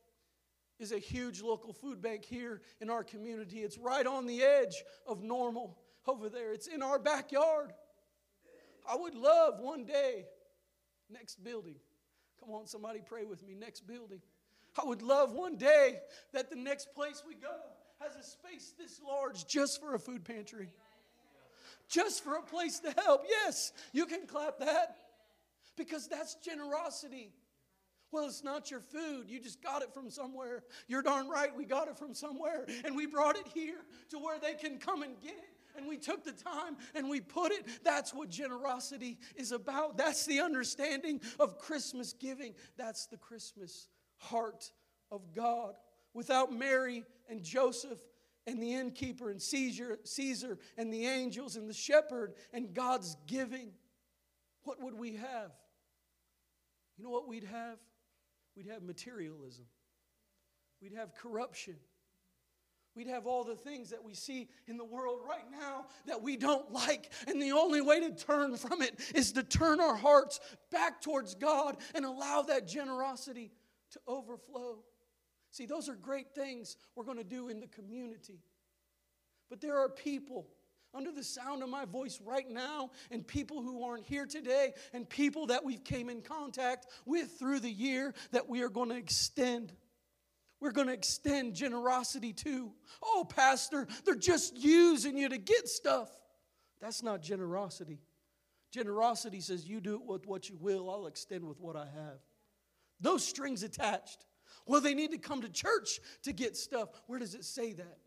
is 0.79 0.93
a 0.93 0.99
huge 0.99 1.43
local 1.43 1.73
food 1.73 2.01
bank 2.01 2.25
here 2.25 2.61
in 2.81 2.91
our 2.91 3.03
community. 3.03 3.61
It's 3.61 3.79
right 3.79 4.07
on 4.07 4.27
the 4.27 4.43
edge 4.43 4.85
of 5.07 5.23
normal 5.23 5.79
over 6.07 6.29
there, 6.29 6.53
it's 6.53 6.67
in 6.67 6.83
our 6.83 6.99
backyard. 6.99 7.73
I 8.89 8.97
would 8.97 9.15
love 9.15 9.61
one 9.61 9.85
day, 9.85 10.27
next 11.11 11.43
building. 11.43 11.77
Come 12.41 12.51
on, 12.51 12.67
somebody 12.67 13.01
pray 13.05 13.25
with 13.25 13.47
me. 13.47 13.55
Next 13.55 13.87
building. 13.87 14.21
I 14.81 14.87
would 14.87 15.03
love 15.03 15.33
one 15.33 15.57
day 15.57 16.01
that 16.33 16.51
the 16.51 16.57
next 16.57 16.95
place 16.95 17.23
we 17.27 17.35
go 17.35 17.55
has 18.01 18.17
a 18.17 18.23
space 18.23 18.75
this 18.79 19.01
large 19.07 19.47
just 19.47 19.81
for 19.81 19.95
a 19.95 19.99
food 19.99 20.25
pantry, 20.25 20.69
just 21.89 22.25
for 22.25 22.37
a 22.37 22.43
place 22.43 22.81
to 22.81 22.93
help. 23.03 23.25
Yes, 23.29 23.73
you 23.93 24.07
can 24.07 24.27
clap 24.27 24.59
that 24.59 24.97
because 25.77 26.09
that's 26.09 26.35
generosity. 26.37 27.33
Well, 28.11 28.27
it's 28.27 28.45
not 28.45 28.71
your 28.71 28.81
food. 28.81 29.29
You 29.29 29.41
just 29.41 29.61
got 29.63 29.83
it 29.83 29.93
from 29.93 30.11
somewhere. 30.11 30.63
You're 30.87 31.03
darn 31.03 31.29
right, 31.29 31.55
we 31.57 31.65
got 31.65 31.89
it 31.89 31.99
from 31.99 32.15
somewhere. 32.15 32.65
And 32.85 32.95
we 32.95 33.07
brought 33.07 33.37
it 33.37 33.47
here 33.55 33.79
to 34.11 34.19
where 34.19 34.39
they 34.39 34.55
can 34.55 34.79
come 34.79 35.03
and 35.03 35.21
get 35.21 35.33
it. 35.33 35.54
And 35.77 35.89
we 35.89 35.97
took 35.97 36.25
the 36.25 36.33
time 36.33 36.77
and 36.95 37.09
we 37.09 37.21
put 37.21 37.53
it. 37.53 37.67
That's 37.83 38.15
what 38.15 38.29
generosity 38.29 39.19
is 39.37 39.53
about. 39.53 39.97
That's 39.97 40.25
the 40.27 40.41
understanding 40.41 41.21
of 41.41 41.59
Christmas 41.59 42.13
giving. 42.13 42.55
That's 42.77 43.07
the 43.07 43.17
Christmas 43.17 43.89
heart 44.17 44.73
of 45.11 45.35
God. 45.35 45.75
Without 46.13 46.53
Mary 46.53 47.05
and 47.29 47.43
Joseph 47.43 47.99
and 48.47 48.63
the 48.63 48.75
innkeeper 48.75 49.31
and 49.31 49.43
Caesar, 49.43 49.99
Caesar 50.05 50.59
and 50.77 50.93
the 50.93 51.07
angels 51.07 51.57
and 51.57 51.69
the 51.69 51.75
shepherd 51.75 52.35
and 52.53 52.73
God's 52.73 53.17
giving, 53.27 53.73
what 54.63 54.81
would 54.83 54.95
we 54.95 55.17
have? 55.17 55.51
You 56.97 57.05
know 57.05 57.11
what 57.11 57.27
we'd 57.27 57.45
have? 57.45 57.79
We'd 58.57 58.69
have 58.69 58.83
materialism. 58.83 59.65
We'd 60.81 60.95
have 60.95 61.15
corruption. 61.15 61.77
We'd 62.95 63.09
have 63.09 63.27
all 63.27 63.43
the 63.43 63.57
things 63.57 63.91
that 63.91 64.05
we 64.05 64.15
see 64.15 64.49
in 64.69 64.77
the 64.77 64.85
world 64.85 65.21
right 65.29 65.51
now 65.51 65.87
that 66.07 66.23
we 66.23 66.37
don't 66.37 66.73
like. 66.73 67.11
And 67.27 67.43
the 67.43 67.53
only 67.53 67.81
way 67.81 68.01
to 68.01 68.11
turn 68.13 68.57
from 68.57 68.83
it 68.83 69.01
is 69.15 69.33
to 69.33 69.43
turn 69.43 69.81
our 69.81 69.97
hearts 69.97 70.39
back 70.71 71.01
towards 71.01 71.35
God 71.35 71.77
and 71.95 72.05
allow 72.05 72.43
that 72.43 72.69
generosity 72.69 73.51
to 73.93 74.01
overflow. 74.07 74.79
See, 75.51 75.67
those 75.67 75.89
are 75.89 75.97
great 75.97 76.35
things 76.35 76.77
we're 76.95 77.05
going 77.05 77.19
to 77.19 77.25
do 77.25 77.49
in 77.49 77.61
the 77.61 77.67
community. 77.67 78.41
But 79.51 79.61
there 79.61 79.79
are 79.79 79.89
people 79.89 80.47
under 80.95 81.11
the 81.11 81.25
sound 81.25 81.63
of 81.63 81.69
my 81.69 81.85
voice 81.85 82.21
right 82.25 82.49
now 82.49 82.91
and 83.11 83.27
people 83.27 83.63
who 83.63 83.85
aren't 83.85 84.07
here 84.07 84.27
today 84.27 84.73
and 84.93 85.09
people 85.09 85.47
that 85.47 85.65
we've 85.65 85.83
came 85.83 86.09
in 86.09 86.23
contact 86.23 86.87
with 87.05 87.39
through 87.39 87.61
the 87.61 87.71
year 87.71 88.15
that 88.31 88.49
we 88.49 88.63
are 88.63 88.69
going 88.69 88.91
to 88.91 88.97
extend 88.97 89.73
we're 90.61 90.73
going 90.73 90.87
to 90.87 90.93
extend 90.93 91.55
generosity 91.55 92.33
to. 92.33 92.73
Oh, 93.03 93.27
Pastor, 93.29 93.87
they're 94.05 94.15
just 94.15 94.57
using 94.57 95.17
you 95.17 95.29
to 95.29 95.39
get 95.39 95.69
stuff. 95.69 96.11
That's 96.81 97.03
not 97.03 97.23
generosity. 97.23 98.01
Generosity 98.71 99.41
says, 99.41 99.67
You 99.67 99.81
do 99.81 99.95
it 99.95 100.05
with 100.05 100.27
what 100.27 100.49
you 100.49 100.57
will, 100.59 100.91
I'll 100.91 101.07
extend 101.07 101.47
with 101.47 101.61
what 101.61 101.77
I 101.77 101.87
have. 101.87 102.19
No 103.01 103.17
strings 103.17 103.63
attached. 103.63 104.27
Well, 104.67 104.81
they 104.81 104.95
need 104.95 105.11
to 105.11 105.19
come 105.19 105.43
to 105.43 105.49
church 105.49 106.01
to 106.23 106.33
get 106.33 106.57
stuff. 106.57 106.89
Where 107.07 107.19
does 107.19 107.35
it 107.35 107.45
say 107.45 107.73
that? 107.75 107.99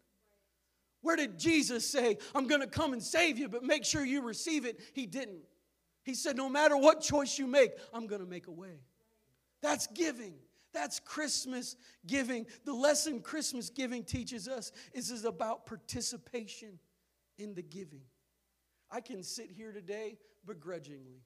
Where 1.02 1.16
did 1.16 1.38
Jesus 1.38 1.88
say, 1.90 2.18
I'm 2.34 2.48
going 2.48 2.62
to 2.62 2.68
come 2.68 2.94
and 2.94 3.02
save 3.02 3.38
you, 3.38 3.48
but 3.48 3.64
make 3.64 3.86
sure 3.86 4.04
you 4.04 4.22
receive 4.22 4.66
it? 4.66 4.82
He 4.94 5.06
didn't. 5.06 5.44
He 6.04 6.16
said, 6.16 6.38
No 6.38 6.50
matter 6.50 6.76
what 6.76 7.02
choice 7.02 7.38
you 7.38 7.48
make, 7.48 7.72
I'm 7.94 8.08
going 8.08 8.22
to 8.22 8.28
make 8.28 8.48
a 8.48 8.52
way. 8.52 8.80
That's 9.62 9.88
giving. 9.88 10.36
That's 10.78 11.00
Christmas 11.00 11.76
giving. 12.06 12.46
The 12.64 12.74
lesson 12.74 13.22
Christmas 13.22 13.72
giving 13.72 14.04
teaches 14.04 14.48
us 14.48 14.72
is, 14.94 15.10
is 15.10 15.26
about 15.26 15.66
participation 15.66 16.78
in 17.40 17.56
the 17.56 17.64
giving. 17.64 18.04
I 18.92 19.02
can 19.02 19.24
sit 19.24 19.50
here 19.50 19.72
today 19.72 20.20
begrudgingly. 20.46 21.24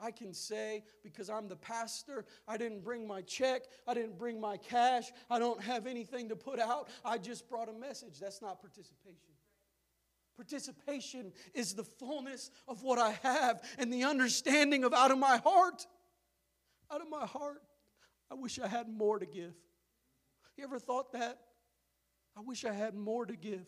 I 0.00 0.10
can 0.10 0.34
say, 0.34 0.82
because 1.04 1.30
I'm 1.30 1.46
the 1.46 1.54
pastor, 1.54 2.24
I 2.48 2.56
didn't 2.56 2.82
bring 2.82 3.06
my 3.06 3.22
check, 3.22 3.62
I 3.86 3.94
didn't 3.94 4.18
bring 4.18 4.40
my 4.40 4.56
cash, 4.56 5.12
I 5.30 5.38
don't 5.38 5.62
have 5.62 5.86
anything 5.86 6.28
to 6.30 6.36
put 6.36 6.58
out, 6.58 6.88
I 7.04 7.18
just 7.18 7.48
brought 7.48 7.68
a 7.68 7.72
message. 7.72 8.18
That's 8.18 8.42
not 8.42 8.60
participation. 8.60 9.32
Participation 10.34 11.32
is 11.54 11.74
the 11.74 11.84
fullness 11.84 12.50
of 12.66 12.82
what 12.82 12.98
I 12.98 13.12
have 13.22 13.62
and 13.78 13.92
the 13.92 14.02
understanding 14.02 14.82
of 14.82 14.92
out 14.92 15.12
of 15.12 15.18
my 15.18 15.36
heart. 15.36 15.86
Out 16.90 17.00
of 17.00 17.08
my 17.08 17.26
heart, 17.26 17.62
I 18.30 18.34
wish 18.34 18.58
I 18.58 18.66
had 18.66 18.88
more 18.88 19.18
to 19.18 19.26
give. 19.26 19.54
You 20.56 20.64
ever 20.64 20.78
thought 20.78 21.12
that? 21.12 21.38
I 22.36 22.40
wish 22.40 22.64
I 22.64 22.72
had 22.72 22.94
more 22.94 23.24
to 23.26 23.36
give. 23.36 23.66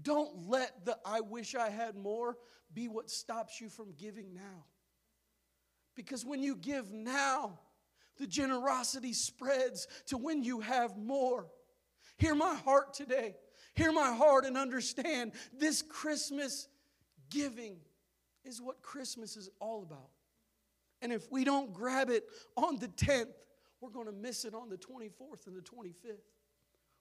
Don't 0.00 0.48
let 0.48 0.84
the 0.84 0.96
I 1.04 1.20
wish 1.20 1.54
I 1.54 1.68
had 1.68 1.96
more 1.96 2.36
be 2.72 2.88
what 2.88 3.10
stops 3.10 3.60
you 3.60 3.68
from 3.68 3.92
giving 3.98 4.34
now. 4.34 4.64
Because 5.94 6.24
when 6.24 6.42
you 6.42 6.56
give 6.56 6.90
now, 6.92 7.58
the 8.18 8.26
generosity 8.26 9.12
spreads 9.12 9.86
to 10.06 10.16
when 10.16 10.42
you 10.42 10.60
have 10.60 10.96
more. 10.96 11.48
Hear 12.16 12.34
my 12.34 12.54
heart 12.54 12.94
today. 12.94 13.36
Hear 13.74 13.92
my 13.92 14.12
heart 14.14 14.44
and 14.44 14.56
understand 14.56 15.32
this 15.52 15.82
Christmas 15.82 16.68
giving 17.30 17.76
is 18.44 18.60
what 18.60 18.82
Christmas 18.82 19.36
is 19.36 19.50
all 19.60 19.82
about. 19.82 20.10
And 21.02 21.12
if 21.12 21.30
we 21.30 21.44
don't 21.44 21.74
grab 21.74 22.08
it 22.08 22.24
on 22.56 22.78
the 22.78 22.88
10th, 22.88 23.34
we're 23.80 23.90
going 23.90 24.06
to 24.06 24.12
miss 24.12 24.44
it 24.44 24.54
on 24.54 24.68
the 24.68 24.76
24th 24.76 25.48
and 25.48 25.56
the 25.56 25.60
25th. 25.60 26.22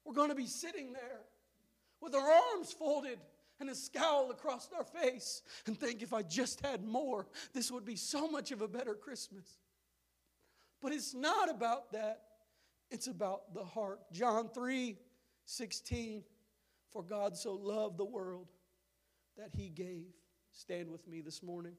We're 0.03 0.15
going 0.15 0.29
to 0.29 0.35
be 0.35 0.47
sitting 0.47 0.91
there 0.91 1.21
with 2.01 2.15
our 2.15 2.31
arms 2.53 2.73
folded 2.73 3.19
and 3.59 3.69
a 3.69 3.75
scowl 3.75 4.31
across 4.31 4.67
our 4.75 4.83
face 4.83 5.43
and 5.67 5.79
think 5.79 6.01
if 6.01 6.13
I 6.13 6.23
just 6.23 6.65
had 6.65 6.83
more, 6.83 7.27
this 7.53 7.71
would 7.71 7.85
be 7.85 7.95
so 7.95 8.27
much 8.27 8.51
of 8.51 8.63
a 8.63 8.67
better 8.67 8.95
Christmas. 8.95 9.59
But 10.81 10.91
it's 10.91 11.13
not 11.13 11.51
about 11.51 11.91
that, 11.91 12.21
it's 12.89 13.05
about 13.05 13.53
the 13.53 13.63
heart. 13.63 13.99
John 14.11 14.49
3 14.49 14.97
16, 15.45 16.23
for 16.91 17.03
God 17.03 17.37
so 17.37 17.53
loved 17.53 17.97
the 17.97 18.05
world 18.05 18.47
that 19.37 19.49
he 19.55 19.69
gave. 19.69 20.07
Stand 20.51 20.89
with 20.89 21.07
me 21.07 21.21
this 21.21 21.43
morning. 21.43 21.73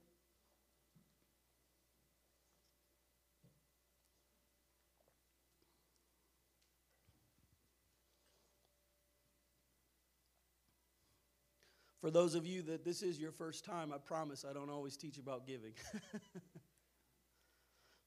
For 12.03 12.11
those 12.11 12.35
of 12.35 12.45
you 12.45 12.63
that 12.63 12.85
this 12.85 13.01
is 13.01 13.21
your 13.21 13.31
first 13.31 13.65
time, 13.65 13.93
I 13.93 13.99
promise 13.99 14.45
I 14.49 14.53
don't 14.53 14.69
always 14.69 14.97
teach 14.97 15.19
about 15.19 15.47
giving. 15.47 15.73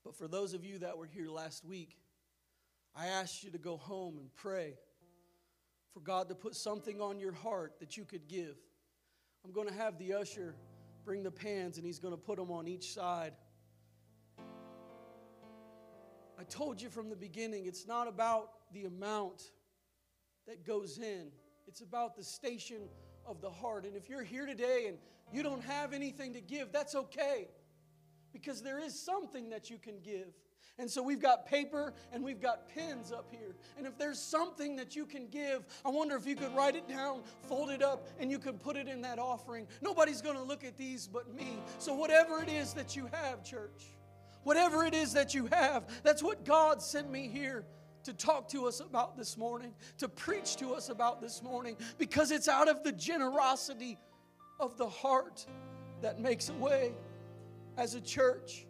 but 0.03 0.17
for 0.17 0.27
those 0.27 0.53
of 0.53 0.65
you 0.65 0.79
that 0.79 0.97
were 0.97 1.05
here 1.05 1.29
last 1.29 1.63
week, 1.63 1.95
I 2.93 3.07
asked 3.07 3.41
you 3.41 3.51
to 3.51 3.57
go 3.57 3.77
home 3.77 4.17
and 4.17 4.27
pray 4.35 4.73
for 5.93 6.01
God 6.01 6.27
to 6.27 6.35
put 6.35 6.55
something 6.55 6.99
on 6.99 7.21
your 7.21 7.31
heart 7.31 7.79
that 7.79 7.95
you 7.95 8.03
could 8.03 8.27
give. 8.27 8.57
I'm 9.45 9.53
going 9.53 9.69
to 9.69 9.73
have 9.73 9.97
the 9.97 10.13
usher 10.13 10.55
bring 11.05 11.23
the 11.23 11.31
pans 11.31 11.77
and 11.77 11.85
he's 11.85 11.99
going 11.99 12.13
to 12.13 12.19
put 12.19 12.37
them 12.37 12.51
on 12.51 12.67
each 12.67 12.91
side. 12.91 13.31
I 16.37 16.43
told 16.49 16.81
you 16.81 16.89
from 16.89 17.09
the 17.09 17.15
beginning, 17.15 17.65
it's 17.65 17.87
not 17.87 18.09
about 18.09 18.49
the 18.73 18.83
amount 18.83 19.51
that 20.47 20.65
goes 20.65 20.97
in, 20.97 21.27
it's 21.65 21.79
about 21.79 22.17
the 22.17 22.23
station 22.25 22.89
of 23.27 23.41
the 23.41 23.49
heart. 23.49 23.85
And 23.85 23.95
if 23.95 24.09
you're 24.09 24.23
here 24.23 24.45
today 24.45 24.85
and 24.87 24.97
you 25.33 25.43
don't 25.43 25.63
have 25.63 25.93
anything 25.93 26.33
to 26.33 26.41
give, 26.41 26.71
that's 26.71 26.95
okay 26.95 27.47
because 28.33 28.61
there 28.61 28.79
is 28.79 28.99
something 28.99 29.49
that 29.49 29.69
you 29.69 29.77
can 29.77 29.99
give. 30.03 30.27
And 30.77 30.91
so 30.91 31.01
we've 31.01 31.21
got 31.21 31.45
paper 31.45 31.93
and 32.11 32.23
we've 32.23 32.41
got 32.41 32.67
pens 32.67 33.11
up 33.11 33.29
here. 33.31 33.55
And 33.77 33.87
if 33.87 33.97
there's 33.97 34.19
something 34.19 34.75
that 34.75 34.93
you 34.95 35.05
can 35.05 35.27
give, 35.27 35.65
I 35.85 35.89
wonder 35.89 36.17
if 36.17 36.25
you 36.27 36.35
could 36.35 36.53
write 36.53 36.75
it 36.75 36.87
down, 36.87 37.21
fold 37.47 37.69
it 37.69 37.81
up, 37.81 38.07
and 38.19 38.29
you 38.29 38.39
could 38.39 38.59
put 38.59 38.75
it 38.75 38.89
in 38.89 39.01
that 39.01 39.17
offering. 39.17 39.67
Nobody's 39.81 40.21
going 40.21 40.35
to 40.35 40.43
look 40.43 40.65
at 40.65 40.77
these 40.77 41.07
but 41.07 41.33
me. 41.33 41.59
So 41.79 41.93
whatever 41.93 42.41
it 42.41 42.49
is 42.49 42.73
that 42.73 42.95
you 42.95 43.07
have, 43.13 43.41
church, 43.41 43.85
whatever 44.43 44.83
it 44.83 44.93
is 44.93 45.13
that 45.13 45.33
you 45.33 45.47
have, 45.47 45.85
that's 46.03 46.21
what 46.21 46.43
God 46.43 46.81
sent 46.81 47.09
me 47.09 47.29
here 47.29 47.63
to 48.05 48.13
talk 48.13 48.47
to 48.49 48.67
us 48.67 48.79
about 48.79 49.17
this 49.17 49.37
morning, 49.37 49.73
to 49.97 50.07
preach 50.07 50.55
to 50.57 50.73
us 50.73 50.89
about 50.89 51.21
this 51.21 51.43
morning, 51.43 51.75
because 51.97 52.31
it's 52.31 52.47
out 52.47 52.69
of 52.69 52.83
the 52.83 52.91
generosity 52.91 53.97
of 54.59 54.77
the 54.77 54.87
heart 54.87 55.45
that 56.01 56.19
makes 56.19 56.49
a 56.49 56.53
way. 56.53 56.93
As 57.77 57.93
a 57.93 58.01
church, 58.01 58.65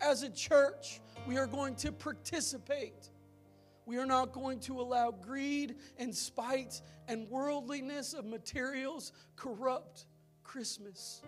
as 0.00 0.22
a 0.22 0.30
church, 0.30 1.00
we 1.26 1.36
are 1.36 1.46
going 1.46 1.74
to 1.76 1.90
participate. 1.90 3.10
We 3.86 3.98
are 3.98 4.06
not 4.06 4.32
going 4.32 4.60
to 4.60 4.80
allow 4.80 5.10
greed 5.10 5.76
and 5.98 6.14
spite 6.14 6.80
and 7.08 7.28
worldliness 7.28 8.14
of 8.14 8.24
materials 8.24 9.12
corrupt 9.36 10.06
Christmas. 10.44 11.22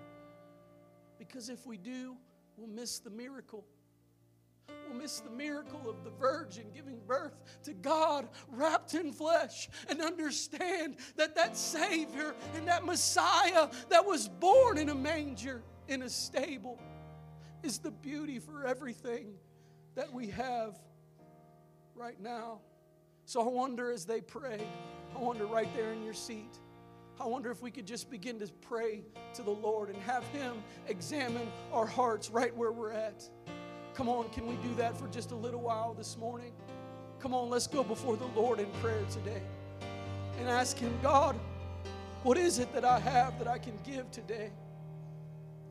Because 1.18 1.48
if 1.48 1.66
we 1.66 1.76
do, 1.76 2.16
we'll 2.56 2.68
miss 2.68 2.98
the 2.98 3.10
miracle 3.10 3.64
will 4.88 4.96
miss 4.96 5.20
the 5.20 5.30
miracle 5.30 5.88
of 5.88 6.02
the 6.04 6.10
virgin 6.10 6.64
giving 6.74 6.98
birth 7.06 7.34
to 7.64 7.72
God 7.74 8.28
wrapped 8.48 8.94
in 8.94 9.12
flesh 9.12 9.68
and 9.88 10.00
understand 10.00 10.96
that 11.16 11.34
that 11.36 11.56
Savior 11.56 12.34
and 12.54 12.66
that 12.68 12.84
Messiah 12.84 13.68
that 13.88 14.04
was 14.04 14.28
born 14.28 14.78
in 14.78 14.88
a 14.88 14.94
manger, 14.94 15.62
in 15.88 16.02
a 16.02 16.08
stable, 16.08 16.78
is 17.62 17.78
the 17.78 17.90
beauty 17.90 18.38
for 18.38 18.66
everything 18.66 19.34
that 19.94 20.12
we 20.12 20.28
have 20.28 20.78
right 21.94 22.20
now. 22.20 22.60
So 23.24 23.42
I 23.42 23.48
wonder 23.48 23.90
as 23.90 24.04
they 24.04 24.20
pray, 24.20 24.60
I 25.14 25.18
wonder 25.18 25.44
right 25.46 25.68
there 25.76 25.92
in 25.92 26.02
your 26.02 26.14
seat. 26.14 26.58
I 27.20 27.26
wonder 27.26 27.50
if 27.50 27.60
we 27.60 27.70
could 27.72 27.86
just 27.86 28.10
begin 28.10 28.38
to 28.38 28.46
pray 28.62 29.02
to 29.34 29.42
the 29.42 29.50
Lord 29.50 29.88
and 29.88 29.98
have 30.02 30.24
Him 30.28 30.62
examine 30.86 31.50
our 31.72 31.84
hearts 31.84 32.30
right 32.30 32.56
where 32.56 32.70
we're 32.70 32.92
at. 32.92 33.28
Come 33.98 34.08
on, 34.08 34.28
can 34.28 34.46
we 34.46 34.54
do 34.62 34.72
that 34.76 34.96
for 34.96 35.08
just 35.08 35.32
a 35.32 35.34
little 35.34 35.60
while 35.60 35.92
this 35.92 36.16
morning? 36.16 36.52
Come 37.18 37.34
on, 37.34 37.50
let's 37.50 37.66
go 37.66 37.82
before 37.82 38.16
the 38.16 38.26
Lord 38.26 38.60
in 38.60 38.66
prayer 38.80 39.02
today 39.10 39.42
and 40.38 40.48
ask 40.48 40.78
Him, 40.78 40.96
God, 41.02 41.34
what 42.22 42.38
is 42.38 42.60
it 42.60 42.72
that 42.74 42.84
I 42.84 43.00
have 43.00 43.36
that 43.40 43.48
I 43.48 43.58
can 43.58 43.76
give 43.84 44.08
today? 44.12 44.52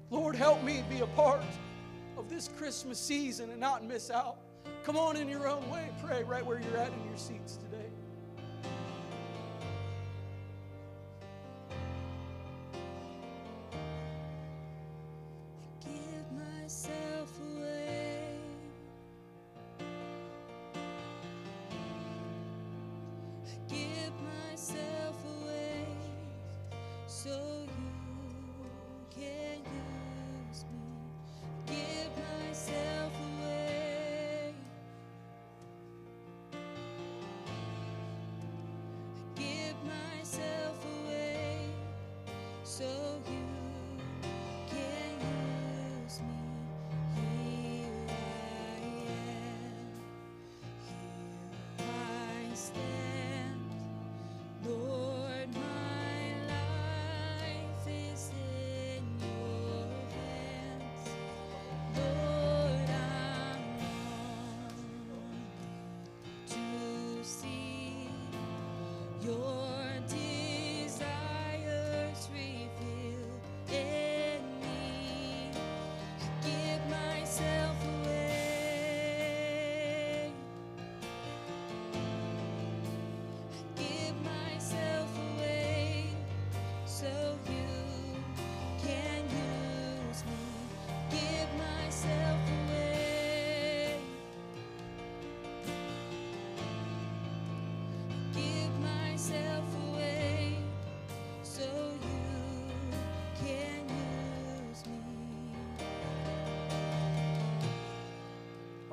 Lord, 0.10 0.36
help 0.36 0.62
me 0.62 0.84
be 0.90 1.00
a 1.00 1.08
part 1.08 1.40
of 2.18 2.30
this 2.30 2.50
Christmas 2.58 3.00
season 3.00 3.50
and 3.50 3.62
not 3.62 3.86
miss 3.86 4.12
out. 4.12 4.40
Come 4.84 4.98
on 4.98 5.16
in 5.16 5.30
your 5.30 5.48
own 5.48 5.70
way, 5.70 5.90
pray 6.06 6.26
right 6.26 6.46
where 6.46 6.60
you're 6.60 6.78
at 6.78 6.92
in 6.92 7.08
your 7.08 7.18
seats 7.18 7.56
today. 7.56 7.87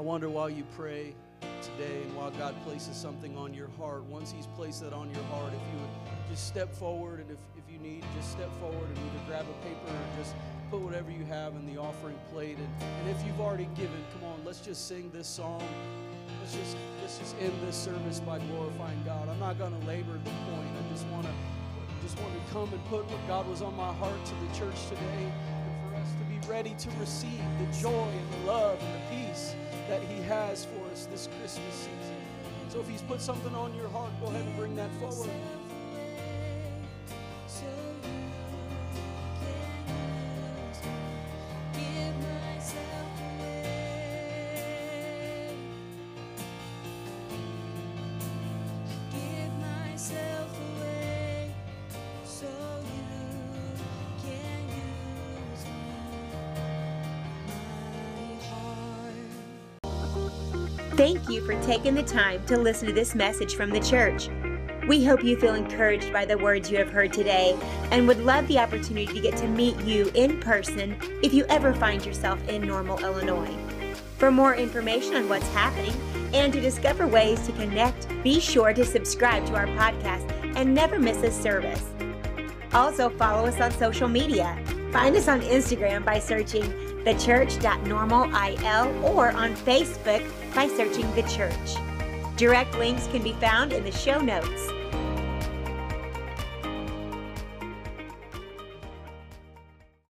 Wonder 0.05 0.29
while 0.29 0.51
you 0.51 0.65
pray 0.77 1.15
today 1.63 2.03
and 2.03 2.15
while 2.15 2.31
God 2.33 2.55
places 2.63 2.95
something 2.95 3.39
on 3.39 3.55
your 3.55 3.69
heart, 3.79 4.05
once 4.05 4.31
He's 4.31 4.47
placed 4.49 4.83
that 4.83 4.93
on 4.93 5.09
your 5.09 5.25
heart, 5.25 5.49
if 5.49 5.61
you 5.73 5.81
would 5.81 6.29
just 6.31 6.47
step 6.47 6.75
forward 6.75 7.21
and 7.21 7.31
if, 7.31 7.39
if 7.57 7.73
you 7.73 7.79
need, 7.79 8.05
just 8.15 8.33
step 8.33 8.53
forward 8.61 8.87
and 8.87 8.99
either 8.99 9.25
grab 9.27 9.47
a 9.49 9.65
paper 9.65 9.89
or 9.89 10.23
just 10.23 10.35
put 10.71 10.81
whatever 10.81 11.11
you 11.11 11.25
have 11.25 11.55
in 11.55 11.65
the 11.75 11.81
offering 11.81 12.19
plate. 12.31 12.59
And, 12.59 12.69
and 12.83 13.09
if 13.09 13.27
you've 13.27 13.41
already 13.41 13.69
given, 13.77 13.97
come 14.13 14.29
on, 14.29 14.45
let's 14.45 14.61
just 14.61 14.87
sing 14.87 15.11
this 15.11 15.27
song. 15.27 15.67
Let's 16.41 16.55
just, 16.55 16.77
let's 17.01 17.19
just 17.19 17.35
end 17.41 17.55
this 17.67 17.75
service 17.75 18.21
by 18.21 18.41
glorifying 18.41 19.03
God. 19.07 19.27
I'm 19.31 19.41
not 19.41 19.59
going 19.59 19.73
to 19.73 19.87
labor 19.87 20.13
the 20.13 20.31
point. 20.53 20.69
I 20.69 20.93
just 20.93 21.07
want 21.07 21.25
to 21.25 21.33
just 22.03 22.21
want 22.21 22.35
to 22.35 22.53
come 22.53 22.71
and 22.71 22.85
put 22.91 23.07
what 23.11 23.27
God 23.27 23.49
was 23.49 23.63
on 23.63 23.75
my 23.75 23.91
heart 23.95 24.23
to 24.27 24.35
the 24.35 24.55
church 24.55 24.77
today 24.91 25.25
and 25.25 25.89
for 25.89 25.97
us 25.97 26.09
to 26.21 26.25
be 26.29 26.47
ready 26.47 26.75
to 26.77 26.91
receive 27.01 27.41
the 27.59 27.81
joy 27.81 28.07
and 28.07 28.33
the 28.45 28.53
love 28.53 28.79
and 28.83 28.95
the 28.95 29.17
peace 29.17 29.55
that 29.89 30.03
He 30.03 30.23
has 30.23 30.65
for 30.65 30.85
us 30.93 31.07
this 31.11 31.29
Christmas 31.39 31.75
season. 31.75 32.17
So 32.69 32.81
if 32.81 32.89
He's 32.89 33.03
put 33.03 33.21
something 33.21 33.55
on 33.55 33.75
your 33.75 33.89
heart, 33.89 34.11
go 34.21 34.27
ahead 34.27 34.45
and 34.45 34.57
bring 34.57 34.77
that 34.77 34.91
forward. 35.01 35.31
For 61.45 61.61
taking 61.63 61.95
the 61.95 62.03
time 62.03 62.45
to 62.47 62.57
listen 62.57 62.89
to 62.89 62.95
this 62.95 63.15
message 63.15 63.55
from 63.55 63.71
the 63.71 63.81
church. 63.81 64.29
We 64.89 65.05
hope 65.05 65.25
you 65.25 65.39
feel 65.39 65.55
encouraged 65.55 66.13
by 66.13 66.25
the 66.27 66.37
words 66.37 66.71
you 66.71 66.77
have 66.79 66.91
heard 66.91 67.13
today 67.13 67.59
and 67.91 68.07
would 68.07 68.21
love 68.21 68.47
the 68.49 68.59
opportunity 68.59 69.07
to 69.07 69.21
get 69.21 69.37
to 69.39 69.49
meet 69.49 69.79
you 69.81 70.11
in 70.15 70.41
person 70.41 70.97
if 71.23 71.33
you 71.33 71.45
ever 71.47 71.73
find 71.73 72.05
yourself 72.05 72.47
in 72.49 72.67
Normal, 72.67 72.99
Illinois. 72.99 73.55
For 74.19 74.31
more 74.31 74.55
information 74.55 75.17
on 75.17 75.29
what's 75.29 75.49
happening 75.49 75.95
and 76.35 76.53
to 76.53 76.61
discover 76.61 77.07
ways 77.07 77.45
to 77.47 77.53
connect, 77.53 78.09
be 78.23 78.41
sure 78.41 78.75
to 78.75 78.85
subscribe 78.85 79.47
to 79.47 79.55
our 79.55 79.67
podcast 79.69 80.31
and 80.57 80.75
never 80.75 80.99
miss 80.99 81.23
a 81.23 81.31
service. 81.31 81.85
Also, 82.73 83.09
follow 83.09 83.47
us 83.47 83.61
on 83.61 83.71
social 83.71 84.09
media. 84.09 84.59
Find 84.93 85.17
us 85.17 85.29
on 85.29 85.41
Instagram 85.41 86.05
by 86.05 86.19
searching 86.19 86.65
thechurch.normalil 87.05 89.03
or 89.03 89.31
on 89.33 89.55
Facebook 89.57 90.23
by 90.55 90.69
searching 90.69 91.13
The 91.15 91.23
Church. 91.23 92.37
Direct 92.37 92.75
links 92.77 93.07
can 93.09 93.23
be 93.23 93.33
found 93.35 93.73
in 93.73 93.85
the 93.85 93.93
show 93.93 94.21
notes. 94.21 94.74